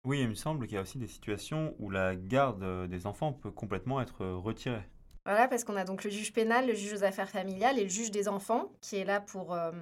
Oui, 0.05 0.21
il 0.23 0.29
me 0.29 0.35
semble 0.35 0.67
qu'il 0.67 0.77
y 0.77 0.79
a 0.79 0.83
aussi 0.83 0.99
des 0.99 1.09
situations 1.09 1.75
où 1.79 1.91
la 1.91 2.15
garde 2.15 2.63
euh, 2.63 2.87
des 2.87 3.07
enfants 3.07 3.33
peut 3.33 3.51
complètement 3.51 4.01
être 4.01 4.23
euh, 4.23 4.37
retirée. 4.37 4.89
Voilà, 5.29 5.47
parce 5.47 5.63
qu'on 5.63 5.77
a 5.77 5.85
donc 5.85 6.05
le 6.05 6.11
juge 6.11 6.33
pénal, 6.33 6.67
le 6.67 6.73
juge 6.73 6.95
aux 6.95 7.05
affaires 7.05 7.29
familiales 7.29 7.79
et 7.79 7.83
le 7.83 7.91
juge 7.91 8.11
des 8.11 8.29
enfants, 8.29 8.73
qui 8.81 8.97
est 8.97 9.05
là 9.05 9.21
pour, 9.21 9.53
euh, 9.53 9.73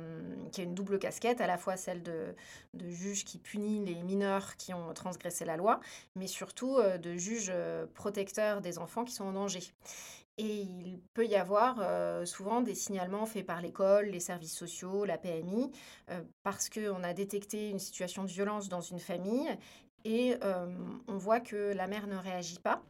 qui 0.50 0.60
a 0.60 0.64
une 0.64 0.74
double 0.74 0.98
casquette, 0.98 1.40
à 1.40 1.46
la 1.46 1.56
fois 1.56 1.76
celle 1.76 2.02
de, 2.02 2.34
de 2.74 2.90
juge 2.90 3.24
qui 3.24 3.38
punit 3.38 3.84
les 3.84 4.02
mineurs 4.02 4.56
qui 4.56 4.74
ont 4.74 4.92
transgressé 4.92 5.44
la 5.44 5.56
loi, 5.56 5.78
mais 6.16 6.26
surtout 6.26 6.80
de 6.82 7.14
juge 7.14 7.52
protecteur 7.94 8.60
des 8.60 8.78
enfants 8.78 9.04
qui 9.04 9.14
sont 9.14 9.22
en 9.22 9.34
danger. 9.34 9.60
Et 10.36 10.62
il 10.62 11.00
peut 11.14 11.26
y 11.26 11.36
avoir 11.36 11.76
souvent 12.26 12.60
des 12.60 12.74
signalements 12.74 13.24
faits 13.24 13.46
par 13.46 13.62
l'école, 13.62 14.06
les 14.06 14.18
services 14.18 14.56
sociaux, 14.56 15.04
la 15.04 15.16
PMI, 15.16 15.70
parce 16.42 16.68
qu'on 16.68 17.04
a 17.04 17.14
détecté 17.14 17.70
une 17.70 17.78
situation 17.78 18.24
de 18.24 18.30
violence 18.30 18.68
dans 18.68 18.80
une 18.80 18.98
famille 18.98 19.48
et 20.04 20.34
on 21.06 21.16
voit 21.16 21.38
que 21.38 21.72
la 21.72 21.86
mère 21.86 22.08
ne 22.08 22.16
réagit 22.16 22.58
pas, 22.58 22.82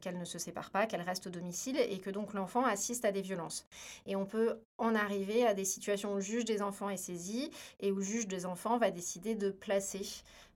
qu'elle 0.00 0.18
ne 0.18 0.24
se 0.24 0.38
sépare 0.38 0.70
pas, 0.70 0.86
qu'elle 0.86 1.02
reste 1.02 1.26
au 1.26 1.30
domicile 1.30 1.78
et 1.78 1.98
que 1.98 2.10
donc 2.10 2.34
l'enfant 2.34 2.64
assiste 2.64 3.04
à 3.04 3.12
des 3.12 3.22
violences. 3.22 3.66
Et 4.06 4.16
on 4.16 4.26
peut 4.26 4.60
en 4.78 4.94
arriver 4.94 5.46
à 5.46 5.54
des 5.54 5.64
situations 5.64 6.12
où 6.12 6.16
le 6.16 6.20
juge 6.20 6.44
des 6.44 6.62
enfants 6.62 6.90
est 6.90 6.96
saisi 6.96 7.50
et 7.80 7.92
où 7.92 7.96
le 7.96 8.02
juge 8.02 8.26
des 8.26 8.46
enfants 8.46 8.78
va 8.78 8.90
décider 8.90 9.34
de 9.34 9.50
placer 9.50 10.02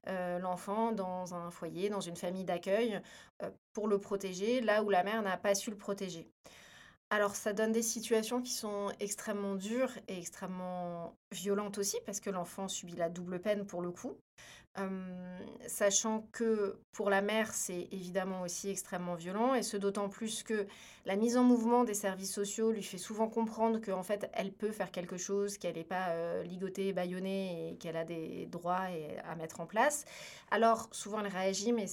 l'enfant 0.06 0.90
dans 0.90 1.34
un 1.34 1.50
foyer, 1.50 1.88
dans 1.88 2.00
une 2.00 2.16
famille 2.16 2.44
d'accueil, 2.44 3.00
pour 3.72 3.86
le 3.86 3.98
protéger, 3.98 4.60
là 4.60 4.82
où 4.82 4.90
la 4.90 5.04
mère 5.04 5.22
n'a 5.22 5.36
pas 5.36 5.54
su 5.54 5.70
le 5.70 5.76
protéger. 5.76 6.28
Alors 7.14 7.36
ça 7.36 7.52
donne 7.52 7.72
des 7.72 7.82
situations 7.82 8.40
qui 8.40 8.52
sont 8.52 8.90
extrêmement 8.98 9.54
dures 9.54 9.92
et 10.08 10.16
extrêmement 10.16 11.14
violentes 11.30 11.76
aussi, 11.76 11.98
parce 12.06 12.20
que 12.20 12.30
l'enfant 12.30 12.68
subit 12.68 12.96
la 12.96 13.10
double 13.10 13.38
peine 13.38 13.66
pour 13.66 13.82
le 13.82 13.90
coup 13.90 14.16
sachant 15.66 16.26
que 16.32 16.78
pour 16.92 17.10
la 17.10 17.20
mère, 17.20 17.52
c'est 17.52 17.88
évidemment 17.90 18.40
aussi 18.40 18.70
extrêmement 18.70 19.14
violent, 19.14 19.54
et 19.54 19.62
ce 19.62 19.76
d'autant 19.76 20.08
plus 20.08 20.42
que 20.42 20.66
la 21.04 21.16
mise 21.16 21.36
en 21.36 21.42
mouvement 21.42 21.84
des 21.84 21.94
services 21.94 22.32
sociaux 22.32 22.70
lui 22.70 22.82
fait 22.82 22.98
souvent 22.98 23.28
comprendre 23.28 23.80
qu'en 23.80 24.02
fait, 24.02 24.30
elle 24.32 24.52
peut 24.52 24.70
faire 24.70 24.90
quelque 24.90 25.18
chose, 25.18 25.58
qu'elle 25.58 25.76
n'est 25.76 25.84
pas 25.84 26.42
ligotée, 26.42 26.94
bâillonnée, 26.94 27.72
et 27.72 27.76
qu'elle 27.76 27.96
a 27.96 28.04
des 28.04 28.46
droits 28.46 28.86
à 29.24 29.34
mettre 29.36 29.60
en 29.60 29.66
place. 29.66 30.06
Alors, 30.50 30.88
souvent, 30.92 31.20
elle 31.20 31.30
réagit, 31.30 31.72
mais 31.72 31.86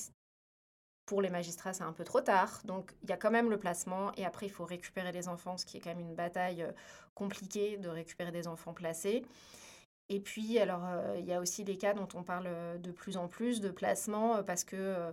pour 1.10 1.24
les 1.24 1.32
magistrats, 1.32 1.74
c'est 1.74 1.84
un 1.84 1.92
peu 1.92 2.04
trop 2.04 2.22
tard. 2.22 2.62
Donc, 2.66 2.94
il 3.02 3.10
y 3.10 3.14
a 3.14 3.18
quand 3.18 3.32
même 3.32 3.50
le 3.50 3.58
placement, 3.58 4.12
et 4.16 4.26
après, 4.26 4.46
il 4.46 4.52
faut 4.52 4.64
récupérer 4.64 5.12
les 5.12 5.28
enfants, 5.28 5.58
ce 5.58 5.66
qui 5.66 5.78
est 5.78 5.80
quand 5.80 5.90
même 5.90 6.02
une 6.02 6.14
bataille 6.14 6.64
compliquée 7.16 7.78
de 7.78 7.90
récupérer 7.90 8.32
des 8.32 8.48
enfants 8.48 8.74
placés. 8.76 9.26
Et 10.10 10.20
puis, 10.20 10.60
alors, 10.60 10.84
il 11.18 11.26
y 11.26 11.34
a 11.34 11.40
aussi 11.40 11.64
des 11.64 11.78
cas 11.78 11.96
dont 11.96 12.08
on 12.14 12.22
parle 12.22 12.80
de 12.80 12.92
plus 12.92 13.18
en 13.18 13.28
plus 13.28 13.60
de 13.60 13.72
placement 13.72 14.44
parce 14.44 14.64
que, 14.64 15.12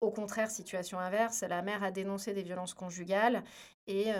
au 0.00 0.12
contraire, 0.12 0.48
situation 0.48 1.00
inverse, 1.00 1.42
la 1.42 1.60
mère 1.62 1.82
a 1.82 1.90
dénoncé 1.90 2.34
des 2.34 2.44
violences 2.44 2.74
conjugales 2.74 3.42
et 3.88 4.12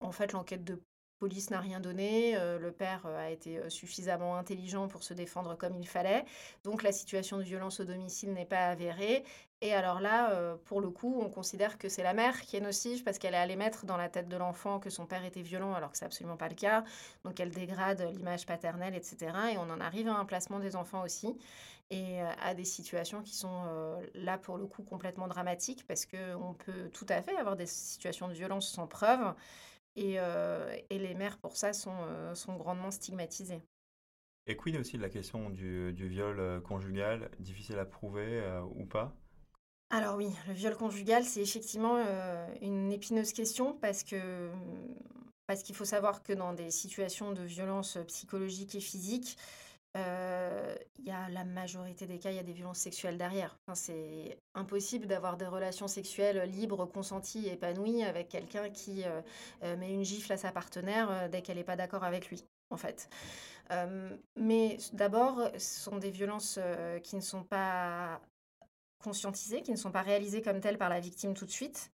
en 0.00 0.12
fait, 0.12 0.32
l'enquête 0.32 0.64
de 0.64 0.78
police 1.18 1.48
n'a 1.48 1.60
rien 1.60 1.80
donné, 1.80 2.38
le 2.58 2.70
père 2.72 3.06
a 3.06 3.30
été 3.30 3.70
suffisamment 3.70 4.36
intelligent 4.36 4.86
pour 4.86 5.02
se 5.02 5.14
défendre 5.14 5.56
comme 5.56 5.74
il 5.74 5.88
fallait, 5.88 6.26
donc 6.62 6.82
la 6.82 6.92
situation 6.92 7.38
de 7.38 7.42
violence 7.42 7.80
au 7.80 7.84
domicile 7.84 8.34
n'est 8.34 8.44
pas 8.44 8.66
avérée 8.66 9.24
et 9.62 9.72
alors 9.72 10.00
là, 10.00 10.32
euh, 10.32 10.56
pour 10.66 10.82
le 10.82 10.90
coup, 10.90 11.18
on 11.22 11.30
considère 11.30 11.78
que 11.78 11.88
c'est 11.88 12.02
la 12.02 12.12
mère 12.12 12.42
qui 12.42 12.56
est 12.56 12.60
nocive 12.60 13.02
parce 13.04 13.18
qu'elle 13.18 13.32
est 13.32 13.38
allée 13.38 13.56
mettre 13.56 13.86
dans 13.86 13.96
la 13.96 14.10
tête 14.10 14.28
de 14.28 14.36
l'enfant 14.36 14.78
que 14.78 14.90
son 14.90 15.06
père 15.06 15.24
était 15.24 15.40
violent 15.40 15.72
alors 15.72 15.92
que 15.92 15.98
c'est 15.98 16.04
absolument 16.04 16.36
pas 16.36 16.48
le 16.50 16.54
cas. 16.54 16.84
Donc 17.24 17.40
elle 17.40 17.50
dégrade 17.50 18.02
l'image 18.14 18.44
paternelle, 18.44 18.94
etc. 18.94 19.16
Et 19.54 19.56
on 19.56 19.70
en 19.70 19.80
arrive 19.80 20.08
à 20.08 20.14
un 20.14 20.26
placement 20.26 20.58
des 20.58 20.76
enfants 20.76 21.02
aussi 21.02 21.38
et 21.88 22.20
euh, 22.20 22.30
à 22.42 22.54
des 22.54 22.64
situations 22.64 23.22
qui 23.22 23.34
sont 23.34 23.64
euh, 23.66 24.06
là 24.14 24.36
pour 24.36 24.58
le 24.58 24.66
coup 24.66 24.82
complètement 24.82 25.26
dramatiques 25.26 25.86
parce 25.86 26.04
qu'on 26.04 26.54
peut 26.54 26.90
tout 26.92 27.06
à 27.08 27.22
fait 27.22 27.36
avoir 27.36 27.56
des 27.56 27.66
situations 27.66 28.28
de 28.28 28.34
violence 28.34 28.68
sans 28.68 28.86
preuve 28.86 29.34
et, 29.94 30.18
les 30.90 31.14
mères 31.14 31.38
pour 31.38 31.56
ça 31.56 31.72
sont, 31.72 31.96
grandement 32.58 32.90
stigmatisées. 32.90 33.62
Et 34.46 34.54
quid 34.54 34.76
aussi 34.76 34.98
de 34.98 35.02
la 35.02 35.08
question 35.08 35.48
du 35.48 35.94
viol 35.94 36.60
conjugal, 36.60 37.30
difficile 37.38 37.78
à 37.78 37.86
prouver 37.86 38.42
ou 38.74 38.84
pas? 38.84 39.16
Alors 39.90 40.16
oui, 40.16 40.28
le 40.48 40.52
viol 40.52 40.76
conjugal, 40.76 41.24
c'est 41.24 41.40
effectivement 41.40 41.96
une 42.60 42.90
épineuse 42.90 43.32
question 43.32 43.74
parce 43.74 44.02
que 44.02 44.50
parce 45.46 45.62
qu'il 45.62 45.76
faut 45.76 45.84
savoir 45.84 46.24
que 46.24 46.32
dans 46.32 46.52
des 46.52 46.72
situations 46.72 47.30
de 47.30 47.42
violence 47.42 47.98
psychologique 48.08 48.74
et 48.74 48.80
physique, 48.80 49.38
il 49.94 51.04
y 51.04 51.10
a 51.10 51.28
la 51.30 51.44
majorité 51.44 52.06
des 52.06 52.18
cas, 52.18 52.30
il 52.30 52.36
y 52.36 52.40
a 52.40 52.42
des 52.42 52.52
violences 52.52 52.80
sexuelles 52.80 53.16
derrière. 53.16 53.56
c'est 53.74 54.36
impossible 54.54 55.06
d'avoir 55.06 55.36
des 55.36 55.46
relations 55.46 55.86
sexuelles 55.86 56.50
libres, 56.50 56.84
consenties, 56.86 57.46
épanouies 57.48 58.02
avec 58.02 58.28
quelqu'un 58.28 58.68
qui 58.70 59.04
met 59.62 59.92
une 59.92 60.04
gifle 60.04 60.32
à 60.32 60.36
sa 60.36 60.50
partenaire 60.50 61.30
dès 61.30 61.42
qu'elle 61.42 61.58
n'est 61.58 61.64
pas 61.64 61.76
d'accord 61.76 62.02
avec 62.02 62.28
lui, 62.28 62.44
en 62.70 62.76
fait. 62.76 63.08
mais 64.36 64.78
d'abord, 64.94 65.48
ce 65.56 65.80
sont 65.80 65.98
des 65.98 66.10
violences 66.10 66.58
qui 67.04 67.14
ne 67.14 67.20
sont 67.20 67.44
pas 67.44 68.20
qui 69.12 69.70
ne 69.70 69.76
sont 69.76 69.90
pas 69.90 70.02
réalisées 70.02 70.42
comme 70.42 70.60
telles 70.60 70.78
par 70.78 70.88
la 70.88 71.00
victime 71.00 71.34
tout 71.34 71.46
de 71.46 71.50
suite, 71.50 71.92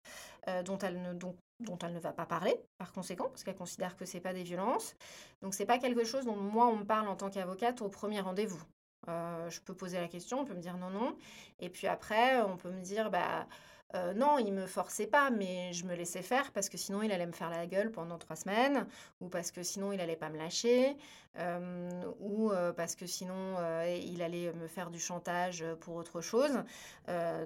euh, 0.47 0.63
dont, 0.63 0.77
elle 0.79 1.01
ne, 1.01 1.13
dont, 1.13 1.35
elle 1.81 1.93
ne 1.93 1.99
va 1.99 2.11
pas 2.11 2.25
parler, 2.25 2.55
par 2.77 2.91
conséquent, 2.93 3.29
parce 3.29 3.43
qu'elle 3.43 3.55
considère 3.55 3.95
que 3.95 4.05
ce 4.05 4.17
n'est 4.17 4.21
pas 4.21 4.33
des 4.33 4.43
violences. 4.43 4.95
Donc 5.41 5.53
c'est 5.53 5.65
pas 5.65 5.77
quelque 5.77 6.03
chose 6.03 6.25
dont 6.25 6.35
moi 6.35 6.67
on 6.67 6.77
me 6.77 6.85
parle 6.85 7.07
en 7.07 7.15
tant 7.15 7.29
qu'avocate 7.29 7.81
au 7.81 7.89
premier 7.89 8.21
rendez-vous. 8.21 8.61
Euh, 9.07 9.49
je 9.49 9.61
peux 9.61 9.73
poser 9.73 9.99
la 9.99 10.07
question, 10.07 10.41
on 10.41 10.45
peut 10.45 10.53
me 10.53 10.61
dire 10.61 10.77
non, 10.77 10.89
non. 10.89 11.15
Et 11.59 11.69
puis 11.69 11.87
après, 11.87 12.41
on 12.41 12.57
peut 12.57 12.71
me 12.71 12.81
dire, 12.81 13.09
bah, 13.09 13.47
euh, 13.95 14.13
non, 14.13 14.37
il 14.37 14.53
me 14.53 14.67
forçait 14.67 15.07
pas, 15.07 15.31
mais 15.31 15.73
je 15.73 15.85
me 15.85 15.95
laissais 15.95 16.21
faire 16.21 16.51
parce 16.51 16.69
que 16.69 16.77
sinon 16.77 17.01
il 17.01 17.11
allait 17.11 17.25
me 17.25 17.31
faire 17.31 17.49
la 17.49 17.65
gueule 17.65 17.91
pendant 17.91 18.17
trois 18.19 18.35
semaines, 18.35 18.85
ou 19.19 19.29
parce 19.29 19.51
que 19.51 19.63
sinon 19.63 19.91
il 19.91 19.99
allait 19.99 20.15
pas 20.15 20.29
me 20.29 20.37
lâcher, 20.37 20.95
euh, 21.37 21.89
ou 22.19 22.51
euh, 22.51 22.71
parce 22.71 22.95
que 22.95 23.07
sinon 23.07 23.55
il 23.87 24.21
allait 24.21 24.53
me 24.53 24.67
faire 24.67 24.91
du 24.91 24.99
chantage 24.99 25.65
pour 25.81 25.95
autre 25.95 26.21
chose. 26.21 26.63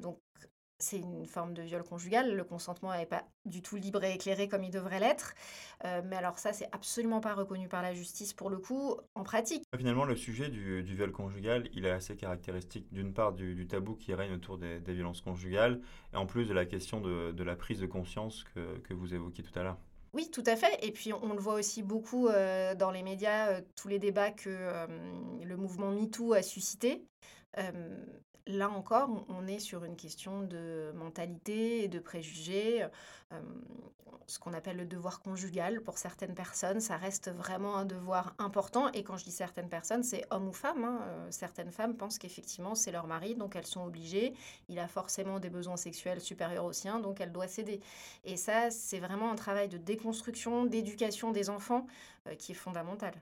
donc 0.02 0.18
c'est 0.84 1.00
une 1.00 1.26
forme 1.26 1.54
de 1.54 1.62
viol 1.62 1.84
conjugal. 1.84 2.36
Le 2.36 2.44
consentement 2.44 2.94
n'est 2.94 3.06
pas 3.06 3.24
du 3.46 3.62
tout 3.62 3.76
libre 3.76 4.04
et 4.04 4.14
éclairé 4.14 4.48
comme 4.48 4.64
il 4.64 4.70
devrait 4.70 5.00
l'être. 5.00 5.34
Euh, 5.86 6.02
mais 6.06 6.18
alors 6.18 6.38
ça, 6.38 6.54
c'est 6.54 6.68
absolument 6.72 7.22
pas 7.22 7.34
reconnu 7.34 7.68
par 7.68 7.82
la 7.82 7.94
justice 7.94 8.34
pour 8.34 8.50
le 8.50 8.58
coup, 8.58 8.96
en 9.16 9.24
pratique. 9.24 9.64
Finalement, 9.76 10.06
le 10.06 10.16
sujet 10.16 10.50
du, 10.50 10.82
viol 10.82 11.12
conjugal, 11.12 11.70
il 11.74 11.86
est 11.86 11.92
assez 11.92 12.16
caractéristique 12.16 12.92
d'une 12.92 13.14
part 13.14 13.34
du, 13.34 13.66
tabou 13.68 13.96
qui 13.96 14.14
règne 14.14 14.34
autour 14.34 14.58
des, 14.58 14.80
violences 14.80 15.22
conjugales, 15.22 15.80
et 16.14 16.18
en 16.18 16.26
plus 16.26 16.46
de 16.46 16.54
la 16.54 16.66
question 16.66 17.02
de, 17.02 17.44
la 17.44 17.56
prise 17.56 17.80
de 17.80 17.88
conscience 17.88 18.44
que, 18.54 18.78
que 18.80 18.94
vous 18.94 19.14
évoquiez 19.16 19.44
tout 19.44 19.58
à 19.58 19.64
l'heure. 19.64 19.78
Oui, 20.14 20.30
tout 20.30 20.44
à 20.46 20.56
fait 20.56 20.78
et 20.86 20.92
puis 20.92 21.12
on 21.12 21.34
le 21.34 21.40
voit 21.40 21.56
aussi 21.56 21.82
beaucoup, 21.82 22.28
heu, 22.28 22.76
dans 22.76 22.92
les 22.92 23.02
médias, 23.02 23.62
tous 23.76 23.88
les 23.88 23.98
débats 23.98 24.30
que, 24.30 24.86
le 25.44 25.58
mouvement 25.58 25.92
MeToo 25.92 26.34
a 26.34 26.44
suscité. 26.44 27.04
Là 28.46 28.70
encore, 28.70 29.26
on 29.30 29.48
est 29.48 29.60
sur 29.60 29.86
une 29.86 29.96
question 29.96 30.42
de 30.44 30.92
mentalité 30.96 31.84
et 31.84 31.88
de 31.88 32.00
préjugés. 32.00 32.86
Ce 34.28 34.40
qu'on 34.40 34.54
appelle 34.54 34.78
le 34.78 34.86
devoir 34.86 35.22
conjugal 35.22 35.82
pour 35.82 35.98
certaines 35.98 36.34
personnes, 36.34 36.80
ça 36.80 36.96
reste 36.98 37.30
vraiment 37.30 37.76
un 37.78 37.86
devoir 37.86 38.36
important 38.40 38.90
et 38.92 39.04
quand 39.04 39.18
je 39.18 39.26
dis 39.26 39.32
certaines 39.32 39.70
personnes, 39.70 40.04
c'est 40.04 40.26
hommes 40.30 40.48
ou 40.48 40.54
femmes, 40.54 40.84
hein. 40.84 41.28
Certaines 41.30 41.72
femmes 41.72 41.96
pensent 41.98 42.18
qu'effectivement 42.18 42.74
c'est 42.74 42.92
leur 42.92 43.06
mari, 43.08 43.36
donc 43.36 43.56
elles 43.56 43.66
sont 43.66 43.84
obligées. 43.84 44.34
Il 44.70 44.80
a 44.80 44.88
forcément 44.88 45.40
des 45.40 45.50
besoins 45.50 45.78
sexuels 45.78 46.22
supérieurs 46.22 46.66
aux 46.66 46.74
siens, 46.74 47.00
donc 47.00 47.20
elle 47.22 47.32
doit 47.32 47.48
céder 47.50 47.82
et 48.24 48.38
ça, 48.38 48.72
c'est 48.72 49.00
vraiment 49.00 49.32
un 49.32 49.36
travail 49.36 49.68
de 49.68 49.78
déconstruction, 49.78 50.66
d'éducation 50.66 51.32
des 51.32 51.50
enfants, 51.50 51.86
qui 52.40 52.54
est 52.54 52.56
fondamental. 52.56 53.14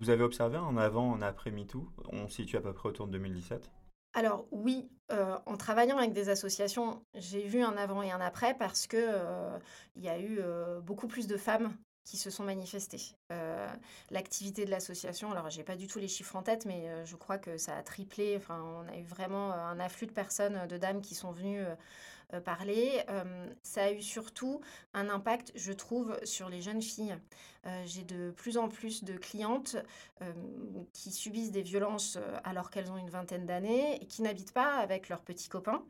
Vous 0.00 0.08
avez 0.08 0.22
observé 0.24 0.56
un 0.56 0.78
avant, 0.78 1.14
un 1.14 1.20
après 1.20 1.50
MeToo? 1.50 1.86
On 2.10 2.26
se 2.26 2.36
situe 2.36 2.56
à 2.56 2.62
peu 2.62 2.72
près 2.72 2.88
autour 2.88 3.06
de 3.06 3.12
2017? 3.12 3.70
Alors 4.14 4.46
oui, 4.50 4.90
heu, 5.12 5.34
en 5.46 5.56
travaillant 5.56 5.96
avec 5.98 6.12
des 6.12 6.30
associations, 6.30 7.04
j'ai 7.14 7.42
vu 7.46 7.62
un 7.62 7.76
avant 7.76 8.02
et 8.02 8.10
un 8.10 8.20
après 8.20 8.54
parce 8.56 8.86
que, 8.88 8.96
heu, 8.96 9.60
il 9.94 10.02
y 10.02 10.08
a 10.08 10.18
eu, 10.18 10.40
heu, 10.40 10.80
beaucoup 10.82 11.06
plus 11.06 11.26
de 11.28 11.36
femmes 11.36 11.76
qui 12.04 12.16
se 12.16 12.28
sont 12.30 12.42
manifestées. 12.42 13.14
L'activité 14.10 14.64
de 14.64 14.70
l'association, 14.70 15.30
alors 15.30 15.48
j'ai 15.50 15.62
pas 15.62 15.76
du 15.76 15.86
tout 15.86 16.00
les 16.00 16.08
chiffres 16.08 16.34
en 16.34 16.42
tête, 16.42 16.66
mais, 16.66 16.88
je 17.06 17.14
crois 17.14 17.38
que 17.38 17.56
ça 17.56 17.76
a 17.76 17.82
triplé. 17.84 18.34
Enfin, 18.36 18.60
on 18.62 18.88
a 18.92 18.96
eu 18.96 19.04
vraiment, 19.04 19.52
un 19.52 19.78
afflux 19.78 20.06
de 20.08 20.12
personnes, 20.12 20.66
de 20.66 20.76
dames 20.76 21.02
qui 21.02 21.14
sont 21.14 21.30
venues, 21.30 21.62
heu, 22.34 22.40
parler. 22.40 23.02
Hem, 23.08 23.54
ça 23.62 23.84
a 23.84 23.92
eu 23.92 24.02
surtout 24.02 24.60
un 24.94 25.08
impact, 25.08 25.52
je 25.54 25.72
trouve, 25.72 26.18
sur 26.24 26.48
les 26.48 26.62
jeunes 26.62 26.82
filles. 26.82 27.16
Heu, 27.66 27.70
j'ai 27.86 28.04
de 28.04 28.30
plus 28.30 28.56
en 28.58 28.68
plus 28.68 29.04
de 29.04 29.16
clientes, 29.16 29.76
qui 30.92 31.10
subissent 31.12 31.52
des 31.52 31.62
violences, 31.62 32.18
alors 32.44 32.70
qu'elles 32.70 32.90
ont 32.92 32.96
une 32.98 33.10
vingtaine 33.10 33.46
d'années 33.46 34.02
et 34.02 34.06
qui 34.06 34.22
n'habitent 34.22 34.52
pas 34.52 34.74
avec 34.74 35.08
leurs 35.08 35.22
petits 35.22 35.48
copains, 35.48 35.84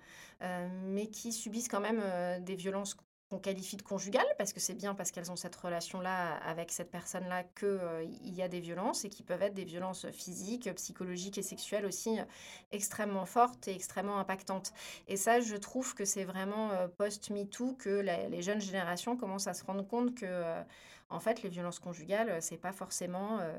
mais 0.84 1.08
qui 1.08 1.32
subissent 1.32 1.68
quand 1.68 1.80
même, 1.80 2.02
des 2.44 2.54
violences 2.54 2.96
qu'on 3.30 3.38
qualifie 3.38 3.76
de 3.76 3.82
conjugales, 3.82 4.26
parce 4.38 4.52
que 4.52 4.58
c'est 4.60 4.74
bien 4.74 4.94
parce 4.94 5.12
qu'elles 5.12 5.30
ont 5.30 5.36
cette 5.36 5.54
relation-là 5.56 6.34
avec 6.38 6.72
cette 6.72 6.90
personne-là 6.90 7.44
que, 7.44 7.66
heu, 7.66 8.04
il 8.24 8.34
y 8.34 8.42
a 8.42 8.48
des 8.48 8.60
violences 8.60 9.04
et 9.04 9.08
qui 9.08 9.22
peuvent 9.22 9.42
être 9.42 9.54
des 9.54 9.64
violences, 9.64 10.08
physiques, 10.10 10.72
psychologiques 10.74 11.38
et 11.38 11.42
sexuelles 11.42 11.86
aussi, 11.86 12.18
heu, 12.18 12.24
extrêmement 12.72 13.26
fortes 13.26 13.68
et 13.68 13.74
extrêmement 13.74 14.18
impactantes. 14.18 14.72
Et 15.08 15.16
ça, 15.16 15.40
je 15.40 15.56
trouve 15.56 15.94
que 15.94 16.04
c'est 16.04 16.24
vraiment, 16.24 16.72
heu, 16.72 16.88
post-MeToo 16.88 17.74
que 17.76 18.00
les 18.00 18.42
jeunes 18.42 18.60
générations 18.60 19.16
commencent 19.16 19.46
à 19.46 19.54
se 19.54 19.64
rendre 19.64 19.86
compte 19.86 20.14
que, 20.14 20.26
heu, 20.26 20.64
en 21.10 21.20
fait, 21.20 21.42
les 21.42 21.48
violences 21.48 21.78
conjugales, 21.78 22.30
heu, 22.30 22.38
c'est 22.40 22.56
pas 22.56 22.72
forcément, 22.72 23.40
heu 23.40 23.52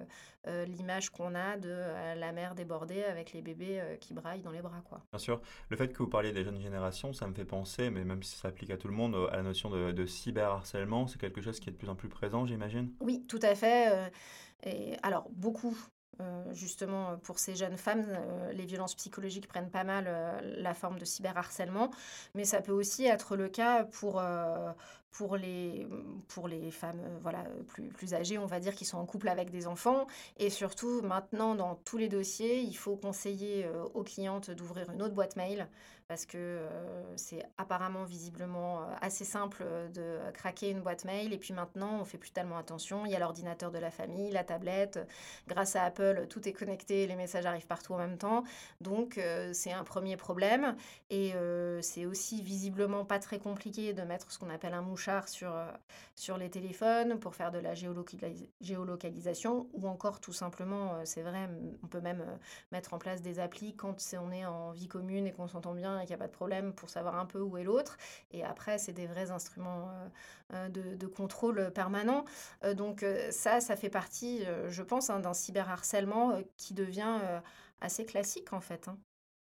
heu, 0.47 0.63
l'image 0.63 1.09
qu'on 1.11 1.35
a 1.35 1.57
de, 1.57 1.69
la 2.15 2.31
mère 2.31 2.55
débordée 2.55 3.03
avec 3.03 3.33
les 3.33 3.41
bébés, 3.41 3.97
qui 3.99 4.13
braillent 4.13 4.41
dans 4.41 4.51
les 4.51 4.61
bras, 4.61 4.81
quoi. 4.89 5.01
Bien 5.11 5.19
sûr. 5.19 5.41
Le 5.69 5.77
fait 5.77 5.89
que 5.89 5.97
vous 5.99 6.07
parliez 6.09 6.31
des 6.31 6.43
jeunes 6.43 6.59
générations, 6.59 7.13
ça 7.13 7.27
me 7.27 7.33
fait 7.33 7.45
penser, 7.45 7.89
mais 7.91 8.03
même 8.03 8.23
si 8.23 8.35
ça 8.35 8.43
s'applique 8.43 8.71
à 8.71 8.77
tout 8.77 8.87
le 8.87 8.95
monde, 8.95 9.15
à 9.31 9.35
la 9.35 9.43
notion 9.43 9.69
de 9.69 9.91
de 9.91 10.05
cyberharcèlement. 10.05 11.07
C'est 11.07 11.19
quelque 11.19 11.41
chose 11.41 11.59
qui 11.59 11.69
est 11.69 11.73
de 11.73 11.77
plus 11.77 11.89
en 11.89 11.95
plus 11.95 12.09
présent, 12.09 12.45
j'imagine? 12.45 12.91
Oui, 13.01 13.25
tout 13.27 13.39
à 13.41 13.53
fait, 13.53 14.11
et 14.63 14.95
alors 15.03 15.29
beaucoup, 15.31 15.77
heu, 16.19 16.53
justement, 16.53 17.13
heu, 17.13 17.17
pour 17.17 17.39
ces 17.39 17.55
jeunes 17.55 17.77
femmes, 17.77 18.05
heu, 18.09 18.51
les 18.53 18.65
violences 18.65 18.95
psychologiques 18.95 19.47
prennent 19.47 19.69
pas 19.69 19.83
mal, 19.83 20.09
la 20.57 20.73
forme 20.73 20.99
de 20.99 21.05
cyberharcèlement, 21.05 21.91
mais 22.35 22.45
ça 22.45 22.61
peut 22.61 22.71
aussi 22.71 23.05
être 23.05 23.35
le 23.35 23.47
cas 23.49 23.83
pour, 23.85 24.21
pour 25.11 25.37
les, 25.37 25.87
pour 26.27 26.47
les 26.47 26.71
femmes, 26.71 27.01
voilà, 27.21 27.43
plus 27.67 27.89
plus 27.89 28.13
âgées, 28.13 28.37
on 28.37 28.45
va 28.45 28.59
dire, 28.59 28.75
qui 28.75 28.85
sont 28.85 28.97
en 28.97 29.05
couple 29.05 29.27
avec 29.29 29.49
des 29.51 29.67
enfants. 29.67 30.07
Et 30.37 30.49
surtout 30.49 31.01
maintenant 31.01 31.55
dans 31.55 31.75
tous 31.75 31.97
les 31.97 32.07
dossiers, 32.09 32.59
il 32.59 32.73
faut 32.75 32.95
conseiller, 32.95 33.67
aux 33.93 34.03
clientes 34.03 34.51
d'ouvrir 34.51 34.89
une 34.91 35.01
autre 35.01 35.13
boîte 35.13 35.35
mail 35.35 35.67
parce 36.11 36.25
que, 36.25 36.37
heu, 36.37 36.67
c'est 37.15 37.41
apparemment, 37.57 38.03
visiblement, 38.03 38.81
heu, 38.81 38.85
assez 38.99 39.23
simple, 39.23 39.63
heu, 39.63 39.87
de 39.87 40.19
craquer 40.33 40.69
une 40.69 40.81
boîte 40.81 41.05
mail. 41.05 41.31
Et 41.31 41.37
puis 41.37 41.53
maintenant 41.53 42.01
on 42.01 42.03
fait 42.03 42.17
plus 42.17 42.31
tellement 42.31 42.57
attention. 42.57 43.05
Il 43.05 43.13
y 43.13 43.15
a 43.15 43.19
l'ordinateur 43.19 43.71
de 43.71 43.77
la 43.77 43.91
famille, 43.91 44.29
la 44.29 44.43
tablette, 44.43 44.99
grâce 45.47 45.77
à 45.77 45.83
Apple, 45.85 46.27
tout 46.29 46.49
est 46.49 46.51
connecté, 46.51 47.07
les 47.07 47.15
messages 47.15 47.45
arrivent 47.45 47.65
partout 47.65 47.93
en 47.93 47.97
même 47.97 48.17
temps. 48.17 48.43
Donc 48.81 49.17
c'est 49.53 49.71
un 49.71 49.85
1er 49.85 50.17
problème. 50.17 50.75
Et 51.09 51.31
c'est 51.81 52.05
aussi 52.05 52.41
visiblement 52.41 53.05
pas 53.05 53.19
très 53.19 53.39
compliqué 53.39 53.93
de 53.93 54.01
mettre 54.01 54.33
ce 54.33 54.37
qu'on 54.39 54.49
appelle 54.49 54.73
un 54.73 54.81
mouchard 54.81 55.29
sur, 55.29 55.53
sur 56.15 56.37
les 56.37 56.49
téléphones 56.49 57.19
pour 57.19 57.35
faire 57.35 57.51
de 57.51 57.59
la 57.59 57.73
géolocalis 57.73 58.49
géolocalisation. 58.59 59.69
Ou 59.73 59.87
encore 59.87 60.19
tout 60.19 60.33
simplement, 60.33 61.05
c'est 61.05 61.21
vrai, 61.21 61.47
on 61.83 61.87
peut 61.87 62.01
même, 62.01 62.25
mettre 62.73 62.93
en 62.93 62.97
place 62.97 63.21
des 63.21 63.39
applis 63.39 63.73
quand 63.77 63.95
on 64.21 64.31
est 64.33 64.45
en 64.45 64.71
vie 64.71 64.89
commune 64.89 65.25
et 65.25 65.31
qu'on 65.31 65.47
s'entend 65.47 65.73
bien 65.73 66.00
et 66.01 66.05
qu'il 66.05 66.11
y 66.11 66.15
a 66.15 66.17
pas 66.17 66.27
de 66.27 66.31
problème 66.33 66.73
pour 66.73 66.89
savoir 66.89 67.15
un 67.17 67.25
peu 67.25 67.39
où 67.39 67.57
est 67.57 67.63
l'autre 67.63 67.97
et 68.31 68.43
après 68.43 68.77
c'est 68.77 68.93
des 68.93 69.07
vrais 69.07 69.31
instruments, 69.31 69.89
heu 70.51 70.55
heu, 70.67 70.69
de 70.69 71.07
contrôle, 71.07 71.71
permanent, 71.73 72.25
heu, 72.65 72.75
donc 72.75 73.05
ça, 73.31 73.61
ça 73.61 73.75
fait 73.75 73.89
partie, 73.89 74.43
je 74.69 74.83
pense, 74.83 75.09
hein, 75.09 75.19
d'un 75.19 75.33
cyberharcèlement, 75.33 76.41
qui 76.57 76.73
devient, 76.73 77.19
assez 77.81 78.05
classique, 78.05 78.53
en 78.53 78.61
fait, 78.61 78.87
hein. 78.87 78.97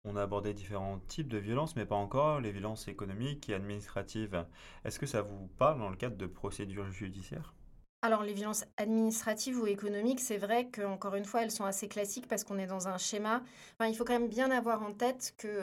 On 0.04 0.16
a 0.16 0.22
abordé 0.22 0.54
différents 0.54 1.00
types 1.00 1.28
de 1.28 1.38
violences, 1.40 1.76
mais 1.76 1.88
pas 1.88 1.96
encore 1.96 2.40
les 2.40 2.52
violences 2.52 2.88
économiques 2.88 3.50
et 3.50 3.56
administratives. 3.56 4.46
Est-ce 4.84 5.00
que 5.00 5.08
ça 5.08 5.24
vous 5.24 5.48
parle 5.48 5.80
dans 5.80 5.90
le 5.90 5.96
cadre 5.96 6.18
de 6.18 6.28
procédures 6.28 6.92
judiciaires? 6.92 7.56
Alors 8.04 8.24
les 8.24 8.34
violences 8.34 8.66
administratives 8.78 9.60
ou 9.60 9.68
économiques, 9.68 10.22
c'est 10.22 10.38
vrai 10.38 10.68
qu'encore 10.70 11.14
une 11.16 11.26
fois, 11.26 11.44
elles 11.44 11.52
sont 11.52 11.66
assez 11.66 11.88
classiques 11.88 12.28
parce 12.28 12.44
qu'on 12.44 12.58
est 12.58 12.66
dans 12.66 12.88
un 12.88 12.98
schéma. 12.98 13.44
Il 13.80 13.96
faut 13.96 14.06
quand 14.06 14.14
même 14.14 14.28
bien 14.28 14.50
avoir 14.50 14.82
en 14.82 14.92
tête 14.92 15.36
que, 15.38 15.62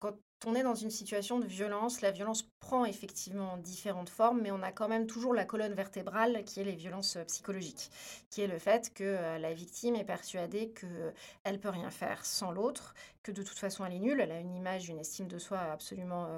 quand 0.00 0.14
on 0.46 0.54
est 0.54 0.62
dans 0.62 0.74
une 0.74 0.90
situation 0.90 1.38
de 1.38 1.46
violence, 1.46 2.00
la 2.00 2.10
violence 2.10 2.48
prend 2.60 2.86
effectivement 2.86 3.58
différentes 3.58 4.08
formes, 4.08 4.40
mais 4.40 4.50
on 4.50 4.62
a 4.62 4.72
quand 4.72 4.88
même 4.88 5.06
toujours 5.06 5.34
la 5.34 5.44
colonne 5.44 5.74
vertébrale 5.74 6.42
qui 6.44 6.60
est 6.60 6.64
les 6.64 6.74
violences, 6.74 7.18
psychologiques. 7.26 7.90
Qui 8.30 8.40
est 8.40 8.46
le 8.46 8.58
fait 8.58 8.94
que, 8.94 9.38
la 9.38 9.52
victime 9.52 9.94
est 9.94 10.04
persuadée 10.04 10.72
qu'elle 10.72 11.60
peut 11.60 11.68
rien 11.68 11.90
faire 11.90 12.24
sans 12.24 12.50
l'autre, 12.50 12.94
que 13.22 13.32
de 13.32 13.42
toute 13.42 13.58
façon 13.58 13.84
elle 13.84 13.92
est 13.94 13.98
nulle, 13.98 14.20
elle 14.20 14.32
a 14.32 14.40
une 14.40 14.54
image, 14.54 14.88
une 14.88 15.00
estime 15.00 15.26
de 15.28 15.38
soi 15.38 15.58
absolument, 15.58 16.28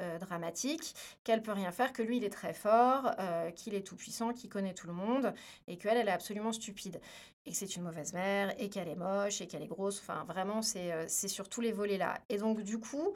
heu, 0.00 0.18
dramatique, 0.18 0.94
qu'elle 1.24 1.42
peut 1.42 1.52
rien 1.52 1.72
faire, 1.72 1.92
que 1.92 2.02
lui 2.02 2.18
il 2.18 2.24
est 2.24 2.30
très 2.30 2.52
fort, 2.54 3.10
heu, 3.18 3.50
qu'il 3.52 3.74
est 3.74 3.86
tout 3.86 3.96
puissant, 3.96 4.32
qu'il 4.32 4.50
connaît 4.50 4.74
tout 4.74 4.86
le 4.86 4.92
monde 4.92 5.32
et 5.68 5.76
qu'elle, 5.78 5.96
elle 5.96 6.08
est 6.08 6.12
absolument 6.12 6.52
stupide 6.52 7.00
et 7.44 7.50
que 7.52 7.56
c'est 7.56 7.76
une 7.76 7.82
mauvaise 7.82 8.12
mère 8.12 8.54
et 8.60 8.68
qu'elle 8.68 8.88
est 8.88 8.96
moche 8.96 9.40
et 9.40 9.46
qu'elle 9.46 9.62
est 9.62 9.68
grosse. 9.68 10.00
Enfin 10.00 10.24
vraiment 10.24 10.62
c'est, 10.62 11.08
c'est 11.08 11.28
sur 11.28 11.48
tous 11.48 11.60
les 11.60 11.72
volets-là 11.72 12.18
et 12.28 12.38
donc 12.38 12.62
du 12.62 12.78
coup, 12.78 13.14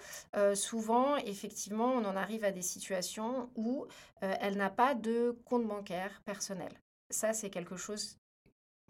souvent 0.55 1.17
effectivement 1.17 1.93
on 1.93 2.05
en 2.05 2.17
arrive 2.17 2.45
à 2.45 2.53
des 2.53 2.63
situations 2.63 3.51
où, 3.57 3.87
elle 4.21 4.57
n'a 4.57 4.71
pas 4.71 4.95
de 4.95 5.37
compte 5.45 5.67
bancaire 5.67 6.23
personnel. 6.25 6.73
Ça, 7.11 7.33
c'est 7.33 7.51
quelque 7.51 7.77
chose, 7.77 8.20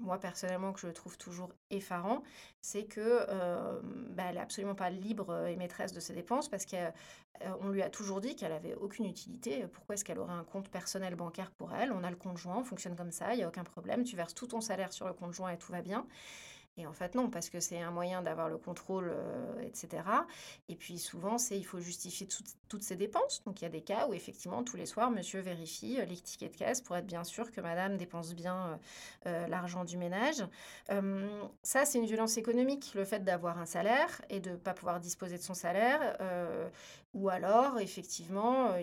moi 0.00 0.18
personnellement, 0.18 0.72
que 0.72 0.80
je 0.80 0.88
trouve 0.88 1.18
toujours 1.18 1.52
effarant. 1.70 2.22
C'est 2.60 2.84
que, 2.86 3.26
hem, 3.30 4.08
bah, 4.14 4.24
elle 4.28 4.36
est 4.36 4.40
absolument 4.40 4.74
pas 4.74 4.90
libre, 4.90 5.30
heu, 5.32 5.48
et 5.48 5.56
maîtresse 5.56 5.92
de 5.92 6.00
ses 6.00 6.14
dépenses 6.14 6.48
parce 6.48 6.66
que, 6.66 6.76
heu, 6.88 6.90
on 7.60 7.68
lui 7.68 7.82
a 7.82 7.90
toujours 7.90 8.20
dit 8.20 8.36
qu'elle 8.36 8.52
avait 8.52 8.74
aucune 8.74 9.06
utilité. 9.06 9.66
Pourquoi 9.68 9.94
est-ce 9.94 10.04
qu'elle 10.04 10.18
aurait 10.18 10.32
un 10.34 10.44
compte 10.44 10.68
personnel 10.70 11.14
bancaire 11.16 11.50
pour 11.52 11.72
elle? 11.74 11.92
On 11.92 12.04
a 12.04 12.10
le 12.10 12.16
compte 12.16 12.36
joint, 12.38 12.58
on 12.58 12.64
fonctionne 12.64 12.96
comme 12.96 13.12
ça, 13.12 13.34
il 13.34 13.40
y 13.40 13.42
a 13.42 13.48
aucun 13.48 13.64
problème. 13.64 14.04
Tu 14.04 14.16
verses 14.16 14.34
tout 14.34 14.46
ton 14.48 14.60
salaire 14.60 14.92
sur 14.92 15.06
le 15.06 15.14
compte 15.14 15.32
joint 15.32 15.50
et 15.50 15.58
tout 15.58 15.72
va 15.72 15.82
bien 15.82 16.06
et 16.80 16.86
en 16.86 16.92
fait 16.92 17.14
non, 17.14 17.30
parce 17.30 17.50
que 17.50 17.60
c'est 17.60 17.80
un 17.80 17.90
moyen 17.90 18.22
d'avoir 18.22 18.48
le 18.48 18.58
contrôle, 18.58 19.10
heu 19.10 19.62
et 19.62 19.70
cetera 19.74 20.26
et 20.68 20.76
puis 20.76 20.98
souvent, 20.98 21.38
c'est 21.38 21.56
il 21.58 21.64
faut 21.64 21.80
justifier 21.80 22.26
toutes 22.68 22.82
ses 22.82 22.96
dépenses. 22.96 23.42
Donc 23.44 23.60
il 23.60 23.64
y 23.64 23.66
a 23.66 23.70
des 23.70 23.82
cas 23.82 24.06
où 24.08 24.14
effectivement 24.14 24.62
tous 24.64 24.76
les 24.76 24.86
soirs, 24.86 25.10
monsieur 25.10 25.40
vérifie, 25.40 25.98
heu, 26.00 26.04
les 26.04 26.16
tickets 26.16 26.52
de 26.52 26.56
caisse 26.56 26.80
pour 26.80 26.96
être 26.96 27.06
bien 27.06 27.24
sûr 27.24 27.50
que 27.52 27.60
madame 27.60 27.96
dépense 27.96 28.34
bien, 28.34 28.78
heu, 29.26 29.46
l'argent 29.48 29.84
du 29.84 29.96
ménage. 29.96 30.44
Ça, 31.62 31.84
c'est 31.84 31.98
une 31.98 32.06
violence 32.06 32.36
économique, 32.36 32.92
le 32.94 33.04
fait 33.04 33.22
d'avoir 33.24 33.58
un 33.58 33.66
salaire 33.66 34.22
et 34.28 34.40
de 34.40 34.56
pas 34.56 34.74
pouvoir 34.74 35.00
disposer 35.00 35.36
de 35.36 35.42
son 35.42 35.54
salaire, 35.54 36.16
ou 37.12 37.28
alors 37.28 37.78
effectivement, 37.80 38.74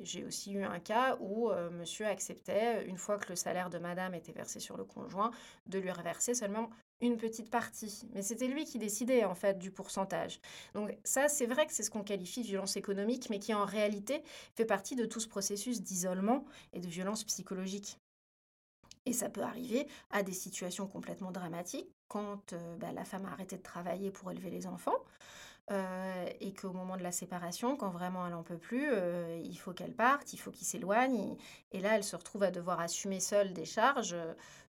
j'ai 0.00 0.24
aussi 0.24 0.52
eu 0.52 0.64
un 0.64 0.78
cas 0.80 1.16
où, 1.20 1.50
monsieur 1.72 2.06
acceptait, 2.06 2.84
une 2.86 2.98
fois 2.98 3.18
que 3.18 3.28
le 3.28 3.36
salaire 3.36 3.70
de 3.70 3.78
madame 3.78 4.14
était 4.14 4.32
versé 4.32 4.60
sur 4.60 4.76
le 4.76 4.84
compte 4.84 5.08
joint, 5.10 5.30
de 5.66 5.78
lui 5.78 5.90
reverser 5.90 6.34
seulement 6.34 6.70
une 7.02 7.18
petite 7.18 7.50
partie. 7.50 8.08
Mais 8.14 8.22
c'était 8.22 8.46
lui 8.48 8.64
qui 8.64 8.78
décidait 8.78 9.24
en 9.24 9.34
fait 9.34 9.58
du 9.58 9.70
pourcentage. 9.70 10.40
Donc 10.74 10.96
ça, 11.04 11.28
c'est 11.28 11.46
vrai 11.46 11.66
que 11.66 11.72
c'est 11.74 11.82
ce 11.82 11.90
qu'on 11.90 12.04
qualifie 12.04 12.42
de 12.42 12.46
violence 12.46 12.76
économique, 12.76 13.28
mais 13.28 13.38
qui 13.38 13.52
en 13.52 13.66
réalité 13.66 14.22
fait 14.54 14.64
partie 14.64 14.96
de 14.96 15.04
tout 15.04 15.20
ce 15.20 15.28
processus 15.28 15.82
d'isolement 15.82 16.44
et 16.72 16.80
de 16.80 16.88
violence 16.88 17.24
psychologique 17.24 17.98
et 19.06 19.12
ça 19.12 19.28
peut 19.28 19.42
arriver 19.42 19.86
à 20.10 20.22
des 20.22 20.32
situations 20.32 20.86
complètement 20.86 21.32
dramatiques 21.32 21.88
quand, 22.08 22.52
heu, 22.52 22.76
bah, 22.78 22.92
la 22.92 23.04
femme 23.04 23.26
a 23.26 23.32
arrêté 23.32 23.56
de 23.56 23.62
travailler 23.62 24.10
pour 24.10 24.30
élever 24.30 24.50
les 24.50 24.66
enfants. 24.66 24.96
Et 25.70 26.52
qu'au 26.54 26.72
moment 26.72 26.96
de 26.96 27.02
la 27.02 27.12
séparation, 27.12 27.76
quand 27.76 27.90
vraiment 27.90 28.26
elle 28.26 28.32
n'en 28.32 28.42
peut 28.42 28.58
plus, 28.58 28.90
il 29.42 29.56
faut 29.56 29.72
qu'elle 29.72 29.94
parte, 29.94 30.32
il 30.32 30.36
faut 30.38 30.50
qu'il 30.50 30.66
s'éloigne. 30.66 31.36
Et, 31.70 31.80
là, 31.80 31.96
elle 31.96 32.04
se 32.04 32.16
retrouve 32.16 32.42
à 32.42 32.50
devoir 32.50 32.80
assumer 32.80 33.20
seule 33.20 33.52
des 33.52 33.64
charges 33.64 34.16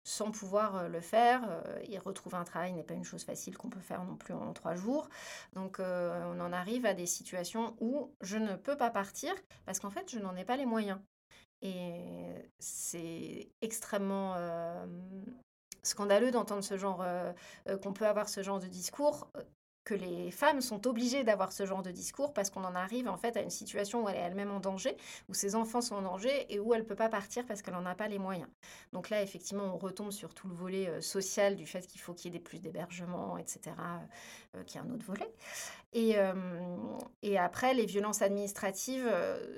sans 0.04 0.30
pouvoir 0.30 0.88
le 0.88 1.00
faire. 1.00 1.42
et 1.88 1.98
retrouver 1.98 2.36
un 2.36 2.44
travail 2.44 2.72
n'est 2.72 2.82
pas 2.84 2.94
une 2.94 3.04
chose 3.04 3.24
facile 3.24 3.56
qu'on 3.56 3.70
peut 3.70 3.80
faire 3.80 4.04
non 4.04 4.16
plus 4.16 4.34
en 4.34 4.52
trois 4.52 4.74
jours. 4.74 5.08
Donc 5.54 5.80
on 5.80 6.40
en 6.40 6.52
arrive 6.52 6.86
à 6.86 6.94
des 6.94 7.06
situations 7.06 7.76
où 7.80 8.12
je 8.20 8.36
ne 8.36 8.54
peux 8.54 8.76
pas 8.76 8.90
partir 8.90 9.34
parce 9.66 9.80
qu'en 9.80 9.90
fait, 9.90 10.10
je 10.10 10.18
n'en 10.18 10.36
ai 10.36 10.44
pas 10.44 10.56
les 10.56 10.66
moyens. 10.66 11.00
Et 11.62 12.04
c'est 12.58 13.48
extrêmement 13.60 14.36
scandaleux 15.82 16.30
d'entendre 16.30 16.62
ce 16.62 16.76
genre, 16.76 17.04
qu'on 17.82 17.92
peut 17.92 18.06
avoir 18.06 18.28
ce 18.28 18.42
genre 18.42 18.60
de 18.60 18.66
discours 18.66 19.30
que 19.84 19.94
les 19.94 20.30
femmes 20.30 20.60
sont 20.60 20.86
obligées 20.86 21.24
d'avoir 21.24 21.52
ce 21.52 21.66
genre 21.66 21.82
de 21.82 21.90
discours 21.90 22.32
parce 22.32 22.50
qu'on 22.50 22.64
en 22.64 22.74
arrive 22.74 23.08
en 23.08 23.16
fait 23.16 23.36
à 23.36 23.42
une 23.42 23.50
situation 23.50 24.04
où 24.04 24.08
elle 24.08 24.16
est 24.16 24.20
elle-même 24.20 24.50
en 24.50 24.60
danger, 24.60 24.96
où 25.28 25.34
ses 25.34 25.54
enfants 25.54 25.80
sont 25.80 25.96
en 25.96 26.02
danger 26.02 26.46
et 26.52 26.60
où 26.60 26.72
elle 26.74 26.82
ne 26.82 26.86
peut 26.86 26.94
pas 26.94 27.08
partir 27.08 27.44
parce 27.46 27.62
qu'elle 27.62 27.74
n'en 27.74 27.86
a 27.86 27.94
pas 27.94 28.08
les 28.08 28.18
moyens. 28.18 28.48
Donc 28.92 29.10
là, 29.10 29.22
effectivement, 29.22 29.64
on 29.64 29.78
retombe 29.78 30.12
sur 30.12 30.34
tout 30.34 30.48
le 30.48 30.54
volet 30.54 30.88
euh, 30.88 31.00
social 31.00 31.56
du 31.56 31.66
fait 31.66 31.86
qu'il 31.86 32.00
faut 32.00 32.14
qu'il 32.14 32.32
y 32.32 32.36
ait 32.36 32.38
des 32.38 32.44
plus 32.44 32.60
d'hébergement, 32.60 33.38
etc., 33.38 33.60
euh, 34.54 34.62
qui 34.64 34.78
est 34.78 34.80
un 34.80 34.90
autre 34.90 35.04
volet. 35.04 35.30
Et, 35.94 36.16
après, 37.38 37.74
les 37.74 37.86
violences 37.86 38.22
administratives, 38.22 39.10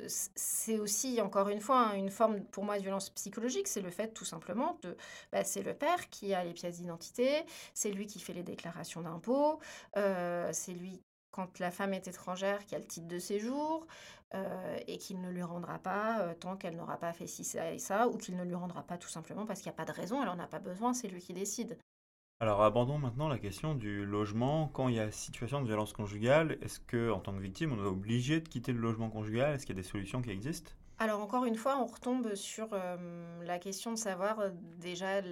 c'est 0.09 0.79
aussi, 0.79 1.21
encore 1.21 1.49
une 1.49 1.61
fois, 1.61 1.79
hein, 1.79 1.95
une 1.95 2.11
forme 2.11 2.45
pour 2.47 2.65
moi 2.65 2.77
de 2.77 2.83
violence 2.83 3.11
psychologique. 3.11 3.69
C'est 3.69 3.83
le 3.83 3.91
fait 3.91 4.09
tout 4.09 4.25
simplement 4.25 4.79
de... 4.83 4.97
Bah, 5.33 5.45
c'est 5.45 5.63
le 5.63 5.75
père 5.75 6.09
qui 6.11 6.35
a 6.35 6.45
les 6.45 6.53
pièces 6.53 6.79
d'identité, 6.79 7.45
c'est 7.73 7.91
lui 7.91 8.07
qui 8.07 8.19
fait 8.21 8.33
les 8.33 8.43
déclarations 8.43 9.01
d'impôts. 9.03 9.61
C'est 9.95 10.73
lui, 10.73 11.01
quand 11.31 11.59
la 11.59 11.71
femme 11.71 11.95
est 11.95 12.09
étrangère, 12.09 12.65
qui 12.67 12.75
a 12.75 12.79
le 12.79 12.87
titre 12.87 13.09
de 13.09 13.19
séjour 13.19 13.87
et 14.89 14.99
qu'il 14.99 15.21
ne 15.21 15.31
lui 15.31 15.43
rendra 15.45 15.79
pas 15.79 16.35
tant 16.41 16.57
qu'elle 16.57 16.75
n'aura 16.77 16.99
pas 16.99 17.13
fait 17.13 17.29
ci, 17.29 17.45
ça 17.45 17.71
et 17.71 17.79
ça, 17.79 18.09
ou 18.09 18.19
qu'il 18.19 18.37
ne 18.37 18.43
lui 18.43 18.57
rendra 18.57 18.83
pas 18.83 18.99
tout 18.99 19.09
simplement 19.09 19.47
parce 19.47 19.61
qu'il 19.61 19.71
n'y 19.71 19.75
a 19.75 19.77
pas 19.77 19.85
de 19.85 19.97
raison, 19.97 20.21
elle 20.21 20.29
n'en 20.29 20.41
a 20.41 20.49
pas 20.49 20.59
besoin, 20.59 20.93
c'est 20.93 21.07
lui 21.07 21.21
qui 21.21 21.33
décide. 21.33 21.79
Alors 22.45 22.63
abandonnons 22.63 22.99
maintenant 22.99 23.29
la 23.29 23.39
question 23.39 23.75
du 23.75 24.05
logement. 24.05 24.69
Quand 24.75 24.89
il 24.89 24.97
y 24.97 25.01
a 25.01 25.11
situation 25.11 25.63
de 25.63 25.67
violence 25.67 25.95
conjugale, 25.95 26.59
est-ce 26.61 26.79
que 26.79 27.11
en 27.11 27.19
tant 27.19 27.33
que 27.33 27.39
victime, 27.39 27.73
on 27.73 27.83
est 27.83 27.89
obligé 27.89 28.43
de 28.43 28.47
quitter 28.47 28.73
le 28.73 28.81
logement 28.81 29.09
conjugal? 29.09 29.55
Est-ce 29.55 29.65
qu'il 29.65 29.75
y 29.75 29.79
a 29.79 29.83
des 29.83 29.89
solutions 29.89 30.21
qui 30.21 30.29
existent? 30.29 30.71
Alors 30.99 31.23
encore 31.23 31.47
une 31.47 31.55
fois, 31.55 31.79
on 31.79 31.87
retombe 31.87 32.35
sur 32.35 32.69
la 33.41 33.59
question 33.59 33.93
de 33.93 33.97
savoir 33.97 34.51
déjà 34.77 35.23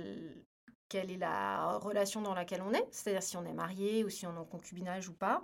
quelle 0.88 1.10
est 1.10 1.18
la 1.18 1.76
relation 1.76 2.22
dans 2.22 2.32
laquelle 2.32 2.62
on 2.62 2.72
est, 2.72 2.88
c'est-à-dire 2.90 3.22
si 3.22 3.36
on 3.36 3.44
est 3.44 3.52
marié 3.52 4.04
ou 4.04 4.08
si 4.08 4.26
on 4.26 4.34
est 4.34 4.38
en 4.38 4.46
concubinage 4.46 5.10
ou 5.10 5.12
pas. 5.12 5.42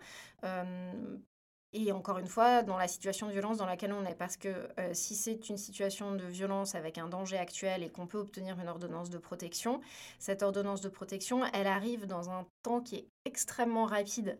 Et 1.73 1.93
encore 1.93 2.19
une 2.19 2.27
fois, 2.27 2.63
dans 2.63 2.77
la 2.77 2.89
situation 2.89 3.27
de 3.27 3.33
violence 3.33 3.59
dans 3.59 3.67
laquelle 3.67 3.93
on 3.93 4.05
est, 4.05 4.15
parce 4.15 4.37
que 4.37 4.69
si 4.93 5.15
c'est 5.15 5.49
une 5.49 5.59
situation 5.59 6.15
de 6.15 6.25
violence 6.25 6.75
avec 6.75 6.99
un 6.99 7.09
danger 7.09 7.37
actuel 7.37 7.83
et 7.83 7.91
qu'on 7.91 8.07
peut 8.07 8.19
obtenir 8.19 8.59
une 8.59 8.69
ordonnance 8.69 9.11
de 9.11 9.19
protection, 9.19 9.81
cette 10.19 10.43
ordonnance 10.43 10.81
de 10.81 10.89
protection, 10.89 11.45
elle 11.53 11.67
arrive 11.67 12.07
dans 12.07 12.31
un 12.31 12.47
temps 12.63 12.81
qui 12.81 12.97
est 12.97 13.09
extrêmement 13.25 13.85
rapide. 13.85 14.39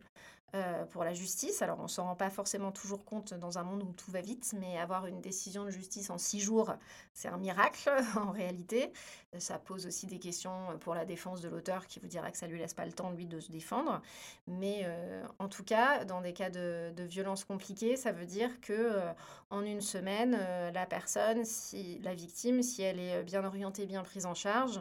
Euh, 0.55 0.87
pour 0.87 1.05
la 1.05 1.13
justice. 1.13 1.61
Alors, 1.61 1.79
on 1.79 1.89
s'en 1.89 2.05
rend 2.05 2.17
pas 2.17 2.31
forcément 2.31 2.73
toujours 2.73 3.05
compte 3.05 3.35
dans 3.35 3.59
un 3.59 3.65
monde 3.65 3.83
où 3.83 3.93
tout 3.93 4.11
va 4.11 4.23
vite, 4.23 4.55
mais 4.59 4.79
avoir 4.79 5.05
une 5.05 5.21
décision 5.21 5.67
de 5.67 5.71
justice 5.71 6.09
en 6.09 6.17
six 6.17 6.41
jours, 6.41 6.73
c'est 7.13 7.29
un 7.29 7.37
miracle 7.37 7.91
en 8.17 8.31
réalité. 8.31 8.91
Ça 9.37 9.59
pose 9.59 9.87
aussi 9.87 10.07
des 10.07 10.19
questions 10.19 10.79
pour 10.81 10.95
la 10.95 11.05
défense 11.05 11.43
de 11.43 11.49
l'auteur 11.51 11.87
qui 11.87 12.01
vous 12.01 12.07
dira 12.07 12.31
que 12.31 12.39
ça 12.39 12.47
lui 12.47 12.59
laisse 12.59 12.73
pas 12.73 12.87
le 12.87 12.93
temps, 12.93 13.11
lui, 13.11 13.27
de 13.27 13.41
se 13.41 13.53
défendre. 13.53 14.01
Mais 14.47 14.83
euh, 14.85 15.23
en 15.39 15.49
tout 15.49 15.65
cas, 15.65 16.07
dans 16.07 16.23
des 16.23 16.33
cas 16.33 16.49
de, 16.49 16.93
violence 17.03 17.45
compliquée, 17.45 17.97
ça 17.97 18.11
veut 18.11 18.25
dire 18.25 18.61
que 18.63 18.73
euh, 18.73 19.13
en 19.51 19.65
une 19.65 19.83
semaine, 19.83 20.39
la 20.73 20.87
personne, 20.87 21.45
si 21.45 21.99
la 21.99 22.15
victime, 22.15 22.63
si 22.63 22.83
elle 22.83 22.99
est 22.99 23.23
bien 23.23 23.45
orientée, 23.45 23.85
bien 23.85 24.03
prise 24.03 24.25
en 24.25 24.35
charge, 24.35 24.81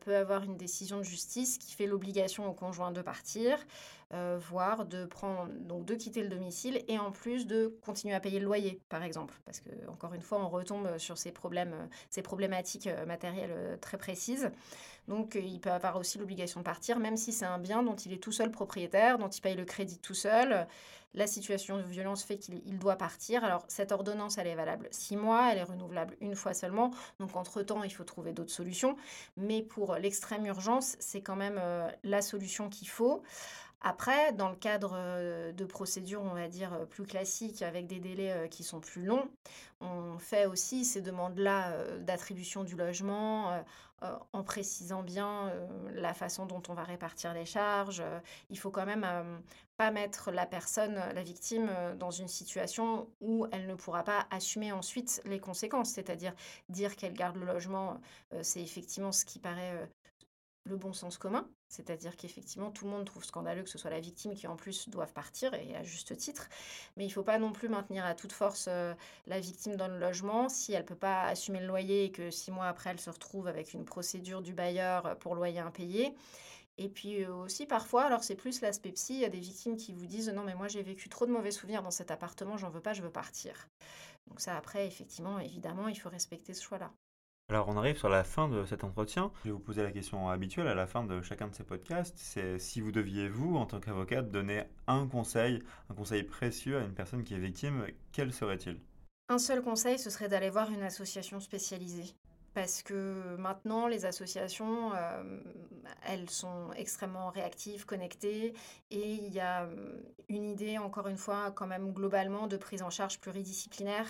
peut 0.00 0.16
avoir 0.16 0.44
une 0.44 0.56
décision 0.56 0.98
de 0.98 1.02
justice 1.02 1.58
qui 1.58 1.74
fait 1.74 1.86
l'obligation 1.86 2.48
au 2.48 2.52
conjoint 2.52 2.92
de 2.92 3.02
partir. 3.02 3.58
Euh, 4.14 4.38
voire 4.38 4.84
de 4.84 5.06
prendre 5.06 5.50
donc 5.60 5.86
de 5.86 5.94
quitter 5.94 6.22
le 6.22 6.28
domicile 6.28 6.84
et 6.86 6.98
en 6.98 7.12
plus 7.12 7.46
de 7.46 7.78
continuer 7.80 8.14
à 8.14 8.20
payer 8.20 8.40
le 8.40 8.44
loyer 8.44 8.78
par 8.90 9.02
exemple 9.02 9.32
parce 9.46 9.60
que 9.60 9.70
encore 9.88 10.12
une 10.12 10.20
fois 10.20 10.38
on 10.38 10.50
retombe 10.50 10.98
sur 10.98 11.16
ces 11.16 11.32
problèmes 11.32 11.88
ces 12.10 12.20
problématiques 12.20 12.88
euh, 12.88 13.06
matérielles 13.06 13.54
euh, 13.54 13.71
très 13.80 13.98
précises 13.98 14.50
donc 15.08 15.34
il 15.34 15.60
peut 15.60 15.70
avoir 15.70 15.96
aussi 15.96 16.18
l'obligation 16.18 16.60
de 16.60 16.64
partir 16.64 16.98
même 16.98 17.16
si 17.16 17.32
c'est 17.32 17.44
un 17.44 17.58
bien 17.58 17.82
dont 17.82 17.96
il 17.96 18.12
est 18.12 18.22
tout 18.22 18.32
seul 18.32 18.50
propriétaire 18.50 19.18
dont 19.18 19.28
il 19.28 19.40
paye 19.40 19.56
le 19.56 19.64
crédit 19.64 19.98
tout 19.98 20.14
seul 20.14 20.66
la 21.14 21.26
situation 21.26 21.76
de 21.76 21.82
violence 21.82 22.24
fait 22.24 22.38
qu'il 22.38 22.78
doit 22.78 22.96
partir. 22.96 23.44
Alors, 23.44 23.64
cette 23.68 23.92
ordonnance, 23.92 24.38
elle 24.38 24.46
est 24.46 24.54
valable 24.54 24.88
six 24.90 25.16
mois, 25.16 25.52
elle 25.52 25.58
est 25.58 25.62
renouvelable 25.62 26.16
une 26.20 26.34
fois 26.34 26.54
seulement. 26.54 26.90
Donc, 27.20 27.36
entre-temps, 27.36 27.82
il 27.82 27.90
faut 27.90 28.04
trouver 28.04 28.32
d'autres 28.32 28.52
solutions. 28.52 28.96
Mais 29.36 29.62
pour 29.62 29.96
l'extrême 29.96 30.46
urgence, 30.46 30.96
c'est 31.00 31.20
quand 31.20 31.36
même 31.36 31.60
la 32.02 32.22
solution 32.22 32.68
qu'il 32.68 32.88
faut. 32.88 33.22
Après, 33.84 34.32
dans 34.32 34.48
le 34.48 34.54
cadre 34.54 34.92
euh, 34.94 35.52
de 35.52 35.64
procédures, 35.64 36.22
on 36.22 36.34
va 36.34 36.48
dire, 36.48 36.72
euh, 36.72 36.86
plus 36.86 37.04
classiques, 37.04 37.62
avec 37.62 37.88
des 37.88 37.98
délais 37.98 38.30
euh, 38.30 38.46
qui 38.46 38.62
sont 38.62 38.80
plus 38.80 39.04
longs, 39.04 39.28
on 39.80 40.18
fait 40.18 40.46
aussi 40.46 40.84
ces 40.84 41.02
demandes-là 41.02 41.98
d'attribution 41.98 42.62
du 42.62 42.76
logement 42.76 43.64
en 44.32 44.44
précisant 44.44 45.02
bien 45.02 45.52
la 45.92 46.14
façon 46.14 46.46
dont 46.46 46.62
on 46.68 46.74
va 46.74 46.84
répartir 46.84 47.34
les 47.34 47.44
charges. 47.44 48.00
Il 48.48 48.56
faut 48.60 48.70
quand 48.70 48.86
même 48.86 49.04
pas 49.76 49.90
mettre 49.90 50.30
la 50.30 50.46
personne, 50.46 50.94
la 50.94 51.22
victime, 51.24 51.68
dans 51.98 52.12
une 52.12 52.28
situation 52.28 53.08
où 53.20 53.48
elle 53.50 53.66
ne 53.66 53.74
pourra 53.74 54.04
pas 54.04 54.28
assumer 54.30 54.70
ensuite 54.70 55.20
les 55.24 55.40
conséquences. 55.40 55.90
C'est-à-dire 55.90 56.32
dire 56.68 56.94
qu'elle 56.94 57.14
garde 57.14 57.34
le 57.34 57.46
logement, 57.46 58.00
c'est 58.42 58.62
effectivement 58.62 59.10
ce 59.10 59.24
qui 59.24 59.40
paraît 59.40 59.88
le 60.64 60.76
bon 60.76 60.92
sens 60.92 61.18
commun, 61.18 61.48
c'est-à-dire 61.68 62.16
qu'effectivement 62.16 62.70
tout 62.70 62.84
le 62.84 62.90
monde 62.90 63.04
trouve 63.04 63.24
scandaleux 63.24 63.62
que 63.62 63.68
ce 63.68 63.78
soit 63.78 63.90
la 63.90 64.00
victime 64.00 64.34
qui 64.34 64.46
en 64.46 64.56
plus 64.56 64.88
doive 64.88 65.12
partir, 65.12 65.52
et 65.54 65.74
à 65.74 65.82
juste 65.82 66.16
titre, 66.16 66.48
mais 66.96 67.04
il 67.04 67.08
ne 67.08 67.12
faut 67.12 67.24
pas 67.24 67.38
non 67.38 67.52
plus 67.52 67.68
maintenir 67.68 68.04
à 68.04 68.14
toute 68.14 68.32
force 68.32 68.66
euh, 68.68 68.94
la 69.26 69.40
victime 69.40 69.76
dans 69.76 69.88
le 69.88 69.98
logement 69.98 70.48
si 70.48 70.72
elle 70.72 70.82
ne 70.82 70.86
peut 70.88 70.94
pas 70.94 71.22
assumer 71.24 71.60
le 71.60 71.66
loyer 71.66 72.04
et 72.04 72.12
que 72.12 72.30
six 72.30 72.50
mois 72.50 72.66
après 72.66 72.90
elle 72.90 73.00
se 73.00 73.10
retrouve 73.10 73.48
avec 73.48 73.72
une 73.72 73.84
procédure 73.84 74.42
du 74.42 74.52
bailleur 74.52 75.18
pour 75.18 75.34
loyer 75.34 75.58
impayé. 75.60 76.14
Et 76.78 76.88
puis 76.88 77.24
euh, 77.24 77.34
aussi 77.34 77.66
parfois, 77.66 78.04
alors 78.04 78.24
c'est 78.24 78.34
plus 78.36 78.60
l'aspect 78.60 78.92
psy, 78.92 79.14
il 79.14 79.20
y 79.20 79.24
a 79.24 79.28
des 79.28 79.40
victimes 79.40 79.76
qui 79.76 79.92
vous 79.92 80.06
disent 80.06 80.30
non 80.30 80.42
mais 80.44 80.54
moi 80.54 80.68
j'ai 80.68 80.82
vécu 80.82 81.08
trop 81.08 81.26
de 81.26 81.32
mauvais 81.32 81.50
souvenirs 81.50 81.82
dans 81.82 81.90
cet 81.90 82.10
appartement, 82.10 82.56
j'en 82.56 82.70
veux 82.70 82.80
pas, 82.80 82.92
je 82.94 83.02
veux 83.02 83.10
partir. 83.12 83.68
Donc 84.28 84.40
ça 84.40 84.56
après, 84.56 84.86
effectivement, 84.86 85.38
évidemment, 85.38 85.88
il 85.88 85.96
faut 85.96 86.08
respecter 86.08 86.54
ce 86.54 86.62
choix-là. 86.62 86.92
Alors 87.52 87.68
on 87.68 87.76
arrive 87.76 87.98
sur 87.98 88.08
la 88.08 88.24
fin 88.24 88.48
de 88.48 88.64
cet 88.64 88.82
entretien. 88.82 89.30
Je 89.44 89.50
vais 89.50 89.52
vous 89.52 89.58
poser 89.58 89.82
la 89.82 89.90
question 89.92 90.30
habituelle 90.30 90.68
à 90.68 90.74
la 90.74 90.86
fin 90.86 91.04
de 91.04 91.20
chacun 91.20 91.48
de 91.48 91.54
ces 91.54 91.64
podcasts. 91.64 92.14
C'est 92.16 92.58
si 92.58 92.80
vous 92.80 92.92
deviez, 92.92 93.28
vous, 93.28 93.56
en 93.56 93.66
tant 93.66 93.78
qu'avocate, 93.78 94.30
donner 94.30 94.62
un 94.86 95.06
conseil, 95.06 95.62
un 95.90 95.94
conseil 95.94 96.22
précieux 96.22 96.78
à 96.78 96.80
une 96.80 96.94
personne 96.94 97.24
qui 97.24 97.34
est 97.34 97.38
victime, 97.38 97.84
quel 98.10 98.32
serait-il? 98.32 98.80
Un 99.28 99.36
seul 99.36 99.60
conseil, 99.60 99.98
ce 99.98 100.08
serait 100.08 100.30
d'aller 100.30 100.48
voir 100.48 100.70
une 100.70 100.82
association 100.82 101.40
spécialisée 101.40 102.14
parce 102.54 102.82
que 102.82 103.36
maintenant, 103.36 103.86
les 103.86 104.04
associations, 104.04 104.92
euh, 104.94 105.40
elles 106.06 106.28
sont 106.28 106.70
extrêmement 106.76 107.30
réactives, 107.30 107.86
connectées, 107.86 108.54
et 108.90 109.12
il 109.12 109.32
y 109.32 109.40
a 109.40 109.64
euh, 109.64 110.00
une 110.28 110.44
idée, 110.44 110.78
encore 110.78 111.08
une 111.08 111.16
fois, 111.16 111.50
quand 111.52 111.66
même 111.66 111.92
globalement, 111.92 112.46
de 112.46 112.56
prise 112.56 112.82
en 112.82 112.90
charge 112.90 113.20
pluridisciplinaire, 113.20 114.06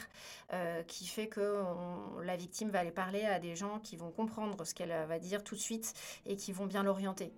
euh, 0.53 0.82
qui 0.84 1.07
fait 1.07 1.28
que 1.28 1.62
la 2.22 2.36
victime 2.36 2.70
va 2.70 2.80
aller 2.80 2.90
parler 2.90 3.24
à 3.24 3.38
des 3.38 3.57
gens 3.57 3.78
qui 3.78 3.97
vont 3.97 4.11
comprendre 4.11 4.64
ce 4.64 4.74
qu'elle 4.74 5.07
va 5.07 5.18
dire 5.18 5.45
tout 5.45 5.55
de 5.55 5.61
suite 5.61 5.95
et 6.26 6.36
qui 6.36 6.53
vont 6.53 6.66
bien 6.66 6.82
l'orienter. 6.82 7.32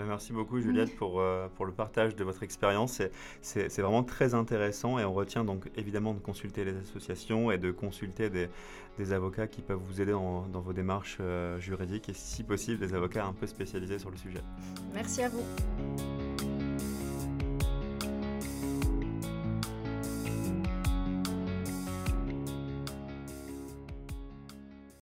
Ben, 0.00 0.06
merci 0.06 0.32
beaucoup 0.32 0.58
Juliette 0.60 0.96
pour, 0.96 1.20
euh, 1.20 1.46
pour 1.56 1.66
le 1.66 1.72
partage 1.72 2.16
de 2.16 2.24
votre 2.24 2.42
expérience. 2.42 3.02
C'est 3.42 3.80
vraiment 3.80 4.02
très 4.02 4.32
intéressant 4.32 4.98
et 4.98 5.04
on 5.04 5.12
retient 5.12 5.44
donc 5.44 5.70
évidemment 5.76 6.14
de 6.14 6.20
consulter 6.20 6.64
les 6.64 6.74
associations 6.74 7.50
et 7.50 7.58
de 7.58 7.70
consulter 7.70 8.30
des, 8.30 8.48
des 8.96 9.12
avocats 9.12 9.46
qui 9.46 9.60
peuvent 9.60 9.80
vous 9.82 10.00
aider 10.00 10.12
dans, 10.12 10.46
dans 10.46 10.60
vos 10.60 10.72
démarches 10.72 11.18
euh, 11.20 11.60
juridiques 11.60 12.08
et 12.08 12.14
si 12.14 12.44
possible 12.44 12.78
des 12.78 12.94
avocats 12.94 13.26
un 13.26 13.34
peu 13.34 13.46
spécialisés 13.46 13.98
sur 13.98 14.10
le 14.10 14.16
sujet. 14.16 14.40
Merci 14.94 15.22
à 15.22 15.28
vous. 15.28 15.44